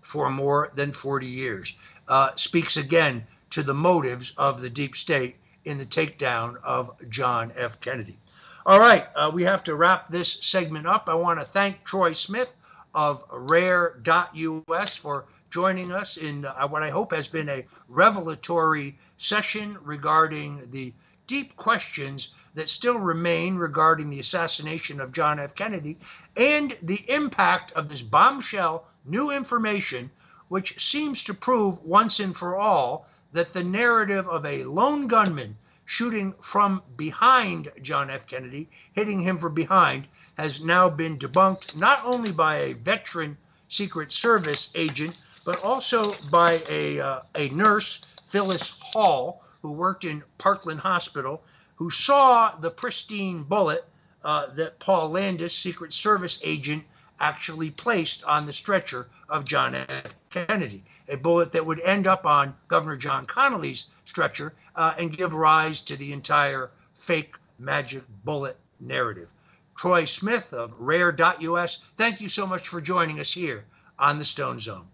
for 0.00 0.30
more 0.30 0.72
than 0.74 0.92
40 0.92 1.26
years. 1.26 1.74
Uh, 2.08 2.30
speaks 2.36 2.76
again 2.76 3.26
to 3.50 3.62
the 3.62 3.74
motives 3.74 4.32
of 4.36 4.60
the 4.60 4.70
deep 4.70 4.96
state 4.96 5.36
in 5.64 5.78
the 5.78 5.84
takedown 5.84 6.56
of 6.62 6.90
John 7.08 7.52
F. 7.56 7.80
Kennedy. 7.80 8.18
All 8.64 8.78
right, 8.78 9.06
uh, 9.16 9.30
we 9.32 9.42
have 9.42 9.64
to 9.64 9.74
wrap 9.74 10.08
this 10.08 10.32
segment 10.42 10.86
up. 10.86 11.08
I 11.08 11.14
want 11.14 11.40
to 11.40 11.44
thank 11.44 11.82
Troy 11.84 12.12
Smith 12.12 12.54
of 12.94 13.24
Rare.us 13.30 14.96
for 14.96 15.26
joining 15.50 15.92
us 15.92 16.16
in 16.16 16.44
uh, 16.44 16.68
what 16.68 16.82
I 16.82 16.90
hope 16.90 17.12
has 17.12 17.28
been 17.28 17.48
a 17.48 17.64
revelatory 17.88 18.98
session 19.16 19.78
regarding 19.82 20.70
the 20.70 20.92
deep 21.26 21.56
questions 21.56 22.32
that 22.54 22.68
still 22.68 22.98
remain 22.98 23.56
regarding 23.56 24.10
the 24.10 24.20
assassination 24.20 25.00
of 25.00 25.12
John 25.12 25.38
F. 25.38 25.54
Kennedy 25.54 25.98
and 26.36 26.76
the 26.82 27.04
impact 27.08 27.72
of 27.72 27.88
this 27.88 28.02
bombshell 28.02 28.86
new 29.04 29.30
information 29.30 30.10
which 30.48 30.86
seems 30.86 31.24
to 31.24 31.34
prove 31.34 31.82
once 31.82 32.20
and 32.20 32.36
for 32.36 32.56
all 32.58 33.06
that 33.32 33.52
the 33.52 33.64
narrative 33.64 34.28
of 34.28 34.44
a 34.44 34.64
lone 34.64 35.06
gunman 35.06 35.56
shooting 35.84 36.34
from 36.40 36.82
behind 36.96 37.70
John 37.82 38.10
F. 38.10 38.26
Kennedy, 38.26 38.70
hitting 38.92 39.20
him 39.20 39.38
from 39.38 39.54
behind, 39.54 40.06
has 40.38 40.62
now 40.62 40.88
been 40.88 41.18
debunked 41.18 41.76
not 41.76 42.00
only 42.04 42.32
by 42.32 42.56
a 42.56 42.72
veteran 42.74 43.36
Secret 43.68 44.12
Service 44.12 44.70
agent, 44.74 45.16
but 45.44 45.62
also 45.64 46.14
by 46.30 46.62
a, 46.68 47.00
uh, 47.00 47.20
a 47.34 47.48
nurse, 47.50 48.00
Phyllis 48.26 48.74
Hall, 48.80 49.42
who 49.62 49.72
worked 49.72 50.04
in 50.04 50.22
Parkland 50.38 50.80
Hospital, 50.80 51.42
who 51.76 51.90
saw 51.90 52.54
the 52.56 52.70
pristine 52.70 53.42
bullet 53.42 53.84
uh, 54.24 54.46
that 54.54 54.78
Paul 54.78 55.10
Landis, 55.10 55.56
Secret 55.56 55.92
Service 55.92 56.40
agent, 56.44 56.84
actually 57.18 57.70
placed 57.70 58.24
on 58.24 58.46
the 58.46 58.52
stretcher 58.52 59.08
of 59.28 59.44
John 59.44 59.74
F. 59.74 60.14
Kennedy, 60.30 60.84
a 61.12 61.16
bullet 61.16 61.52
that 61.52 61.66
would 61.66 61.80
end 61.80 62.06
up 62.06 62.24
on 62.24 62.54
Governor 62.68 62.96
John 62.96 63.26
Connally's 63.26 63.86
stretcher 64.04 64.54
uh, 64.74 64.94
and 64.98 65.14
give 65.16 65.34
rise 65.34 65.80
to 65.82 65.96
the 65.96 66.12
entire 66.12 66.70
fake 66.94 67.34
magic 67.58 68.02
bullet 68.24 68.56
narrative. 68.80 69.30
Troy 69.76 70.04
Smith 70.06 70.52
of 70.52 70.72
Rare.us, 70.78 71.80
thank 71.96 72.20
you 72.20 72.28
so 72.28 72.46
much 72.46 72.68
for 72.68 72.80
joining 72.80 73.20
us 73.20 73.32
here 73.32 73.64
on 73.98 74.18
the 74.18 74.24
Stone 74.24 74.60
Zone. 74.60 74.86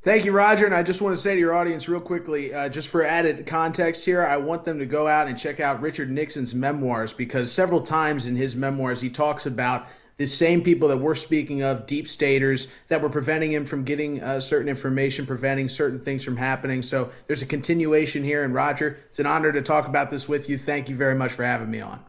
Thank 0.00 0.24
you, 0.24 0.32
Roger. 0.32 0.64
And 0.64 0.74
I 0.74 0.84
just 0.84 1.02
want 1.02 1.16
to 1.16 1.20
say 1.20 1.34
to 1.34 1.40
your 1.40 1.54
audience, 1.54 1.88
real 1.88 2.00
quickly, 2.00 2.54
uh, 2.54 2.68
just 2.68 2.88
for 2.88 3.02
added 3.02 3.46
context 3.46 4.04
here, 4.04 4.24
I 4.24 4.36
want 4.36 4.64
them 4.64 4.78
to 4.78 4.86
go 4.86 5.08
out 5.08 5.26
and 5.26 5.36
check 5.36 5.58
out 5.58 5.82
Richard 5.82 6.10
Nixon's 6.10 6.54
memoirs 6.54 7.12
because 7.12 7.50
several 7.50 7.80
times 7.80 8.26
in 8.26 8.36
his 8.36 8.54
memoirs, 8.54 9.00
he 9.00 9.10
talks 9.10 9.44
about 9.44 9.88
the 10.18 10.26
same 10.26 10.62
people 10.62 10.88
that 10.88 10.96
we're 10.96 11.14
speaking 11.14 11.62
of, 11.62 11.86
deep 11.86 12.08
staters, 12.08 12.66
that 12.88 13.00
were 13.00 13.08
preventing 13.08 13.52
him 13.52 13.64
from 13.64 13.84
getting 13.84 14.20
uh, 14.20 14.40
certain 14.40 14.68
information, 14.68 15.24
preventing 15.24 15.68
certain 15.68 15.98
things 15.98 16.24
from 16.24 16.36
happening. 16.36 16.82
So 16.82 17.10
there's 17.28 17.42
a 17.42 17.46
continuation 17.46 18.24
here. 18.24 18.42
And 18.44 18.52
Roger, 18.52 18.98
it's 19.08 19.20
an 19.20 19.26
honor 19.26 19.52
to 19.52 19.62
talk 19.62 19.86
about 19.86 20.10
this 20.10 20.28
with 20.28 20.48
you. 20.48 20.58
Thank 20.58 20.88
you 20.88 20.96
very 20.96 21.14
much 21.14 21.32
for 21.32 21.44
having 21.44 21.70
me 21.70 21.80
on. 21.80 22.04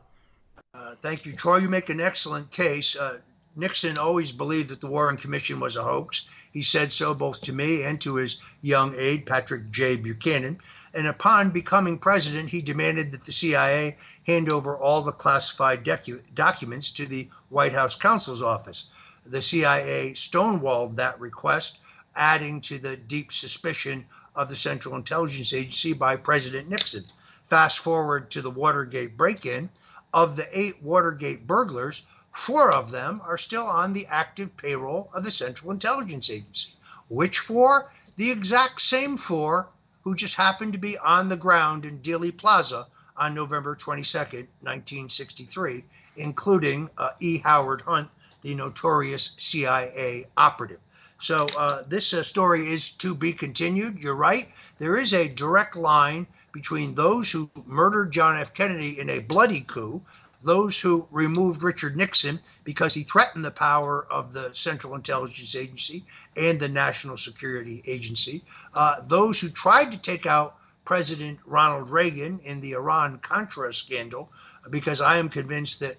Uh, 0.74 0.96
thank 1.02 1.26
you, 1.26 1.34
Troy. 1.34 1.58
You 1.58 1.70
make 1.70 1.90
an 1.90 2.02
excellent 2.02 2.50
case. 2.50 2.96
Uh, 2.96 3.20
Nixon 3.56 3.98
always 4.00 4.32
believed 4.32 4.70
that 4.70 4.82
the 4.82 4.88
Warren 4.88 5.18
Commission 5.18 5.60
was 5.60 5.76
a 5.76 5.84
hoax. 5.84 6.28
He 6.52 6.64
said 6.64 6.92
so 6.92 7.14
both 7.14 7.42
to 7.42 7.54
me 7.54 7.84
and 7.84 8.02
to 8.02 8.16
his 8.16 8.38
young 8.62 8.96
aide, 8.98 9.28
Patrick 9.28 9.70
J. 9.70 9.98
Buchanan. 9.98 10.60
And 10.94 11.06
upon 11.06 11.52
becoming 11.52 12.00
president, 12.00 12.50
he 12.50 12.62
demanded 12.64 13.12
that 13.12 13.24
the 13.24 13.32
CIA 13.32 13.98
hand 14.26 14.52
over 14.52 14.76
all 14.76 15.04
the 15.04 15.12
classified 15.12 15.86
docu- 15.86 16.22
documents 16.34 16.90
to 16.92 17.06
the 17.06 17.30
White 17.50 17.74
House 17.74 17.96
counsel's 17.96 18.42
office. 18.42 18.86
The 19.26 19.44
CIA 19.44 20.14
stonewalled 20.14 20.96
that 20.96 21.20
request, 21.20 21.78
adding 22.16 22.62
to 22.62 22.80
the 22.80 22.98
deep 22.98 23.32
suspicion 23.32 24.06
of 24.36 24.50
the 24.50 24.56
Central 24.56 24.96
Intelligence 24.96 25.54
Agency 25.54 25.94
by 25.94 26.16
President 26.16 26.68
Nixon. 26.68 27.04
Fast 27.44 27.80
forward 27.80 28.32
to 28.32 28.42
the 28.42 28.50
Watergate 28.50 29.16
break 29.16 29.46
in. 29.46 29.70
Of 30.12 30.36
the 30.36 30.48
eight 30.60 30.82
Watergate 30.82 31.46
burglars, 31.46 32.08
four 32.40 32.74
of 32.74 32.90
them 32.90 33.22
are 33.26 33.38
still 33.38 33.66
on 33.66 33.92
the 33.92 34.08
active 34.08 34.56
payroll 34.56 35.10
of 35.14 35.26
the 35.26 35.32
Central 35.32 35.72
Intelligence 35.72 36.30
Agency. 36.30 36.74
Which 37.10 37.40
four? 37.40 37.92
The 38.16 38.32
exact 38.32 38.82
same 38.82 39.18
four 39.18 39.68
who 40.04 40.16
just 40.16 40.36
happened 40.36 40.74
to 40.74 40.80
be 40.80 40.98
on 40.98 41.28
the 41.28 41.38
ground 41.38 41.86
in 41.86 42.00
Dealey 42.00 42.36
Plaza 42.36 42.88
on 43.18 43.34
November 43.34 43.76
22nd, 43.76 44.48
1963, 44.62 45.84
including 46.16 46.90
uh, 46.98 47.12
E. 47.20 47.40
Howard 47.40 47.82
Hunt, 47.82 48.10
the 48.42 48.56
notorious 48.56 49.36
CIA 49.38 50.26
operative. 50.38 50.80
So 51.20 51.48
uh, 51.58 51.84
this 51.88 52.14
uh, 52.14 52.24
story 52.24 52.72
is 52.72 52.92
to 52.92 53.14
be 53.14 53.34
continued. 53.34 54.02
You're 54.02 54.16
right. 54.16 54.50
There 54.80 54.98
is 54.98 55.14
a 55.14 55.28
direct 55.28 55.76
line 55.76 56.26
between 56.54 56.96
those 56.96 57.30
who 57.30 57.50
murdered 57.66 58.12
John 58.12 58.38
F. 58.38 58.54
Kennedy 58.54 59.00
in 59.00 59.10
a 59.10 59.20
bloody 59.20 59.62
coup, 59.62 60.02
those 60.42 60.80
who 60.80 61.08
removed 61.12 61.64
Richard 61.64 61.98
Nixon 61.98 62.40
because 62.64 62.94
he 62.94 63.04
threatened 63.04 63.44
the 63.44 63.52
power 63.52 64.06
of 64.10 64.32
the 64.32 64.54
Central 64.54 64.96
Intelligence 64.96 65.56
Agency 65.56 66.06
and 66.36 66.60
the 66.60 66.70
National 66.70 67.18
Security 67.18 67.84
Agency, 67.86 68.44
uh, 68.74 69.02
those 69.08 69.40
who 69.40 69.50
tried 69.50 69.92
to 69.92 69.98
take 69.98 70.26
out 70.26 70.58
President 70.86 71.40
Ronald 71.46 71.90
Reagan 71.90 72.40
in 72.40 72.62
the 72.62 72.72
Iran 72.74 73.20
Contra 73.20 73.74
scandal, 73.74 74.32
because 74.70 75.02
I 75.02 75.18
am 75.18 75.30
convinced 75.30 75.82
that 75.82 75.98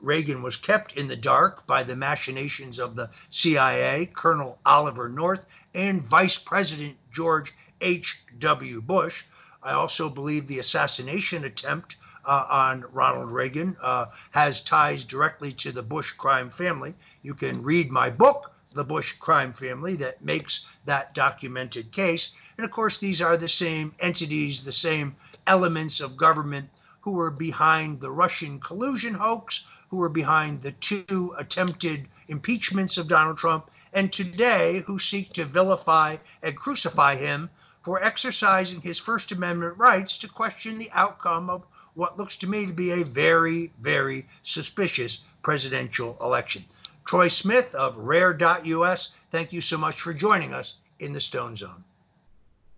Reagan 0.00 0.42
was 0.42 0.56
kept 0.56 0.92
in 0.92 1.08
the 1.08 1.16
dark 1.16 1.66
by 1.66 1.82
the 1.82 1.96
machinations 1.96 2.78
of 2.78 2.96
the 2.96 3.10
CIA, 3.28 4.06
Colonel 4.06 4.58
Oliver 4.64 5.08
North, 5.08 5.46
and 5.74 6.02
Vice 6.02 6.38
President 6.38 6.96
George 7.12 7.54
H.W. 7.80 8.82
Bush. 8.82 9.24
I 9.62 9.72
also 9.72 10.08
believe 10.08 10.46
the 10.46 10.58
assassination 10.58 11.44
attempt 11.44 11.96
uh, 12.24 12.46
on 12.48 12.84
Ronald 12.92 13.32
Reagan 13.32 13.76
uh, 13.80 14.06
has 14.30 14.60
ties 14.60 15.04
directly 15.04 15.52
to 15.52 15.72
the 15.72 15.82
Bush 15.82 16.12
crime 16.12 16.50
family. 16.50 16.94
You 17.22 17.34
can 17.34 17.62
read 17.62 17.90
my 17.90 18.10
book, 18.10 18.52
The 18.72 18.84
Bush 18.84 19.14
Crime 19.14 19.52
Family, 19.52 19.96
that 19.96 20.22
makes 20.24 20.66
that 20.84 21.14
documented 21.14 21.92
case. 21.92 22.30
And 22.56 22.64
of 22.64 22.70
course, 22.70 22.98
these 22.98 23.20
are 23.22 23.36
the 23.36 23.48
same 23.48 23.94
entities, 24.00 24.64
the 24.64 24.72
same 24.72 25.16
elements 25.46 26.00
of 26.00 26.16
government 26.16 26.68
who 27.00 27.12
were 27.12 27.30
behind 27.30 28.00
the 28.00 28.10
Russian 28.10 28.60
collusion 28.60 29.14
hoax, 29.14 29.64
who 29.88 29.96
were 29.96 30.08
behind 30.08 30.62
the 30.62 30.72
two 30.72 31.34
attempted 31.38 32.06
impeachments 32.28 32.98
of 32.98 33.08
Donald 33.08 33.38
Trump, 33.38 33.70
and 33.92 34.12
today 34.12 34.84
who 34.86 34.98
seek 34.98 35.32
to 35.32 35.44
vilify 35.44 36.16
and 36.42 36.56
crucify 36.56 37.16
him 37.16 37.50
for 37.82 38.02
exercising 38.02 38.80
his 38.80 38.98
First 38.98 39.32
Amendment 39.32 39.78
rights 39.78 40.18
to 40.18 40.28
question 40.28 40.78
the 40.78 40.90
outcome 40.92 41.48
of 41.48 41.64
what 41.94 42.18
looks 42.18 42.36
to 42.38 42.46
me 42.46 42.66
to 42.66 42.72
be 42.72 42.92
a 42.92 43.04
very, 43.04 43.72
very 43.80 44.26
suspicious 44.42 45.20
presidential 45.42 46.16
election. 46.20 46.64
Troy 47.04 47.28
Smith 47.28 47.74
of 47.74 47.96
Rare.us, 47.96 49.10
thank 49.30 49.52
you 49.52 49.60
so 49.60 49.78
much 49.78 50.00
for 50.00 50.12
joining 50.12 50.54
us 50.54 50.76
in 50.98 51.12
the 51.12 51.20
Stone 51.20 51.56
Zone. 51.56 51.82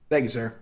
Thank 0.09 0.25
you, 0.25 0.31
sir. 0.31 0.55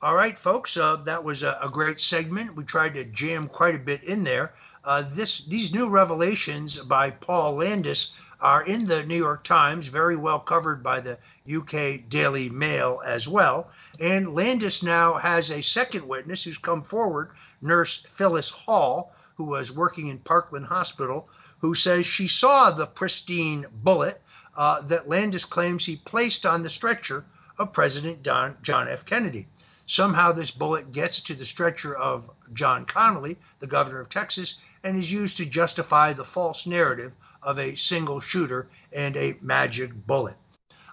All 0.00 0.16
right, 0.16 0.36
folks, 0.36 0.76
uh, 0.76 0.96
that 1.04 1.22
was 1.22 1.44
a, 1.44 1.58
a, 1.62 1.68
great 1.68 2.00
segment. 2.00 2.56
We 2.56 2.64
tried 2.64 2.94
to 2.94 3.04
jam 3.04 3.46
quite 3.46 3.76
a 3.76 3.78
bit 3.78 4.02
in 4.02 4.24
there. 4.24 4.52
Uh, 4.84 5.04
this 5.08 5.44
these 5.44 5.72
new 5.72 5.88
revelations 5.88 6.76
by 6.76 7.10
Paul 7.10 7.52
Landis 7.52 8.12
are 8.42 8.62
in 8.64 8.86
the 8.86 9.04
New 9.04 9.16
York 9.16 9.44
Times, 9.44 9.86
very 9.86 10.16
well 10.16 10.40
covered 10.40 10.82
by 10.82 11.00
the 11.00 11.18
UK 11.50 12.08
Daily 12.08 12.50
Mail 12.50 13.00
as 13.04 13.28
well. 13.28 13.70
And 14.00 14.34
Landis 14.34 14.82
now 14.82 15.14
has 15.14 15.50
a 15.50 15.62
second 15.62 16.08
witness 16.08 16.42
who's 16.42 16.58
come 16.58 16.82
forward, 16.82 17.30
Nurse 17.60 18.04
Phyllis 18.08 18.50
Hall, 18.50 19.14
who 19.36 19.44
was 19.44 19.70
working 19.70 20.08
in 20.08 20.18
Parkland 20.18 20.66
Hospital, 20.66 21.28
who 21.60 21.74
says 21.74 22.04
she 22.04 22.26
saw 22.26 22.70
the 22.70 22.86
pristine 22.86 23.66
bullet 23.72 24.20
uh, 24.56 24.80
that 24.82 25.08
Landis 25.08 25.44
claims 25.44 25.86
he 25.86 25.96
placed 25.96 26.44
on 26.44 26.62
the 26.62 26.70
stretcher 26.70 27.24
of 27.58 27.72
President 27.72 28.22
Don, 28.22 28.56
John 28.62 28.88
F. 28.88 29.04
Kennedy. 29.04 29.46
Somehow, 29.86 30.32
this 30.32 30.50
bullet 30.50 30.90
gets 30.90 31.20
to 31.22 31.34
the 31.34 31.44
stretcher 31.44 31.94
of 31.94 32.30
John 32.52 32.86
Connally, 32.86 33.36
the 33.60 33.66
governor 33.66 34.00
of 34.00 34.08
Texas, 34.08 34.56
and 34.82 34.96
is 34.96 35.12
used 35.12 35.36
to 35.36 35.46
justify 35.46 36.12
the 36.12 36.24
false 36.24 36.66
narrative 36.66 37.12
of 37.42 37.58
a 37.58 37.74
single 37.74 38.20
shooter 38.20 38.68
and 38.92 39.16
a 39.16 39.36
magic 39.40 39.92
bullet. 40.06 40.36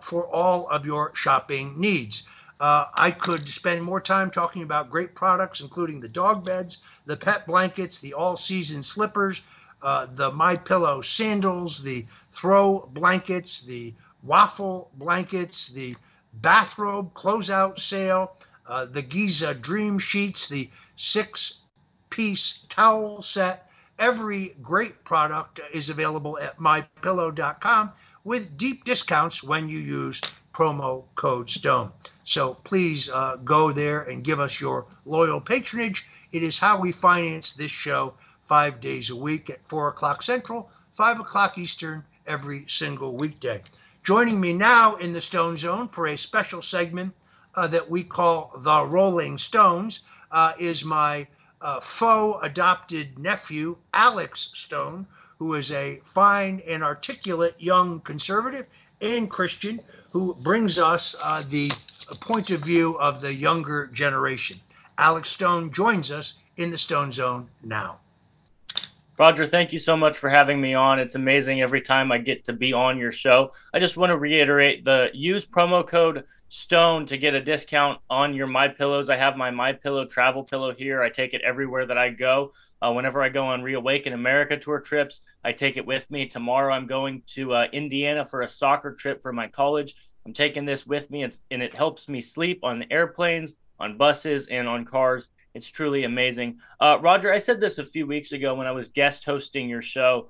for 0.00 0.26
all 0.26 0.68
of 0.68 0.86
your 0.86 1.14
shopping 1.14 1.78
needs. 1.78 2.24
Uh, 2.58 2.86
I 2.94 3.10
could 3.10 3.48
spend 3.48 3.82
more 3.82 4.00
time 4.00 4.30
talking 4.30 4.62
about 4.62 4.90
great 4.90 5.14
products, 5.14 5.60
including 5.60 6.00
the 6.00 6.08
dog 6.08 6.44
beds, 6.44 6.78
the 7.04 7.16
pet 7.16 7.46
blankets, 7.46 8.00
the 8.00 8.14
all-season 8.14 8.82
slippers, 8.82 9.42
uh, 9.82 10.06
the 10.10 10.32
My 10.32 10.56
Pillow 10.56 11.00
sandals, 11.02 11.82
the 11.82 12.06
throw 12.30 12.88
blankets, 12.92 13.62
the 13.62 13.94
waffle 14.22 14.90
blankets, 14.94 15.70
the 15.70 15.96
bathrobe 16.32 17.12
closeout 17.12 17.78
sale, 17.78 18.36
uh, 18.66 18.86
the 18.86 19.02
Giza 19.02 19.54
Dream 19.54 19.98
Sheets, 19.98 20.48
the 20.48 20.70
six 20.94 21.60
piece 22.10 22.64
towel 22.68 23.20
set, 23.20 23.66
Every 23.98 24.54
great 24.60 25.04
product 25.04 25.60
is 25.72 25.88
available 25.88 26.38
at 26.38 26.58
mypillow.com 26.58 27.92
with 28.24 28.56
deep 28.58 28.84
discounts 28.84 29.42
when 29.42 29.70
you 29.70 29.78
use 29.78 30.20
promo 30.54 31.04
code 31.14 31.48
STONE. 31.48 31.92
So 32.26 32.54
please 32.54 33.08
uh, 33.08 33.36
go 33.36 33.70
there 33.70 34.02
and 34.02 34.24
give 34.24 34.40
us 34.40 34.60
your 34.60 34.86
loyal 35.04 35.40
patronage. 35.40 36.04
It 36.32 36.42
is 36.42 36.58
how 36.58 36.80
we 36.80 36.90
finance 36.90 37.54
this 37.54 37.70
show 37.70 38.14
five 38.42 38.80
days 38.80 39.10
a 39.10 39.16
week 39.16 39.48
at 39.48 39.66
4 39.68 39.88
o'clock 39.88 40.24
Central, 40.24 40.68
5 40.92 41.20
o'clock 41.20 41.56
Eastern, 41.56 42.04
every 42.26 42.64
single 42.66 43.14
weekday. 43.14 43.62
Joining 44.02 44.40
me 44.40 44.52
now 44.52 44.96
in 44.96 45.12
the 45.12 45.20
Stone 45.20 45.56
Zone 45.56 45.86
for 45.86 46.08
a 46.08 46.18
special 46.18 46.62
segment 46.62 47.14
uh, 47.54 47.68
that 47.68 47.88
we 47.88 48.02
call 48.02 48.52
the 48.56 48.84
Rolling 48.84 49.38
Stones 49.38 50.00
uh, 50.32 50.52
is 50.58 50.84
my 50.84 51.28
uh, 51.60 51.78
faux 51.78 52.44
adopted 52.44 53.20
nephew, 53.20 53.76
Alex 53.94 54.50
Stone, 54.52 55.06
who 55.38 55.54
is 55.54 55.70
a 55.70 56.00
fine 56.04 56.60
and 56.66 56.82
articulate 56.82 57.54
young 57.58 58.00
conservative 58.00 58.66
and 59.00 59.30
Christian 59.30 59.80
who 60.10 60.34
brings 60.34 60.78
us 60.78 61.14
uh, 61.22 61.42
the 61.48 61.70
point 62.20 62.50
of 62.50 62.60
view 62.60 62.98
of 62.98 63.20
the 63.20 63.32
younger 63.32 63.86
generation. 63.88 64.60
Alex 64.98 65.28
Stone 65.28 65.72
joins 65.72 66.10
us 66.10 66.38
in 66.56 66.70
the 66.70 66.78
Stone 66.78 67.12
Zone 67.12 67.48
now. 67.62 68.00
Roger, 69.18 69.46
thank 69.46 69.72
you 69.72 69.78
so 69.78 69.96
much 69.96 70.18
for 70.18 70.28
having 70.28 70.60
me 70.60 70.74
on. 70.74 70.98
It's 70.98 71.14
amazing 71.14 71.62
every 71.62 71.80
time 71.80 72.12
I 72.12 72.18
get 72.18 72.44
to 72.44 72.52
be 72.52 72.74
on 72.74 72.98
your 72.98 73.10
show. 73.10 73.50
I 73.72 73.78
just 73.78 73.96
want 73.96 74.10
to 74.10 74.18
reiterate 74.18 74.84
the 74.84 75.10
use 75.14 75.46
promo 75.46 75.86
code 75.86 76.24
STONE 76.48 77.06
to 77.06 77.16
get 77.16 77.32
a 77.32 77.40
discount 77.40 77.98
on 78.10 78.34
your 78.34 78.46
My 78.46 78.68
Pillows. 78.68 79.08
I 79.08 79.16
have 79.16 79.38
my 79.38 79.50
My 79.50 79.72
Pillow 79.72 80.04
travel 80.04 80.44
pillow 80.44 80.74
here. 80.74 81.02
I 81.02 81.08
take 81.08 81.32
it 81.32 81.40
everywhere 81.40 81.86
that 81.86 81.96
I 81.96 82.10
go. 82.10 82.52
Uh, 82.82 82.92
whenever 82.92 83.22
I 83.22 83.30
go 83.30 83.46
on 83.46 83.62
Reawaken 83.62 84.12
America 84.12 84.58
tour 84.58 84.80
trips, 84.80 85.22
I 85.42 85.52
take 85.52 85.78
it 85.78 85.86
with 85.86 86.10
me. 86.10 86.26
Tomorrow 86.26 86.74
I'm 86.74 86.86
going 86.86 87.22
to 87.28 87.54
uh, 87.54 87.66
Indiana 87.72 88.22
for 88.22 88.42
a 88.42 88.48
soccer 88.48 88.92
trip 88.92 89.22
for 89.22 89.32
my 89.32 89.48
college. 89.48 89.94
I'm 90.26 90.32
taking 90.32 90.64
this 90.64 90.84
with 90.84 91.08
me, 91.08 91.22
and, 91.22 91.38
and 91.52 91.62
it 91.62 91.72
helps 91.72 92.08
me 92.08 92.20
sleep 92.20 92.58
on 92.64 92.84
airplanes, 92.90 93.54
on 93.78 93.96
buses, 93.96 94.48
and 94.48 94.66
on 94.66 94.84
cars. 94.84 95.28
It's 95.54 95.70
truly 95.70 96.02
amazing. 96.02 96.58
Uh, 96.80 96.98
Roger, 97.00 97.32
I 97.32 97.38
said 97.38 97.60
this 97.60 97.78
a 97.78 97.84
few 97.84 98.08
weeks 98.08 98.32
ago 98.32 98.56
when 98.56 98.66
I 98.66 98.72
was 98.72 98.88
guest 98.88 99.24
hosting 99.24 99.68
your 99.68 99.82
show, 99.82 100.28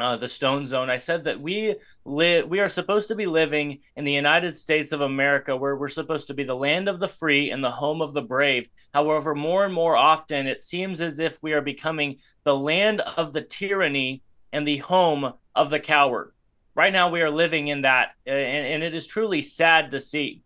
uh, 0.00 0.16
the 0.16 0.28
Stone 0.28 0.66
Zone. 0.66 0.88
I 0.88 0.98
said 0.98 1.24
that 1.24 1.40
we 1.40 1.74
live, 2.04 2.48
we 2.48 2.60
are 2.60 2.68
supposed 2.68 3.08
to 3.08 3.16
be 3.16 3.26
living 3.26 3.80
in 3.96 4.04
the 4.04 4.12
United 4.12 4.56
States 4.56 4.92
of 4.92 5.00
America, 5.00 5.56
where 5.56 5.74
we're 5.74 5.88
supposed 5.88 6.28
to 6.28 6.34
be 6.34 6.44
the 6.44 6.54
land 6.54 6.88
of 6.88 7.00
the 7.00 7.08
free 7.08 7.50
and 7.50 7.62
the 7.62 7.72
home 7.72 8.02
of 8.02 8.14
the 8.14 8.22
brave. 8.22 8.68
However, 8.92 9.34
more 9.34 9.64
and 9.64 9.74
more 9.74 9.96
often, 9.96 10.46
it 10.46 10.62
seems 10.62 11.00
as 11.00 11.18
if 11.18 11.42
we 11.42 11.54
are 11.54 11.60
becoming 11.60 12.18
the 12.44 12.56
land 12.56 13.00
of 13.16 13.32
the 13.32 13.42
tyranny 13.42 14.22
and 14.52 14.66
the 14.66 14.78
home 14.78 15.32
of 15.56 15.70
the 15.70 15.80
coward. 15.80 16.30
Right 16.76 16.92
now, 16.92 17.08
we 17.08 17.22
are 17.22 17.30
living 17.30 17.68
in 17.68 17.82
that, 17.82 18.14
uh, 18.26 18.30
and, 18.30 18.66
and 18.66 18.82
it 18.82 18.94
is 18.94 19.06
truly 19.06 19.42
sad 19.42 19.92
to 19.92 20.00
see. 20.00 20.42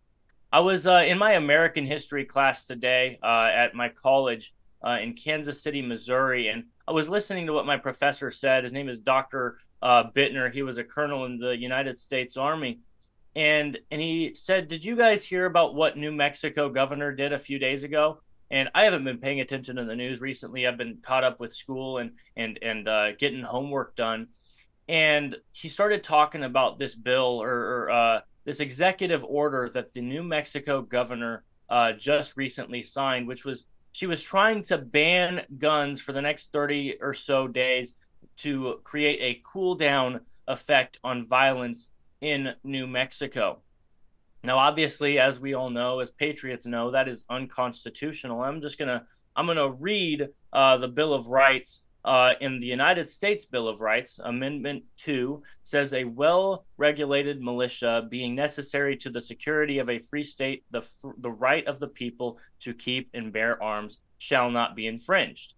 I 0.53 0.61
was 0.61 0.87
uh, 0.87 1.03
in 1.07 1.17
my 1.17 1.33
American 1.33 1.87
history 1.87 2.25
class 2.25 2.67
today 2.67 3.19
uh, 3.23 3.49
at 3.51 3.75
my 3.75 3.89
college 3.89 4.53
uh, 4.87 4.99
in 5.01 5.15
Kansas 5.15 5.63
City, 5.63 5.81
Missouri, 5.81 6.49
and 6.49 6.65
I 6.87 6.93
was 6.93 7.09
listening 7.09 7.47
to 7.47 7.53
what 7.55 7.67
my 7.67 7.79
professor 7.79 8.31
said. 8.31 8.65
His 8.65 8.75
name 8.75 8.89
is 8.89 8.99
Dr. 8.99 9.59
Uh, 9.81 10.05
Bittner. 10.15 10.53
He 10.53 10.63
was 10.63 10.77
a 10.77 10.85
colonel 10.85 11.25
in 11.25 11.39
the 11.39 11.57
United 11.57 11.99
States 11.99 12.37
Army, 12.37 12.81
and 13.35 13.79
and 13.91 14.01
he 14.01 14.35
said, 14.35 14.69
"Did 14.69 14.85
you 14.85 14.97
guys 14.97 15.25
hear 15.25 15.47
about 15.47 15.75
what 15.75 15.97
New 15.97 16.13
Mexico 16.13 16.69
governor 16.69 17.13
did 17.13 17.33
a 17.33 17.39
few 17.39 17.59
days 17.59 17.85
ago?" 17.85 18.21
And 18.51 18.71
I 18.75 18.85
haven't 18.85 19.05
been 19.05 19.19
paying 19.19 19.41
attention 19.41 19.77
to 19.77 19.85
the 19.85 19.97
news 19.97 20.21
recently. 20.21 20.67
I've 20.67 20.79
been 20.79 20.99
caught 21.03 21.25
up 21.25 21.41
with 21.41 21.55
school 21.55 21.99
and 21.99 22.13
and 22.37 22.59
and 22.63 22.89
uh, 22.89 23.13
getting 23.13 23.43
homework 23.43 23.97
done. 23.97 24.29
And 24.89 25.37
he 25.53 25.69
started 25.69 26.03
talking 26.03 26.45
about 26.45 26.79
this 26.79 26.95
bill 26.95 27.43
or, 27.43 27.51
or 27.51 27.91
uh, 27.91 28.21
this 28.45 28.61
executive 28.61 29.23
order 29.25 29.71
that 29.75 29.93
the 29.93 30.01
New 30.01 30.23
Mexico 30.23 30.81
governor 30.81 31.45
uh, 31.69 31.93
just 31.93 32.37
recently 32.37 32.83
signed, 32.83 33.29
which 33.29 33.45
was 33.45 33.65
she 33.93 34.07
was 34.07 34.23
trying 34.23 34.63
to 34.63 34.79
ban 34.79 35.43
guns 35.59 36.01
for 36.01 36.13
the 36.13 36.23
next 36.23 36.53
30 36.53 36.99
or 37.01 37.13
so 37.13 37.49
days 37.49 37.95
to 38.37 38.81
create 38.85 39.19
a 39.21 39.43
cool 39.45 39.75
down 39.75 40.21
effect 40.47 40.99
on 41.03 41.27
violence 41.27 41.91
in 42.21 42.55
New 42.63 42.87
Mexico. 42.87 43.61
Now, 44.45 44.59
obviously, 44.59 45.19
as 45.19 45.41
we 45.41 45.55
all 45.55 45.71
know, 45.71 46.01
as 46.01 46.11
patriots 46.11 46.65
know, 46.65 46.93
that 46.93 47.09
is 47.09 47.25
unconstitutional. 47.29 48.41
I'm 48.41 48.61
just 48.61 48.79
gonna 48.79 49.05
I'm 49.35 49.47
gonna 49.47 49.71
read 49.71 50.29
uh, 50.53 50.77
the 50.79 50.89
Bill 50.89 51.13
of 51.13 51.27
Rights 51.27 51.83
uh, 52.09 52.33
in 52.41 52.59
the 52.59 52.67
United 52.67 53.07
States 53.07 53.45
Bill 53.45 53.69
of 53.69 53.83
Rights, 53.83 54.19
Amendment 54.19 54.83
2 54.97 55.43
says 55.63 55.93
a 55.93 56.05
well 56.05 56.65
regulated 56.79 57.43
militia 57.43 58.07
being 58.09 58.35
necessary 58.35 58.97
to 58.97 59.11
the 59.11 59.21
security 59.21 59.79
of 59.79 59.91
a 59.91 59.99
free 59.99 60.25
state, 60.25 60.65
the, 60.71 60.81
the 61.19 61.31
right 61.31 61.67
of 61.67 61.81
the 61.81 61.87
people 61.87 62.39
to 62.61 62.73
keep 62.73 63.11
and 63.13 63.31
bear 63.31 63.63
arms 63.63 64.01
shall 64.17 64.51
not 64.51 64.75
be 64.75 64.87
infringed. 64.87 65.53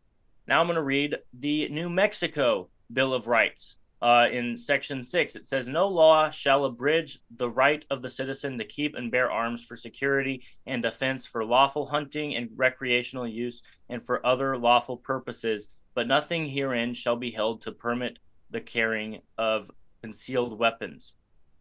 Now 0.49 0.61
I'm 0.61 0.67
going 0.67 0.75
to 0.75 0.83
read 0.83 1.19
the 1.39 1.69
New 1.69 1.89
Mexico 1.89 2.69
Bill 2.93 3.15
of 3.15 3.29
Rights. 3.29 3.77
Uh, 4.03 4.27
in 4.33 4.57
section 4.57 5.05
6, 5.05 5.37
it 5.37 5.47
says, 5.47 5.69
No 5.69 5.87
law 5.87 6.31
shall 6.31 6.65
abridge 6.65 7.21
the 7.37 7.51
right 7.51 7.85
of 7.91 8.01
the 8.01 8.11
citizen 8.11 8.57
to 8.59 8.65
keep 8.65 8.97
and 8.97 9.13
bear 9.13 9.31
arms 9.31 9.65
for 9.65 9.77
security 9.77 10.43
and 10.67 10.83
defense 10.83 11.27
for 11.27 11.45
lawful 11.45 11.87
hunting 11.87 12.35
and 12.35 12.49
recreational 12.57 13.29
use 13.29 13.63
and 13.91 14.03
for 14.03 14.25
other 14.27 14.57
lawful 14.57 14.97
purposes 14.97 15.69
but 15.95 16.07
nothing 16.07 16.47
herein 16.47 16.95
shall 16.95 17.17
be 17.17 17.31
held 17.31 17.63
to 17.63 17.73
permit 17.73 18.19
the 18.51 18.61
carrying 18.61 19.21
of 19.39 19.71
concealed 20.03 20.59
weapons. 20.59 21.13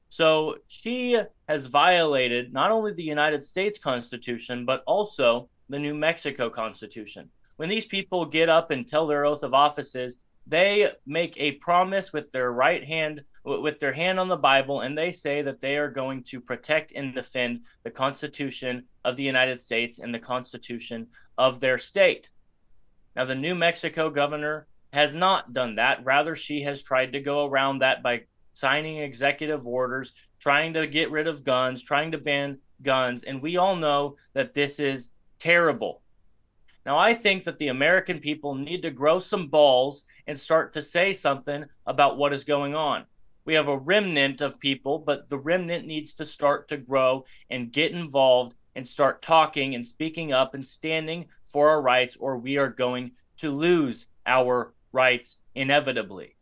So 0.09 0.57
she 0.67 1.21
has 1.47 1.67
violated 1.67 2.51
not 2.51 2.71
only 2.71 2.93
the 2.93 3.03
United 3.03 3.45
States 3.45 3.77
Constitution, 3.77 4.65
but 4.65 4.83
also 4.87 5.49
the 5.69 5.79
New 5.79 5.93
Mexico 5.93 6.49
Constitution. 6.49 7.29
When 7.57 7.69
these 7.69 7.85
people 7.85 8.25
get 8.25 8.49
up 8.49 8.71
and 8.71 8.87
tell 8.87 9.05
their 9.05 9.25
oath 9.25 9.43
of 9.43 9.53
offices, 9.53 10.17
they 10.47 10.91
make 11.05 11.37
a 11.37 11.53
promise 11.53 12.11
with 12.11 12.31
their 12.31 12.51
right 12.51 12.83
hand, 12.83 13.23
with 13.43 13.79
their 13.79 13.93
hand 13.93 14.19
on 14.19 14.27
the 14.27 14.37
Bible, 14.37 14.81
and 14.81 14.97
they 14.97 15.11
say 15.11 15.43
that 15.43 15.61
they 15.61 15.77
are 15.77 15.91
going 15.91 16.23
to 16.23 16.41
protect 16.41 16.91
and 16.93 17.13
defend 17.13 17.65
the 17.83 17.91
Constitution 17.91 18.85
of 19.05 19.15
the 19.15 19.23
United 19.23 19.61
States 19.61 19.99
and 19.99 20.13
the 20.13 20.19
Constitution 20.19 21.07
of 21.37 21.59
their 21.59 21.77
state. 21.77 22.31
Now, 23.19 23.25
the 23.25 23.35
New 23.35 23.53
Mexico 23.53 24.09
governor 24.09 24.65
has 24.93 25.13
not 25.13 25.51
done 25.51 25.75
that. 25.75 26.05
Rather, 26.05 26.37
she 26.37 26.61
has 26.61 26.81
tried 26.81 27.11
to 27.11 27.19
go 27.19 27.45
around 27.45 27.79
that 27.79 28.01
by 28.01 28.21
signing 28.53 28.99
executive 28.99 29.67
orders, 29.67 30.13
trying 30.39 30.73
to 30.75 30.87
get 30.87 31.11
rid 31.11 31.27
of 31.27 31.43
guns, 31.43 31.83
trying 31.83 32.13
to 32.13 32.17
ban 32.17 32.59
guns. 32.81 33.25
And 33.25 33.41
we 33.41 33.57
all 33.57 33.75
know 33.75 34.15
that 34.35 34.53
this 34.53 34.79
is 34.79 35.09
terrible. 35.37 36.01
Now, 36.85 36.97
I 36.97 37.13
think 37.13 37.43
that 37.43 37.57
the 37.57 37.67
American 37.67 38.19
people 38.19 38.55
need 38.55 38.83
to 38.83 38.89
grow 38.89 39.19
some 39.19 39.47
balls 39.47 40.03
and 40.25 40.39
start 40.39 40.71
to 40.71 40.81
say 40.81 41.11
something 41.11 41.65
about 41.85 42.15
what 42.15 42.31
is 42.31 42.45
going 42.45 42.73
on. 42.73 43.03
We 43.43 43.55
have 43.55 43.67
a 43.67 43.77
remnant 43.77 44.39
of 44.39 44.61
people, 44.61 44.97
but 44.97 45.27
the 45.27 45.39
remnant 45.39 45.85
needs 45.85 46.13
to 46.13 46.25
start 46.25 46.69
to 46.69 46.77
grow 46.77 47.25
and 47.49 47.73
get 47.73 47.91
involved 47.91 48.55
and 48.79 48.87
start 48.87 49.21
talking 49.21 49.75
and 49.75 49.85
speaking 49.85 50.31
up 50.31 50.53
and 50.53 50.65
standing 50.65 51.25
for 51.43 51.69
our 51.69 51.81
rights, 51.81 52.15
or 52.17 52.37
we 52.37 52.57
are 52.57 52.69
going 52.69 53.11
to 53.35 53.51
lose 53.51 54.05
our 54.25 54.73
rights 54.93 55.39
inevitably. 55.53 56.33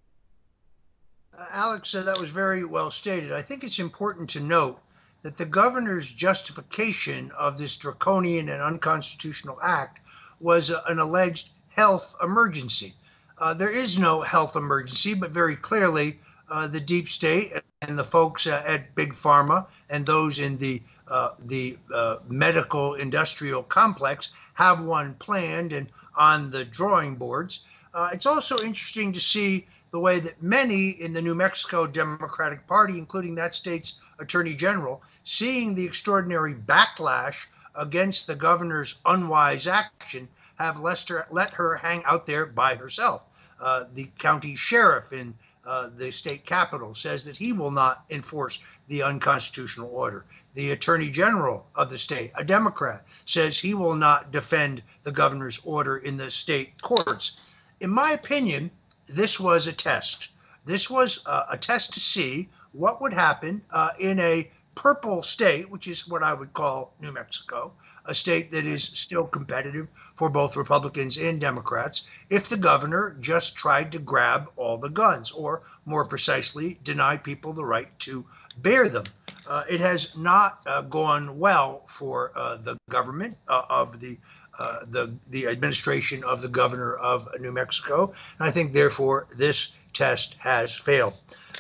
Uh, 1.36 1.46
Alex, 1.52 1.96
uh, 1.96 2.04
that 2.04 2.20
was 2.20 2.30
very 2.30 2.64
well 2.64 2.92
stated. 2.92 3.32
I 3.32 3.42
think 3.42 3.64
it's 3.64 3.80
important 3.80 4.30
to 4.30 4.40
note 4.40 4.80
that 5.24 5.36
the 5.36 5.48
governor's 5.48 6.12
justification 6.12 7.32
of 7.32 7.58
this 7.58 7.76
draconian 7.76 8.50
and 8.50 8.62
unconstitutional 8.62 9.58
act 9.64 10.00
was 10.40 10.70
an 10.70 11.00
alleged 11.00 11.50
health 11.70 12.16
emergency. 12.22 12.94
Uh, 13.40 13.56
there 13.56 13.72
is 13.72 13.98
no 13.98 14.22
health 14.22 14.56
emergency, 14.56 15.16
but 15.16 15.32
very 15.32 15.56
clearly, 15.56 16.20
uh, 16.50 16.68
the 16.68 16.80
deep 16.80 17.10
state 17.10 17.52
and 17.82 17.98
the 17.98 18.04
folks 18.04 18.46
uh, 18.46 18.64
at 18.66 18.94
Big 18.94 19.14
Pharma 19.14 19.68
and 19.90 20.06
those 20.06 20.38
in 20.38 20.58
the 20.58 20.84
uh, 21.10 21.32
the 21.46 21.78
uh, 21.94 22.18
medical 22.28 22.96
industrial 22.96 23.64
complex 23.64 24.30
have 24.54 24.82
one 24.82 25.14
planned 25.16 25.74
and 25.74 25.88
on 26.18 26.50
the 26.52 26.66
drawing 26.66 27.16
boards. 27.16 27.66
Uh, 27.94 28.10
it's 28.14 28.26
also 28.26 28.58
interesting 28.58 29.14
to 29.14 29.20
see 29.20 29.68
the 29.92 30.00
way 30.00 30.20
that 30.20 30.42
many 30.44 30.90
in 30.90 31.14
the 31.14 31.22
New 31.22 31.36
Mexico 31.36 31.88
Democratic 31.88 32.68
Party, 32.68 32.98
including 32.98 33.36
that 33.36 33.56
state's 33.56 34.00
attorney 34.20 34.54
general, 34.54 35.02
seeing 35.24 35.76
the 35.76 35.86
extraordinary 35.86 36.54
backlash 36.54 37.48
against 37.76 38.28
the 38.28 38.36
governor's 38.36 38.96
unwise 39.06 39.68
action, 39.68 40.28
have 40.60 40.82
Lester, 40.82 41.28
let 41.32 41.52
her 41.52 41.76
hang 41.76 42.04
out 42.06 42.26
there 42.26 42.46
by 42.46 42.76
herself. 42.76 43.22
Uh, 43.60 43.86
the 43.94 44.10
county 44.20 44.56
sheriff 44.56 45.14
in 45.14 45.34
uh, 45.66 45.90
the 45.96 46.12
state 46.12 46.46
capital 46.46 46.94
says 46.94 47.26
that 47.26 47.36
he 47.36 47.52
will 47.54 47.72
not 47.72 48.06
enforce 48.10 48.62
the 48.88 49.04
unconstitutional 49.04 49.90
order. 49.90 50.26
The 50.58 50.72
attorney 50.72 51.12
general 51.12 51.68
of 51.76 51.92
the 51.92 52.00
state, 52.00 52.32
a 52.34 52.44
Democrat, 52.44 53.06
says 53.26 53.60
he 53.60 53.76
will 53.76 53.94
not 53.94 54.32
defend 54.32 54.82
the 55.04 55.12
governor's 55.12 55.62
order 55.64 55.98
in 55.98 56.18
the 56.18 56.32
state 56.32 56.82
courts. 56.82 57.54
In 57.80 57.92
my 57.92 58.14
opinion, 58.14 58.72
this 59.06 59.40
was 59.40 59.68
a 59.68 59.72
test. 59.72 60.30
This 60.66 60.90
was 60.90 61.20
uh, 61.28 61.46
a 61.52 61.58
test 61.58 61.94
to 61.94 62.00
see 62.00 62.50
what 62.72 63.02
would 63.02 63.14
happen 63.14 63.62
uh, 63.70 63.92
in 64.00 64.20
a 64.20 64.50
purple 64.74 65.22
state, 65.22 65.70
which 65.70 65.86
is 65.86 66.08
what 66.08 66.24
I 66.24 66.34
would 66.34 66.54
call 66.54 66.96
New 67.00 67.12
Mexico, 67.12 67.74
a 68.06 68.16
state 68.16 68.52
that 68.54 68.66
is 68.66 68.84
still 68.84 69.28
competitive 69.28 69.88
for 70.16 70.28
both 70.28 70.58
Republicans 70.58 71.18
and 71.18 71.40
Democrats, 71.40 72.02
if 72.32 72.50
the 72.50 72.58
governor 72.58 73.16
just 73.20 73.56
tried 73.56 73.92
to 73.92 74.00
grab 74.00 74.50
all 74.56 74.80
the 74.80 74.90
guns, 74.90 75.30
or 75.30 75.62
more 75.86 76.04
precisely, 76.04 76.80
deny 76.84 77.16
people 77.16 77.54
the 77.54 77.64
right 77.64 78.00
to 78.00 78.26
bear 78.58 78.90
them. 78.90 79.04
Uh, 79.48 79.64
it 79.70 79.80
has 79.80 80.16
not 80.18 80.62
uh, 80.66 80.82
gone 80.82 81.40
well 81.40 81.84
for 81.88 82.32
uh, 82.36 82.58
the 82.58 82.78
government 82.90 83.38
uh, 83.48 83.62
of 83.70 84.00
the 84.00 84.18
uh, 84.60 84.80
the 84.90 85.14
the 85.30 85.48
administration 85.48 86.24
of 86.24 86.42
the 86.42 86.48
governor 86.48 86.96
of 86.96 87.30
New 87.40 87.52
Mexico, 87.52 88.14
and 88.40 88.48
I 88.48 88.52
think 88.52 88.74
therefore 88.74 89.28
this 89.38 89.72
test 89.94 90.36
has 90.40 90.76
failed. 90.76 91.14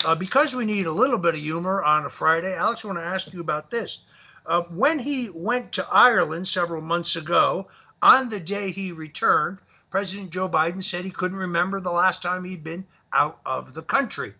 Uh, 0.05 0.15
because 0.15 0.55
we 0.55 0.65
need 0.65 0.85
a 0.85 0.91
little 0.91 1.17
bit 1.17 1.35
of 1.35 1.39
humor 1.39 1.83
on 1.83 2.05
a 2.05 2.09
Friday, 2.09 2.55
Alex, 2.55 2.83
I 2.83 2.87
want 2.87 2.99
to 2.99 3.05
ask 3.05 3.33
you 3.33 3.41
about 3.41 3.71
this. 3.71 4.03
When 4.69 4.99
he 4.99 5.29
went 5.29 5.73
to 5.73 5.87
Ireland 5.91 6.47
several 6.47 6.81
months 6.81 7.15
ago, 7.15 7.67
on 8.01 8.29
the 8.29 8.39
day 8.39 8.71
he 8.71 8.91
returned, 8.91 9.59
President 9.89 10.29
Joe 10.29 10.49
Biden 10.49 10.83
said 10.83 11.03
he 11.03 11.11
couldn't 11.11 11.37
remember 11.37 11.79
the 11.79 11.91
last 11.91 12.21
time 12.21 12.43
he'd 12.43 12.63
been 12.63 12.85
out 13.11 13.39
of 13.45 13.73
the 13.73 13.81
country. 13.81 14.33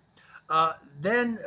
Then, 1.00 1.39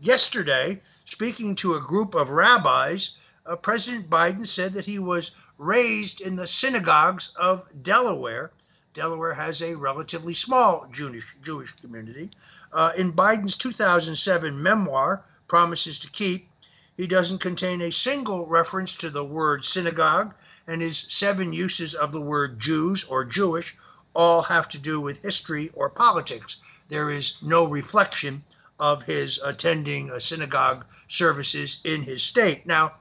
yesterday, 0.00 0.80
speaking 1.10 1.56
to 1.56 1.74
a 1.74 1.80
group 1.80 2.14
of 2.14 2.30
rabbis, 2.30 3.16
uh, 3.44 3.56
President 3.56 4.08
Biden 4.08 4.46
said 4.46 4.74
that 4.74 4.86
he 4.86 5.00
was 5.00 5.32
raised 5.58 6.20
in 6.20 6.36
the 6.36 6.46
synagogues 6.46 7.32
of 7.34 7.66
Delaware. 7.82 8.52
Delaware 8.94 9.34
has 9.34 9.60
a 9.60 9.74
relatively 9.74 10.34
small 10.34 10.86
Jewish, 10.92 11.26
Jewish 11.44 11.72
community. 11.72 12.30
Uh, 12.72 12.92
in 12.96 13.12
Biden's 13.12 13.56
2007 13.56 14.62
memoir, 14.62 15.24
Promises 15.48 15.98
to 15.98 16.10
Keep, 16.10 16.48
he 16.96 17.08
doesn't 17.08 17.38
contain 17.38 17.80
a 17.80 17.90
single 17.90 18.46
reference 18.46 18.94
to 18.96 19.10
the 19.10 19.24
word 19.24 19.64
synagogue, 19.64 20.32
and 20.68 20.80
his 20.80 21.06
seven 21.08 21.52
uses 21.52 21.92
of 21.92 22.12
the 22.12 22.20
word 22.20 22.60
Jews 22.60 23.02
or 23.02 23.24
Jewish 23.24 23.76
all 24.14 24.42
have 24.42 24.68
to 24.68 24.78
do 24.78 25.00
with 25.00 25.22
history 25.22 25.72
or 25.74 25.90
politics. 25.90 26.58
There 26.88 27.10
is 27.10 27.42
no 27.42 27.64
reflection 27.64 28.44
of 28.80 29.04
his 29.04 29.38
attending 29.44 30.10
synagogue 30.18 30.84
services 31.06 31.80
in 31.84 32.02
his 32.02 32.22
state. 32.22 32.66
Now, 32.66 32.94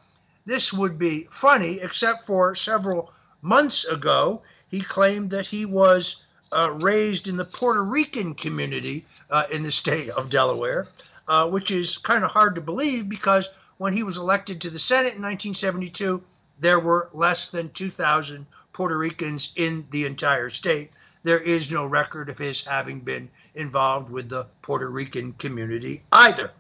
this 0.45 0.73
would 0.73 0.99
be 0.99 1.27
funny, 1.31 1.79
except 1.79 2.25
for 2.25 2.53
several 2.53 3.11
months 3.41 3.85
ago, 3.85 4.43
he 4.69 4.81
claimed 4.81 5.31
that 5.31 5.47
he 5.47 5.65
was 5.65 6.23
uh, 6.51 6.71
raised 6.71 7.27
in 7.27 7.37
the 7.37 7.45
Puerto 7.45 7.83
Rican 7.83 8.35
community 8.35 9.05
uh, 9.29 9.45
in 9.51 9.63
the 9.63 9.71
state 9.71 10.09
of 10.09 10.29
Delaware, 10.29 10.87
uh, 11.27 11.49
which 11.49 11.71
is 11.71 11.97
kind 11.97 12.23
of 12.23 12.31
hard 12.31 12.55
to 12.55 12.61
believe 12.61 13.07
because 13.07 13.49
when 13.77 13.93
he 13.93 14.03
was 14.03 14.17
elected 14.17 14.61
to 14.61 14.69
the 14.69 14.79
Senate 14.79 15.15
in 15.15 15.21
1972, 15.21 16.21
there 16.59 16.79
were 16.79 17.09
less 17.13 17.49
than 17.49 17.71
2,000 17.71 18.45
Puerto 18.73 18.97
Ricans 18.97 19.53
in 19.55 19.87
the 19.91 20.05
entire 20.05 20.49
state. 20.49 20.91
There 21.23 21.39
is 21.39 21.71
no 21.71 21.85
record 21.85 22.29
of 22.29 22.37
his 22.37 22.65
having 22.65 23.01
been 23.01 23.29
involved 23.55 24.09
with 24.09 24.29
the 24.29 24.45
Puerto 24.61 24.89
Rican 24.89 25.33
community 25.33 26.03
either. 26.11 26.51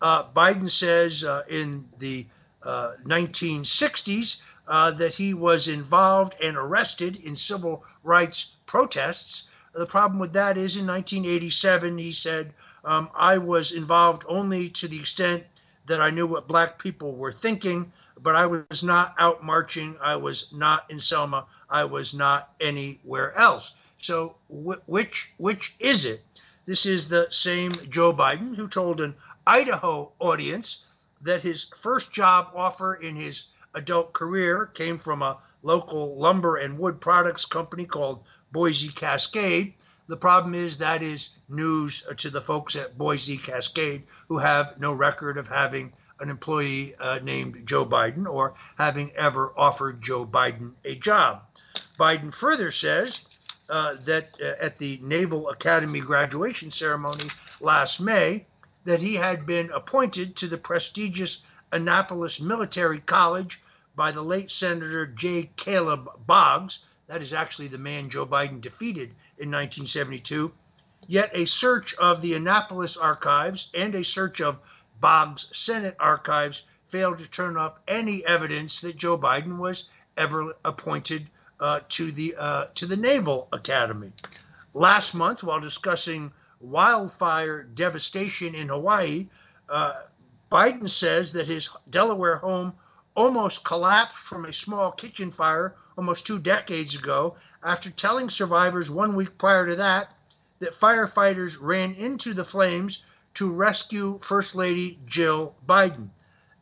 Uh, 0.00 0.24
Biden 0.24 0.70
says 0.70 1.24
uh, 1.24 1.42
in 1.48 1.88
the 1.98 2.26
1960s 2.64 4.40
uh, 4.66 4.90
that 4.92 5.14
he 5.14 5.34
was 5.34 5.68
involved 5.68 6.36
and 6.42 6.56
arrested 6.56 7.16
in 7.24 7.34
civil 7.34 7.84
rights 8.02 8.56
protests. 8.66 9.44
The 9.74 9.86
problem 9.86 10.18
with 10.18 10.32
that 10.34 10.56
is 10.56 10.76
in 10.76 10.86
1987, 10.86 11.98
he 11.98 12.12
said, 12.12 12.52
um, 12.84 13.08
I 13.14 13.38
was 13.38 13.72
involved 13.72 14.24
only 14.28 14.68
to 14.70 14.88
the 14.88 14.98
extent 14.98 15.44
that 15.86 16.00
I 16.00 16.10
knew 16.10 16.26
what 16.26 16.48
black 16.48 16.78
people 16.78 17.14
were 17.16 17.32
thinking, 17.32 17.92
but 18.20 18.36
I 18.36 18.46
was 18.46 18.82
not 18.82 19.14
out 19.18 19.42
marching. 19.42 19.96
I 20.00 20.16
was 20.16 20.52
not 20.52 20.84
in 20.90 20.98
Selma. 20.98 21.46
I 21.70 21.84
was 21.84 22.14
not 22.14 22.54
anywhere 22.60 23.36
else. 23.36 23.74
So, 23.98 24.36
wh- 24.48 24.86
which 24.88 25.32
which 25.38 25.74
is 25.78 26.04
it? 26.04 26.22
This 26.68 26.84
is 26.84 27.08
the 27.08 27.28
same 27.30 27.72
Joe 27.88 28.12
Biden 28.12 28.54
who 28.54 28.68
told 28.68 29.00
an 29.00 29.14
Idaho 29.46 30.12
audience 30.18 30.84
that 31.22 31.40
his 31.40 31.64
first 31.64 32.12
job 32.12 32.50
offer 32.54 32.92
in 32.92 33.16
his 33.16 33.44
adult 33.72 34.12
career 34.12 34.66
came 34.66 34.98
from 34.98 35.22
a 35.22 35.38
local 35.62 36.18
lumber 36.18 36.56
and 36.56 36.78
wood 36.78 37.00
products 37.00 37.46
company 37.46 37.86
called 37.86 38.22
Boise 38.52 38.88
Cascade. 38.88 39.72
The 40.08 40.18
problem 40.18 40.54
is 40.54 40.76
that 40.76 41.02
is 41.02 41.30
news 41.48 42.06
to 42.18 42.28
the 42.28 42.42
folks 42.42 42.76
at 42.76 42.98
Boise 42.98 43.38
Cascade 43.38 44.02
who 44.28 44.36
have 44.36 44.78
no 44.78 44.92
record 44.92 45.38
of 45.38 45.48
having 45.48 45.94
an 46.20 46.28
employee 46.28 46.94
uh, 47.00 47.18
named 47.20 47.66
Joe 47.66 47.86
Biden 47.86 48.26
or 48.26 48.52
having 48.76 49.10
ever 49.12 49.54
offered 49.56 50.02
Joe 50.02 50.26
Biden 50.26 50.72
a 50.84 50.96
job. 50.96 51.44
Biden 51.98 52.30
further 52.30 52.70
says 52.70 53.24
uh, 53.68 53.96
that 54.04 54.30
uh, 54.40 54.54
at 54.60 54.78
the 54.78 54.98
Naval 55.02 55.48
Academy 55.50 56.00
graduation 56.00 56.70
ceremony 56.70 57.24
last 57.60 58.00
May, 58.00 58.46
that 58.84 59.00
he 59.00 59.14
had 59.14 59.46
been 59.46 59.70
appointed 59.70 60.36
to 60.36 60.46
the 60.46 60.56
prestigious 60.56 61.42
Annapolis 61.70 62.40
Military 62.40 62.98
College 62.98 63.60
by 63.94 64.12
the 64.12 64.22
late 64.22 64.50
Senator 64.50 65.06
J. 65.06 65.50
Caleb 65.56 66.08
Boggs. 66.26 66.78
That 67.08 67.20
is 67.20 67.32
actually 67.32 67.68
the 67.68 67.78
man 67.78 68.10
Joe 68.10 68.26
Biden 68.26 68.60
defeated 68.60 69.10
in 69.38 69.50
1972. 69.50 70.52
Yet 71.06 71.30
a 71.34 71.46
search 71.46 71.94
of 71.94 72.22
the 72.22 72.34
Annapolis 72.34 72.96
archives 72.96 73.70
and 73.74 73.94
a 73.94 74.04
search 74.04 74.40
of 74.40 74.60
Boggs' 75.00 75.48
Senate 75.52 75.96
archives 75.98 76.62
failed 76.84 77.18
to 77.18 77.28
turn 77.28 77.56
up 77.56 77.82
any 77.86 78.24
evidence 78.24 78.80
that 78.80 78.96
Joe 78.96 79.18
Biden 79.18 79.58
was 79.58 79.88
ever 80.16 80.54
appointed 80.64 81.28
uh, 81.60 81.80
to 81.88 82.10
the 82.12 82.34
uh, 82.38 82.66
to 82.74 82.86
the 82.86 82.96
Naval 82.96 83.48
Academy. 83.52 84.12
Last 84.74 85.14
month, 85.14 85.42
while 85.42 85.60
discussing 85.60 86.32
wildfire 86.60 87.62
devastation 87.62 88.54
in 88.54 88.68
Hawaii, 88.68 89.28
uh, 89.68 89.94
Biden 90.50 90.88
says 90.88 91.32
that 91.32 91.46
his 91.46 91.68
Delaware 91.90 92.36
home 92.36 92.74
almost 93.14 93.64
collapsed 93.64 94.20
from 94.20 94.44
a 94.44 94.52
small 94.52 94.92
kitchen 94.92 95.30
fire 95.30 95.74
almost 95.96 96.26
two 96.26 96.38
decades 96.38 96.94
ago 96.94 97.36
after 97.64 97.90
telling 97.90 98.30
survivors 98.30 98.90
one 98.90 99.16
week 99.16 99.36
prior 99.38 99.66
to 99.66 99.76
that 99.76 100.14
that 100.60 100.74
firefighters 100.74 101.56
ran 101.60 101.94
into 101.94 102.34
the 102.34 102.44
flames 102.44 103.04
to 103.34 103.52
rescue 103.52 104.18
First 104.18 104.54
Lady 104.54 104.98
Jill 105.06 105.54
Biden. 105.66 106.08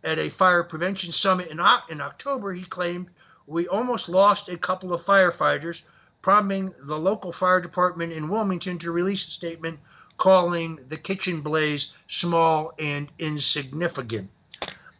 At 0.04 0.18
a 0.18 0.28
fire 0.28 0.62
prevention 0.62 1.12
summit 1.12 1.48
in, 1.48 1.60
in 1.88 2.00
October, 2.00 2.52
he 2.52 2.62
claimed, 2.62 3.08
We 3.46 3.68
almost 3.68 4.08
lost 4.08 4.48
a 4.48 4.58
couple 4.58 4.92
of 4.92 5.02
firefighters 5.02 5.82
prompting 6.22 6.74
the 6.80 6.98
local 6.98 7.32
fire 7.32 7.60
department 7.60 8.12
in 8.12 8.28
Wilmington 8.28 8.78
to 8.78 8.90
release 8.90 9.26
a 9.26 9.30
statement 9.30 9.78
calling 10.16 10.78
the 10.88 10.96
kitchen 10.96 11.40
blaze 11.40 11.92
small 12.06 12.72
and 12.78 13.08
insignificant. 13.18 14.30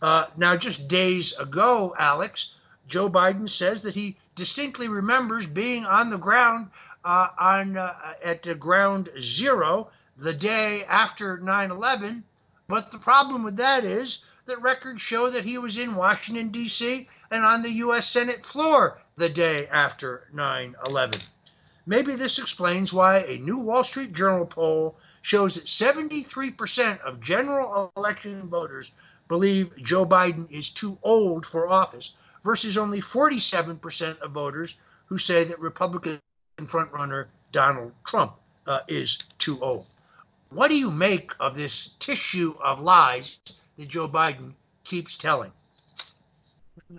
Uh, 0.01 0.27
now, 0.37 0.57
just 0.57 0.89
days 0.89 1.33
ago, 1.39 1.95
Alex, 1.99 2.55
Joe 2.87 3.11
Biden 3.11 3.49
says 3.49 3.83
that 3.83 3.95
he 3.95 4.17
distinctly 4.35 4.89
remembers 4.89 5.47
being 5.47 5.85
on 5.85 6.11
the 6.11 6.19
ground 6.19 6.71
uh, 7.05 7.29
on 7.39 7.77
uh, 7.77 8.15
at 8.23 8.59
ground 8.61 9.09
zero 9.19 9.91
the 10.17 10.33
day 10.33 10.85
after 10.85 11.39
9/11. 11.39 12.23
But 12.69 12.93
the 12.93 12.99
problem 12.99 13.43
with 13.43 13.57
that 13.57 13.85
is 13.85 14.19
that 14.45 14.63
records 14.63 15.03
show 15.03 15.31
that 15.31 15.45
he 15.45 15.59
was 15.59 15.79
in 15.79 15.97
Washington 15.97 16.51
D.C. 16.51 17.09
and 17.31 17.45
on 17.45 17.63
the 17.63 17.71
U.S. 17.71 18.09
Senate 18.09 18.45
floor 18.45 18.99
the 19.17 19.29
day 19.29 19.67
after 19.69 20.29
9 20.33 20.77
11. 20.87 21.21
Maybe 21.87 22.15
this 22.15 22.39
explains 22.39 22.93
why 22.93 23.19
a 23.19 23.39
new 23.39 23.59
Wall 23.59 23.85
Street 23.85 24.13
Journal 24.13 24.47
poll 24.47 24.99
shows 25.23 25.55
that 25.55 25.65
73% 25.65 27.01
of 27.01 27.21
general 27.21 27.93
election 27.97 28.49
voters 28.49 28.93
believe 29.29 29.77
Joe 29.77 30.07
Biden 30.07 30.51
is 30.51 30.71
too 30.71 30.99
old 31.03 31.47
for 31.47 31.69
office, 31.69 32.13
versus 32.47 32.79
only 32.79 33.01
47% 33.01 34.21
of 34.21 34.31
voters 34.31 34.77
who 35.07 35.19
say 35.19 35.43
that 35.45 35.59
Republican 35.59 36.21
frontrunner 36.59 37.27
Donald 37.51 37.93
Trump 38.07 38.35
uh, 38.69 38.81
is 38.87 39.19
too 39.39 39.61
old. 39.61 39.85
What 40.51 40.69
do 40.69 40.79
you 40.79 40.93
make 40.93 41.33
of 41.41 41.57
this 41.57 41.91
tissue 41.99 42.55
of 42.63 42.81
lies 42.81 43.41
that 43.77 43.89
Joe 43.89 44.09
Biden 44.09 44.53
keeps 44.85 45.17
telling? 45.17 45.51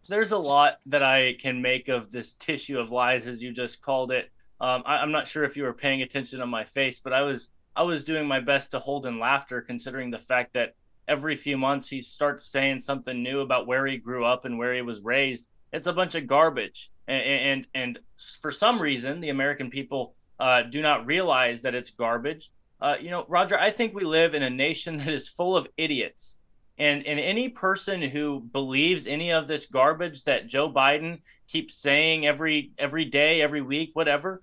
There's 0.07 0.31
a 0.31 0.37
lot 0.37 0.79
that 0.87 1.03
I 1.03 1.33
can 1.39 1.61
make 1.61 1.87
of 1.87 2.11
this 2.11 2.33
tissue 2.33 2.79
of 2.79 2.91
lies, 2.91 3.27
as 3.27 3.41
you 3.41 3.51
just 3.51 3.81
called 3.81 4.11
it. 4.11 4.31
Um, 4.59 4.83
I, 4.85 5.03
am 5.03 5.11
not 5.11 5.27
sure 5.27 5.43
if 5.43 5.55
you 5.55 5.63
were 5.63 5.73
paying 5.73 6.01
attention 6.01 6.41
on 6.41 6.49
my 6.49 6.63
face, 6.63 6.99
but 6.99 7.13
I 7.13 7.21
was 7.21 7.49
I 7.75 7.83
was 7.83 8.03
doing 8.03 8.27
my 8.27 8.39
best 8.39 8.71
to 8.71 8.79
hold 8.79 9.05
in 9.05 9.19
laughter, 9.19 9.61
considering 9.61 10.09
the 10.09 10.17
fact 10.17 10.53
that 10.53 10.73
every 11.07 11.35
few 11.35 11.57
months 11.57 11.87
he 11.87 12.01
starts 12.01 12.45
saying 12.45 12.81
something 12.81 13.21
new 13.21 13.41
about 13.41 13.67
where 13.67 13.85
he 13.85 13.97
grew 13.97 14.25
up 14.25 14.45
and 14.45 14.57
where 14.57 14.73
he 14.73 14.81
was 14.81 15.01
raised. 15.01 15.47
It's 15.71 15.87
a 15.87 15.93
bunch 15.93 16.15
of 16.15 16.27
garbage, 16.27 16.91
and 17.07 17.23
and, 17.23 17.67
and 17.73 17.99
for 18.41 18.51
some 18.51 18.81
reason, 18.81 19.19
the 19.19 19.29
American 19.29 19.69
people 19.69 20.15
uh, 20.39 20.63
do 20.63 20.81
not 20.81 21.05
realize 21.05 21.61
that 21.61 21.75
it's 21.75 21.91
garbage. 21.91 22.51
Uh, 22.79 22.95
you 22.99 23.09
know, 23.09 23.25
Roger, 23.27 23.57
I 23.57 23.71
think 23.71 23.93
we 23.93 24.03
live 24.03 24.33
in 24.33 24.43
a 24.43 24.49
nation 24.49 24.97
that 24.97 25.07
is 25.07 25.27
full 25.27 25.55
of 25.55 25.67
idiots. 25.77 26.37
And, 26.79 27.05
and 27.07 27.19
any 27.19 27.49
person 27.49 28.01
who 28.01 28.39
believes 28.39 29.07
any 29.07 29.31
of 29.31 29.47
this 29.47 29.65
garbage 29.65 30.23
that 30.25 30.47
Joe 30.47 30.71
Biden 30.71 31.21
keeps 31.47 31.75
saying 31.75 32.27
every 32.27 32.71
every 32.77 33.05
day, 33.05 33.41
every 33.41 33.61
week, 33.61 33.91
whatever, 33.93 34.41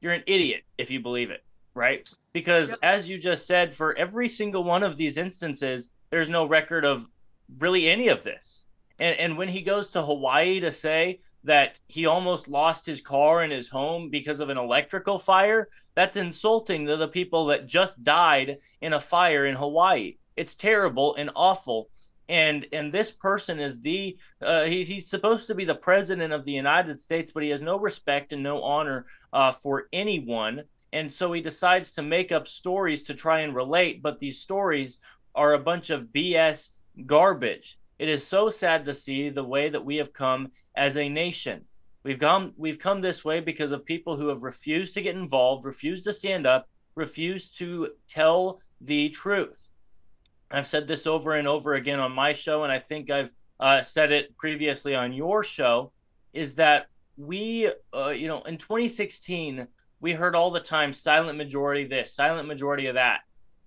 you're 0.00 0.14
an 0.14 0.22
idiot 0.26 0.62
if 0.78 0.90
you 0.90 1.00
believe 1.00 1.30
it, 1.30 1.44
right? 1.74 2.08
Because 2.32 2.70
yep. 2.70 2.78
as 2.82 3.08
you 3.08 3.18
just 3.18 3.46
said, 3.46 3.74
for 3.74 3.96
every 3.98 4.28
single 4.28 4.64
one 4.64 4.82
of 4.82 4.96
these 4.96 5.18
instances, 5.18 5.90
there's 6.10 6.30
no 6.30 6.46
record 6.46 6.84
of 6.84 7.08
really 7.58 7.88
any 7.88 8.08
of 8.08 8.22
this. 8.22 8.64
And 8.98 9.18
and 9.18 9.36
when 9.36 9.48
he 9.48 9.60
goes 9.60 9.88
to 9.90 10.02
Hawaii 10.02 10.60
to 10.60 10.72
say 10.72 11.20
that 11.42 11.78
he 11.88 12.06
almost 12.06 12.48
lost 12.48 12.86
his 12.86 13.00
car 13.00 13.42
and 13.42 13.52
his 13.52 13.68
home 13.68 14.08
because 14.08 14.40
of 14.40 14.48
an 14.48 14.56
electrical 14.56 15.18
fire, 15.18 15.68
that's 15.94 16.16
insulting 16.16 16.86
to 16.86 16.96
the 16.96 17.08
people 17.08 17.46
that 17.46 17.66
just 17.66 18.02
died 18.02 18.58
in 18.80 18.94
a 18.94 19.00
fire 19.00 19.44
in 19.44 19.54
Hawaii. 19.54 20.16
It's 20.36 20.54
terrible 20.54 21.14
and 21.16 21.30
awful. 21.34 21.88
And 22.28 22.66
and 22.72 22.92
this 22.92 23.12
person 23.12 23.60
is 23.60 23.80
the 23.80 24.16
uh, 24.40 24.64
he, 24.64 24.84
he's 24.84 25.08
supposed 25.08 25.46
to 25.48 25.54
be 25.54 25.64
the 25.64 25.74
president 25.74 26.32
of 26.32 26.44
the 26.44 26.52
United 26.52 26.98
States, 26.98 27.30
but 27.30 27.42
he 27.42 27.50
has 27.50 27.60
no 27.60 27.78
respect 27.78 28.32
and 28.32 28.42
no 28.42 28.62
honor 28.62 29.04
uh, 29.32 29.52
for 29.52 29.88
anyone. 29.92 30.62
And 30.92 31.12
so 31.12 31.32
he 31.32 31.40
decides 31.40 31.92
to 31.92 32.02
make 32.02 32.32
up 32.32 32.48
stories 32.48 33.02
to 33.04 33.14
try 33.14 33.40
and 33.40 33.54
relate, 33.54 34.02
but 34.02 34.20
these 34.20 34.40
stories 34.40 34.98
are 35.34 35.52
a 35.52 35.58
bunch 35.58 35.90
of 35.90 36.06
BS 36.06 36.70
garbage. 37.04 37.78
It 37.98 38.08
is 38.08 38.26
so 38.26 38.48
sad 38.48 38.84
to 38.84 38.94
see 38.94 39.28
the 39.28 39.44
way 39.44 39.68
that 39.68 39.84
we 39.84 39.96
have 39.96 40.12
come 40.12 40.52
as 40.76 40.96
a 40.96 41.08
nation. 41.08 41.64
We've 42.04 42.18
come 42.18 42.52
we've 42.56 42.78
come 42.78 43.00
this 43.00 43.24
way 43.24 43.40
because 43.40 43.70
of 43.70 43.84
people 43.84 44.16
who 44.16 44.28
have 44.28 44.42
refused 44.42 44.94
to 44.94 45.02
get 45.02 45.16
involved, 45.16 45.64
refused 45.64 46.04
to 46.04 46.12
stand 46.12 46.46
up, 46.46 46.68
refused 46.94 47.58
to 47.58 47.90
tell 48.06 48.60
the 48.80 49.08
truth. 49.10 49.70
I've 50.50 50.66
said 50.66 50.86
this 50.86 51.06
over 51.06 51.34
and 51.34 51.48
over 51.48 51.74
again 51.74 52.00
on 52.00 52.12
my 52.12 52.32
show, 52.32 52.64
and 52.64 52.72
I 52.72 52.78
think 52.78 53.10
I've 53.10 53.32
uh, 53.58 53.82
said 53.82 54.12
it 54.12 54.36
previously 54.36 54.94
on 54.94 55.12
your 55.12 55.42
show, 55.42 55.92
is 56.32 56.54
that 56.54 56.86
we, 57.16 57.70
uh, 57.94 58.08
you 58.08 58.28
know, 58.28 58.42
in 58.42 58.58
2016, 58.58 59.66
we 60.00 60.12
heard 60.12 60.36
all 60.36 60.50
the 60.50 60.60
time 60.60 60.92
silent 60.92 61.38
majority 61.38 61.84
this, 61.84 62.14
silent 62.14 62.48
majority 62.48 62.86
of 62.86 62.94
that. 62.94 63.20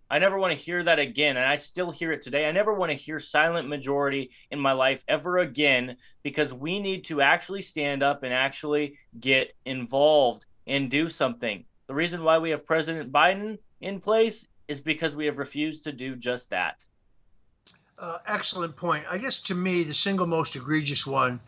I 0.09 0.19
never 0.19 0.39
want 0.39 0.57
to 0.57 0.63
hear 0.63 0.83
that 0.83 0.99
again. 0.99 1.35
And 1.35 1.45
I 1.45 1.57
still 1.57 1.91
hear 1.91 2.11
it 2.11 2.21
today. 2.21 2.47
I 2.47 2.51
never 2.51 2.73
want 2.73 2.91
to 2.91 2.97
hear 2.97 3.19
silent 3.19 3.67
majority 3.67 4.31
in 4.51 4.59
my 4.59 4.71
life 4.71 5.03
ever 5.07 5.39
again 5.39 5.97
because 6.23 6.53
we 6.53 6.79
need 6.79 7.05
to 7.05 7.21
actually 7.21 7.61
stand 7.61 8.03
up 8.03 8.23
and 8.23 8.33
actually 8.33 8.97
get 9.19 9.53
involved 9.65 10.45
and 10.65 10.89
do 10.89 11.09
something. 11.09 11.65
The 11.87 11.93
reason 11.93 12.23
why 12.23 12.37
we 12.37 12.51
have 12.51 12.65
President 12.65 13.11
Biden 13.11 13.57
in 13.81 13.99
place 13.99 14.47
is 14.67 14.79
because 14.79 15.15
we 15.15 15.25
have 15.25 15.37
refused 15.37 15.83
to 15.83 15.91
do 15.91 16.15
just 16.15 16.49
that. 16.49 16.83
Uh, 17.99 18.19
excellent 18.27 18.75
point. 18.75 19.03
I 19.09 19.17
guess 19.17 19.39
to 19.41 19.55
me, 19.55 19.83
the 19.83 19.93
single 19.93 20.27
most 20.27 20.55
egregious 20.55 21.07
one 21.07 21.39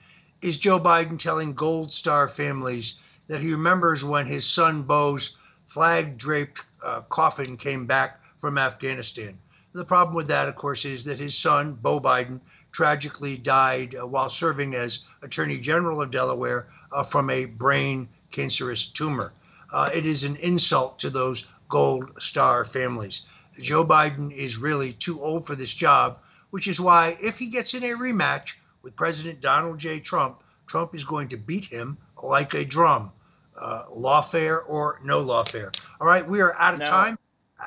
is 0.42 0.58
Joe 0.58 0.80
Biden 0.80 1.20
telling 1.20 1.54
Gold 1.54 1.92
Star 1.92 2.28
families 2.28 2.96
that 3.28 3.42
he 3.42 3.52
remembers 3.52 4.04
when 4.04 4.26
his 4.26 4.46
son 4.46 4.84
Beau's 4.84 5.38
flag 5.68 6.18
draped 6.18 6.64
uh, 6.84 7.02
coffin 7.02 7.58
came 7.58 7.86
back 7.86 8.24
from 8.40 8.58
Afghanistan. 8.58 9.38
The 9.74 9.86
problem 9.86 10.16
with 10.16 10.30
that, 10.30 10.48
of 10.48 10.56
course, 10.56 10.86
is 10.86 11.06
that 11.06 11.20
his 11.20 11.38
son, 11.38 11.74
Beau 11.74 12.00
Biden, 12.00 12.40
tragically 12.72 13.38
died 13.38 13.96
uh, 13.96 14.08
while 14.08 14.30
serving 14.30 14.74
as 14.74 15.02
Attorney 15.22 15.60
General 15.60 16.02
of 16.02 16.10
Delaware 16.10 16.68
uh, 16.92 17.04
from 17.04 17.30
a 17.30 17.46
brain 17.46 18.10
cancerous 18.32 18.88
tumor. 18.88 19.34
Uh, 19.72 19.90
it 19.94 20.06
is 20.06 20.24
an 20.24 20.36
insult 20.38 20.98
to 21.00 21.12
those 21.12 21.48
Gold 21.70 22.12
Star 22.20 22.66
families. 22.66 23.28
Joe 23.60 23.86
Biden 23.86 24.32
is 24.32 24.58
really 24.58 24.94
too 24.94 25.22
old 25.22 25.48
for 25.48 25.56
this 25.56 25.74
job, 25.74 26.20
which 26.50 26.68
is 26.68 26.80
why, 26.80 27.18
if 27.22 27.38
he 27.38 27.48
gets 27.48 27.74
in 27.74 27.84
a 27.84 27.96
rematch 27.96 28.56
with 28.82 28.96
President 28.96 29.40
Donald 29.42 29.78
J. 29.78 30.00
Trump, 30.00 30.44
Trump 30.66 30.96
is 30.96 31.04
going 31.04 31.30
to 31.30 31.38
beat 31.38 31.66
him 31.66 31.98
like 32.22 32.54
a 32.54 32.66
drum. 32.66 33.12
Uh, 33.58 33.86
lawfare 33.88 34.62
or 34.68 35.02
no 35.04 35.22
lawfare. 35.22 35.76
All 36.00 36.08
right, 36.08 36.26
we 36.26 36.40
are 36.40 36.56
out 36.58 36.76
of 36.76 36.84
time. 36.84 37.20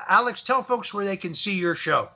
Alex, 0.07 0.41
tell 0.41 0.63
folks 0.63 0.91
where 0.91 1.05
they 1.05 1.17
can 1.17 1.35
see 1.35 1.59
your 1.59 1.75
show. 1.75 2.09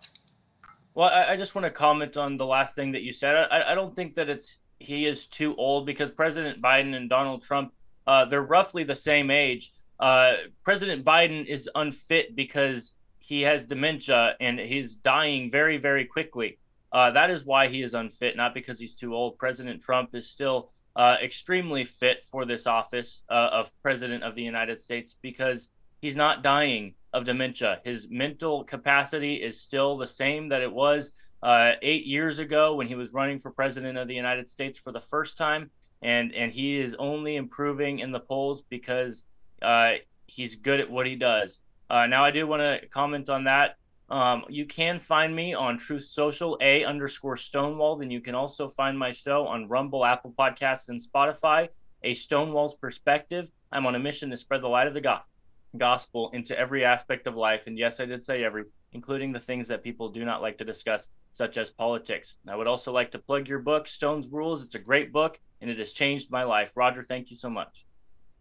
Well, 0.95 1.09
I, 1.09 1.33
I 1.33 1.37
just 1.37 1.53
want 1.53 1.65
to 1.65 1.69
comment 1.71 2.17
on 2.17 2.37
the 2.37 2.45
last 2.47 2.75
thing 2.75 2.93
that 2.93 3.03
you 3.03 3.13
said. 3.13 3.35
I, 3.35 3.73
I, 3.73 3.75
don't 3.75 3.95
think 3.95 4.15
that 4.15 4.29
it's 4.29 4.57
he 4.79 5.05
is 5.05 5.27
too 5.27 5.55
old 5.57 5.85
because 5.85 6.09
President 6.09 6.59
Biden 6.59 6.95
and 6.95 7.07
Donald 7.07 7.43
Trump, 7.43 7.71
uh, 8.07 8.25
they're 8.25 8.41
roughly 8.41 8.83
the 8.83 8.95
same 8.95 9.29
age. 9.29 9.71
Uh, 9.99 10.33
President 10.63 11.03
Biden 11.03 11.45
is 11.45 11.69
unfit 11.75 12.35
because 12.35 12.93
he 13.19 13.41
has 13.41 13.65
dementia 13.65 14.35
and 14.39 14.59
he's 14.59 14.95
dying 14.95 15.49
very, 15.51 15.77
very 15.77 16.05
quickly. 16.05 16.59
Uh, 16.91 17.11
that 17.11 17.29
is 17.29 17.45
why 17.45 17.67
he 17.67 17.81
is 17.81 17.93
unfit, 17.93 18.37
not 18.37 18.53
because 18.53 18.79
he's 18.79 18.95
too 18.95 19.13
old. 19.13 19.37
President 19.37 19.81
Trump 19.81 20.15
is 20.15 20.29
still 20.29 20.69
uh, 20.95 21.15
extremely 21.21 21.83
fit 21.83 22.23
for 22.23 22.45
this 22.45 22.65
office 22.65 23.23
uh, 23.29 23.49
of 23.51 23.71
President 23.83 24.23
of 24.23 24.35
the 24.35 24.43
United 24.43 24.79
States 24.79 25.15
because 25.21 25.69
he's 26.01 26.15
not 26.15 26.43
dying 26.43 26.93
of 27.13 27.25
dementia. 27.25 27.81
His 27.83 28.07
mental 28.09 28.63
capacity 28.63 29.35
is 29.35 29.61
still 29.61 29.97
the 29.97 30.07
same 30.07 30.49
that 30.49 30.61
it 30.61 30.71
was 30.71 31.11
uh, 31.43 31.71
eight 31.81 32.05
years 32.05 32.39
ago 32.39 32.75
when 32.75 32.87
he 32.87 32.95
was 32.95 33.13
running 33.13 33.39
for 33.39 33.51
president 33.51 33.97
of 33.97 34.07
the 34.07 34.15
United 34.15 34.49
States 34.49 34.79
for 34.79 34.91
the 34.91 34.99
first 34.99 35.37
time, 35.37 35.69
and 36.01 36.33
and 36.33 36.51
he 36.51 36.79
is 36.79 36.95
only 36.99 37.35
improving 37.35 37.99
in 37.99 38.11
the 38.11 38.19
polls 38.19 38.63
because 38.69 39.25
uh, 39.61 39.93
he's 40.27 40.55
good 40.55 40.79
at 40.79 40.89
what 40.89 41.07
he 41.07 41.15
does. 41.15 41.59
Uh, 41.89 42.05
now, 42.07 42.23
I 42.23 42.31
do 42.31 42.45
want 42.47 42.61
to 42.61 42.87
comment 42.89 43.29
on 43.29 43.45
that. 43.45 43.75
Um, 44.09 44.43
you 44.49 44.65
can 44.65 44.99
find 44.99 45.35
me 45.35 45.53
on 45.53 45.77
Truth 45.77 46.05
Social, 46.05 46.57
A 46.61 46.85
underscore 46.85 47.37
Stonewall. 47.37 47.97
Then 47.97 48.11
you 48.11 48.21
can 48.21 48.35
also 48.35 48.67
find 48.67 48.97
my 48.97 49.11
show 49.11 49.47
on 49.47 49.67
Rumble, 49.67 50.05
Apple 50.05 50.33
Podcasts, 50.37 50.89
and 50.89 50.99
Spotify, 51.01 51.67
A 52.03 52.13
Stonewall's 52.13 52.75
Perspective. 52.75 53.49
I'm 53.71 53.85
on 53.85 53.95
a 53.95 53.99
mission 53.99 54.29
to 54.29 54.37
spread 54.37 54.61
the 54.61 54.69
light 54.69 54.87
of 54.87 54.93
the 54.93 55.01
gospel 55.01 55.31
gospel 55.77 56.29
into 56.33 56.57
every 56.57 56.85
aspect 56.85 57.27
of 57.27 57.35
life. 57.35 57.67
And 57.67 57.77
yes, 57.77 57.99
I 57.99 58.05
did 58.05 58.23
say 58.23 58.43
every, 58.43 58.65
including 58.93 59.31
the 59.31 59.39
things 59.39 59.67
that 59.67 59.83
people 59.83 60.09
do 60.09 60.25
not 60.25 60.41
like 60.41 60.57
to 60.59 60.65
discuss, 60.65 61.09
such 61.31 61.57
as 61.57 61.71
politics. 61.71 62.35
I 62.47 62.55
would 62.55 62.67
also 62.67 62.91
like 62.91 63.11
to 63.11 63.19
plug 63.19 63.47
your 63.47 63.59
book, 63.59 63.87
Stone's 63.87 64.27
Rules. 64.27 64.63
It's 64.63 64.75
a 64.75 64.79
great 64.79 65.11
book 65.11 65.39
and 65.61 65.69
it 65.69 65.79
has 65.79 65.91
changed 65.91 66.31
my 66.31 66.43
life. 66.43 66.71
Roger, 66.75 67.03
thank 67.03 67.29
you 67.29 67.35
so 67.37 67.49
much. 67.49 67.86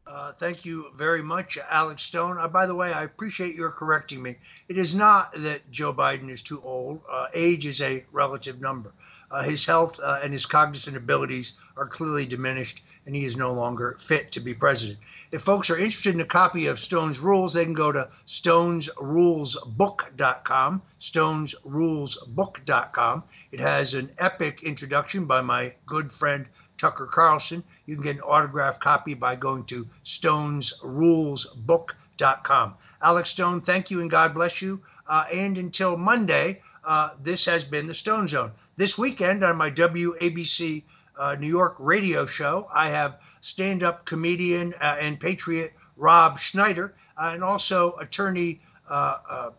Uh, 0.06 0.30
thank 0.32 0.64
you 0.64 0.86
very 0.94 1.20
much, 1.20 1.58
Alex 1.68 2.04
Stone. 2.04 2.38
Uh, 2.38 2.46
by 2.46 2.66
the 2.66 2.74
way, 2.74 2.92
I 2.92 3.02
appreciate 3.02 3.56
your 3.56 3.70
correcting 3.70 4.22
me. 4.22 4.36
It 4.68 4.78
is 4.78 4.94
not 4.94 5.32
that 5.34 5.68
Joe 5.72 5.92
Biden 5.92 6.30
is 6.30 6.42
too 6.42 6.62
old. 6.62 7.00
Uh, 7.10 7.26
age 7.34 7.66
is 7.66 7.80
a 7.80 8.04
relative 8.12 8.60
number. 8.60 8.92
Uh, 9.32 9.42
his 9.42 9.66
health 9.66 9.98
uh, 10.00 10.20
and 10.22 10.32
his 10.32 10.46
cognizant 10.46 10.96
abilities 10.96 11.54
are 11.76 11.88
clearly 11.88 12.24
diminished, 12.24 12.84
and 13.04 13.16
he 13.16 13.24
is 13.24 13.36
no 13.36 13.52
longer 13.52 13.96
fit 13.98 14.30
to 14.32 14.38
be 14.38 14.54
president. 14.54 15.00
If 15.32 15.42
folks 15.42 15.70
are 15.70 15.76
interested 15.76 16.14
in 16.14 16.20
a 16.20 16.24
copy 16.24 16.66
of 16.66 16.78
Stone's 16.78 17.18
Rules, 17.18 17.54
they 17.54 17.64
can 17.64 17.74
go 17.74 17.90
to 17.90 18.08
stonesrulesbook.com, 18.28 20.82
stonesrulesbook.com. 21.00 23.24
It 23.50 23.58
has 23.58 23.94
an 23.94 24.10
epic 24.18 24.62
introduction 24.62 25.24
by 25.24 25.40
my 25.40 25.72
good 25.84 26.12
friend 26.12 26.46
Tucker 26.78 27.06
Carlson. 27.06 27.62
You 27.86 27.94
can 27.94 28.04
get 28.04 28.16
an 28.16 28.22
autographed 28.22 28.80
copy 28.80 29.14
by 29.14 29.36
going 29.36 29.64
to 29.66 29.86
stonesrulesbook.com. 30.04 32.74
Alex 33.02 33.30
Stone, 33.30 33.60
thank 33.60 33.90
you 33.90 34.00
and 34.00 34.10
God 34.10 34.34
bless 34.34 34.62
you. 34.62 34.80
Uh, 35.06 35.24
and 35.32 35.58
until 35.58 35.96
Monday, 35.96 36.62
uh, 36.84 37.10
this 37.22 37.44
has 37.44 37.64
been 37.64 37.86
the 37.86 37.94
Stone 37.94 38.28
Zone. 38.28 38.52
This 38.76 38.96
weekend 38.96 39.44
on 39.44 39.56
my 39.56 39.70
WABC 39.70 40.82
uh, 41.18 41.36
New 41.38 41.48
York 41.48 41.76
radio 41.78 42.26
show, 42.26 42.68
I 42.72 42.90
have 42.90 43.20
stand 43.40 43.82
up 43.82 44.04
comedian 44.04 44.74
uh, 44.74 44.96
and 45.00 45.18
patriot 45.18 45.72
Rob 45.96 46.38
Schneider 46.38 46.94
uh, 47.16 47.30
and 47.34 47.42
also 47.42 47.96
attorney, 47.96 48.60
uh, 48.88 49.50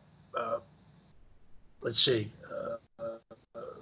let's 1.81 1.99
see, 1.99 2.31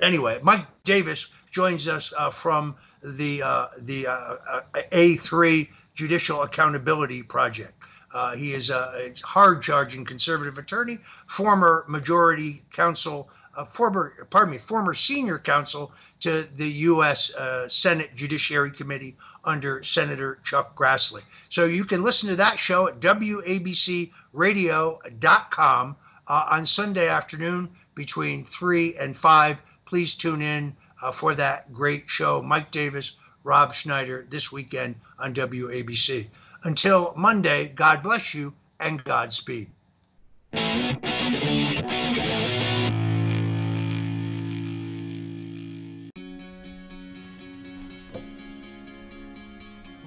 anyway, 0.02 0.40
Mike 0.42 0.66
Davis 0.84 1.30
joins 1.52 1.88
us 1.88 2.14
from 2.32 2.76
the 3.06 3.44
uh, 3.44 3.68
the 3.78 4.08
uh, 4.08 4.12
uh 4.12 4.62
A3 4.92 5.70
Judicial 5.94 6.42
Accountability 6.42 7.22
Project. 7.24 7.74
Uh, 8.14 8.36
he 8.36 8.54
is 8.54 8.70
a 8.70 9.12
hard-charging 9.24 10.04
conservative 10.06 10.58
attorney, 10.58 11.00
former 11.28 11.84
majority 11.90 12.62
counsel, 12.72 13.30
uh, 13.58 13.66
former 13.66 14.26
pardon 14.30 14.52
me, 14.52 14.58
former 14.58 14.94
senior 14.94 15.38
counsel 15.38 15.92
to 16.22 16.48
the 16.56 16.70
U.S. 16.70 17.36
Uh, 17.36 17.68
Senate 17.68 18.16
Judiciary 18.16 18.72
Committee 18.72 19.18
under 19.44 19.84
Senator 19.84 20.40
Chuck 20.44 20.78
Grassley. 20.78 21.24
So 21.50 21.66
you 21.66 21.84
can 21.84 22.04
listen 22.04 22.30
to 22.30 22.38
that 22.38 22.58
show 22.58 22.88
at 22.88 23.02
wabcradio.com 23.02 25.96
on 26.28 26.66
Sunday 26.66 27.08
afternoon 27.08 27.70
between 27.96 28.46
three 28.46 28.96
and 28.96 29.16
five. 29.16 29.62
Please 29.86 30.16
tune 30.16 30.42
in 30.42 30.76
uh, 31.02 31.12
for 31.12 31.36
that 31.36 31.74
great 31.74 32.10
show. 32.10 32.42
Mike 32.42 32.72
Davis, 32.72 33.16
Rob 33.44 33.74
Schneider, 33.74 34.26
this 34.30 34.52
weekend 34.52 34.96
on 35.20 35.34
WABC. 35.34 36.28
Until 36.64 37.14
Monday, 37.16 37.68
God 37.70 38.02
bless 38.02 38.34
you 38.34 38.54
and 38.80 39.04
Godspeed. 39.04 39.70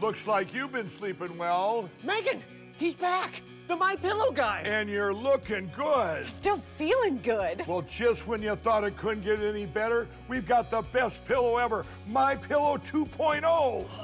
Looks 0.01 0.27
like 0.27 0.55
you've 0.55 0.73
been 0.73 0.89
sleeping 0.89 1.37
well. 1.37 1.91
Megan, 2.03 2.43
he's 2.79 2.95
back. 2.95 3.43
The 3.69 3.77
My 3.77 3.97
Pillow 3.97 4.33
guy. 4.33 4.63
And 4.65 4.89
you're 4.89 5.13
looking 5.13 5.71
good. 5.77 6.27
Still 6.27 6.57
feeling 6.57 7.21
good. 7.23 7.67
Well, 7.67 7.83
just 7.83 8.27
when 8.27 8.41
you 8.41 8.57
thought 8.57 8.83
it 8.83 8.97
couldn't 8.97 9.25
get 9.25 9.41
any 9.41 9.67
better, 9.67 10.09
we've 10.27 10.47
got 10.47 10.71
the 10.71 10.81
best 10.81 11.27
pillow 11.27 11.59
ever, 11.59 11.85
My 12.09 12.35
Pillow 12.35 12.79
2.0. 12.79 13.87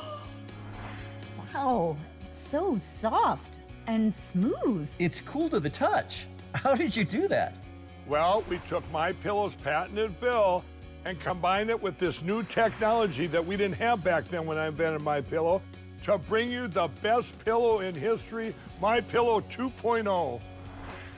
Wow, 1.55 1.97
it's 2.21 2.39
so 2.39 2.77
soft 2.77 3.61
and 3.87 4.13
smooth. 4.13 4.91
It's 4.99 5.21
cool 5.21 5.49
to 5.51 5.61
the 5.61 5.71
touch. 5.71 6.27
How 6.53 6.75
did 6.75 6.97
you 6.97 7.05
do 7.05 7.29
that? 7.29 7.55
Well, 8.09 8.45
we 8.51 8.59
took 8.69 8.83
My 8.91 9.13
Pillow's 9.13 9.55
patented 9.55 10.15
fill 10.17 10.65
and 11.05 11.19
combined 11.21 11.71
it 11.71 11.81
with 11.81 11.97
this 11.97 12.23
new 12.23 12.43
technology 12.43 13.29
that 13.29 13.47
we 13.47 13.57
didn't 13.57 13.77
have 13.77 14.03
back 14.03 14.29
then 14.29 14.47
when 14.47 14.59
I 14.59 14.67
invented 14.67 15.01
My 15.03 15.21
Pillow 15.21 15.63
to 16.05 16.19
bring 16.19 16.53
you 16.53 16.69
the 16.69 16.89
best 17.01 17.43
pillow 17.47 17.81
in 17.81 17.95
history, 17.95 18.55
My 18.79 19.01
Pillow 19.01 19.41
2.0. 19.41 20.41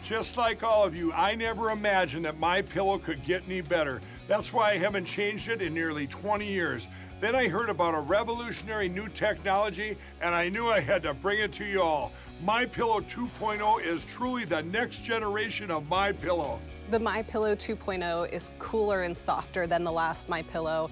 Just 0.01 0.37
like 0.37 0.62
all 0.62 0.84
of 0.84 0.95
you, 0.95 1.12
I 1.12 1.34
never 1.34 1.70
imagined 1.70 2.24
that 2.24 2.39
My 2.39 2.62
Pillow 2.62 2.97
could 2.97 3.24
get 3.24 3.43
any 3.47 3.61
better. 3.61 4.01
That's 4.28 4.53
why 4.53 4.70
I 4.70 4.76
haven't 4.76 5.05
changed 5.05 5.49
it 5.49 5.61
in 5.61 5.74
nearly 5.74 6.07
20 6.07 6.47
years. 6.47 6.87
Then 7.18 7.34
I 7.34 7.49
heard 7.49 7.68
about 7.68 7.95
a 7.95 8.01
revolutionary 8.01 8.89
new 8.89 9.09
technology 9.09 9.97
and 10.20 10.32
I 10.32 10.49
knew 10.49 10.68
I 10.68 10.78
had 10.78 11.03
to 11.03 11.14
bring 11.14 11.41
it 11.41 11.53
to 11.55 11.64
you 11.64 11.82
all. 11.82 12.12
My 12.45 12.64
Pillow 12.64 13.01
2.0 13.01 13.84
is 13.84 14.05
truly 14.05 14.45
the 14.45 14.62
next 14.62 15.01
generation 15.01 15.72
of 15.72 15.89
My 15.89 16.12
Pillow. 16.12 16.61
The 16.93 17.01
My 17.01 17.22
Pillow 17.22 17.57
2.0 17.57 18.30
is 18.30 18.53
cooler 18.61 19.03
and 19.03 19.16
softer 19.16 19.66
than 19.66 19.82
the 19.82 19.93
last 19.93 20.28
My 20.28 20.43
Pillow. 20.43 20.91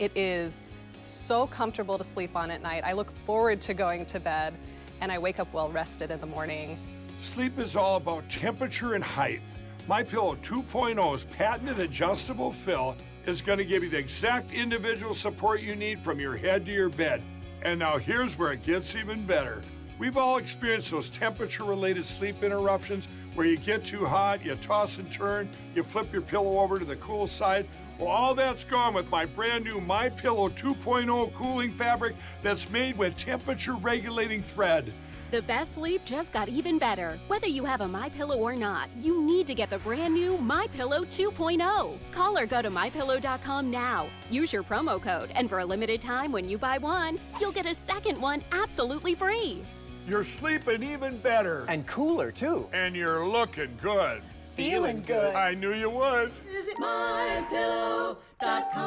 It 0.00 0.10
is 0.16 0.70
so 1.06 1.46
comfortable 1.46 1.98
to 1.98 2.04
sleep 2.04 2.36
on 2.36 2.50
at 2.50 2.62
night. 2.62 2.84
I 2.84 2.92
look 2.92 3.12
forward 3.24 3.60
to 3.62 3.74
going 3.74 4.06
to 4.06 4.20
bed 4.20 4.54
and 5.00 5.12
I 5.12 5.18
wake 5.18 5.38
up 5.38 5.52
well 5.52 5.70
rested 5.70 6.10
in 6.10 6.20
the 6.20 6.26
morning. 6.26 6.78
Sleep 7.18 7.58
is 7.58 7.76
all 7.76 7.96
about 7.96 8.28
temperature 8.28 8.94
and 8.94 9.02
height. 9.02 9.40
My 9.88 10.02
Pillow 10.02 10.36
2.0's 10.36 11.24
patented 11.24 11.78
adjustable 11.78 12.52
fill 12.52 12.96
is 13.26 13.40
going 13.40 13.58
to 13.58 13.64
give 13.64 13.82
you 13.82 13.90
the 13.90 13.98
exact 13.98 14.52
individual 14.52 15.14
support 15.14 15.60
you 15.60 15.76
need 15.76 16.00
from 16.00 16.20
your 16.20 16.36
head 16.36 16.66
to 16.66 16.72
your 16.72 16.88
bed. 16.88 17.22
And 17.62 17.78
now 17.78 17.98
here's 17.98 18.38
where 18.38 18.52
it 18.52 18.62
gets 18.62 18.94
even 18.94 19.24
better. 19.24 19.62
We've 19.98 20.16
all 20.16 20.36
experienced 20.36 20.90
those 20.90 21.08
temperature 21.08 21.64
related 21.64 22.04
sleep 22.04 22.42
interruptions 22.42 23.08
where 23.34 23.46
you 23.46 23.56
get 23.56 23.84
too 23.84 24.04
hot, 24.04 24.44
you 24.44 24.54
toss 24.56 24.98
and 24.98 25.10
turn, 25.10 25.48
you 25.74 25.82
flip 25.82 26.12
your 26.12 26.22
pillow 26.22 26.58
over 26.58 26.78
to 26.78 26.84
the 26.84 26.96
cool 26.96 27.26
side. 27.26 27.66
Well, 27.98 28.08
all 28.08 28.34
that's 28.34 28.62
gone 28.62 28.92
with 28.92 29.10
my 29.10 29.24
brand 29.24 29.64
new 29.64 29.80
My 29.80 30.10
Pillow 30.10 30.50
2.0 30.50 31.32
cooling 31.32 31.72
fabric 31.72 32.14
that's 32.42 32.68
made 32.68 32.98
with 32.98 33.16
temperature 33.16 33.74
regulating 33.74 34.42
thread. 34.42 34.92
The 35.30 35.40
best 35.42 35.72
sleep 35.72 36.04
just 36.04 36.30
got 36.30 36.48
even 36.50 36.78
better. 36.78 37.18
Whether 37.26 37.48
you 37.48 37.64
have 37.64 37.80
a 37.80 37.88
My 37.88 38.10
Pillow 38.10 38.36
or 38.38 38.54
not, 38.54 38.90
you 39.00 39.22
need 39.22 39.46
to 39.46 39.54
get 39.54 39.70
the 39.70 39.78
brand 39.78 40.12
new 40.12 40.36
My 40.36 40.66
Pillow 40.74 41.04
2.0. 41.04 41.98
Call 42.12 42.38
or 42.38 42.46
go 42.46 42.60
to 42.60 42.70
mypillow.com 42.70 43.70
now. 43.70 44.08
Use 44.30 44.52
your 44.52 44.62
promo 44.62 45.00
code, 45.00 45.30
and 45.34 45.48
for 45.48 45.60
a 45.60 45.64
limited 45.64 46.02
time, 46.02 46.32
when 46.32 46.48
you 46.48 46.58
buy 46.58 46.76
one, 46.76 47.18
you'll 47.40 47.50
get 47.50 47.66
a 47.66 47.74
second 47.74 48.20
one 48.20 48.44
absolutely 48.52 49.14
free. 49.14 49.62
You're 50.06 50.22
sleeping 50.22 50.82
even 50.82 51.16
better. 51.18 51.64
And 51.68 51.86
cooler, 51.86 52.30
too. 52.30 52.68
And 52.72 52.94
you're 52.94 53.26
looking 53.26 53.76
good. 53.82 54.22
Feeling 54.56 55.02
good. 55.02 55.34
I 55.34 55.52
knew 55.52 55.74
you 55.74 55.90
would. 55.90 56.32
Visit 56.50 56.78
mypillow.com. 56.78 58.86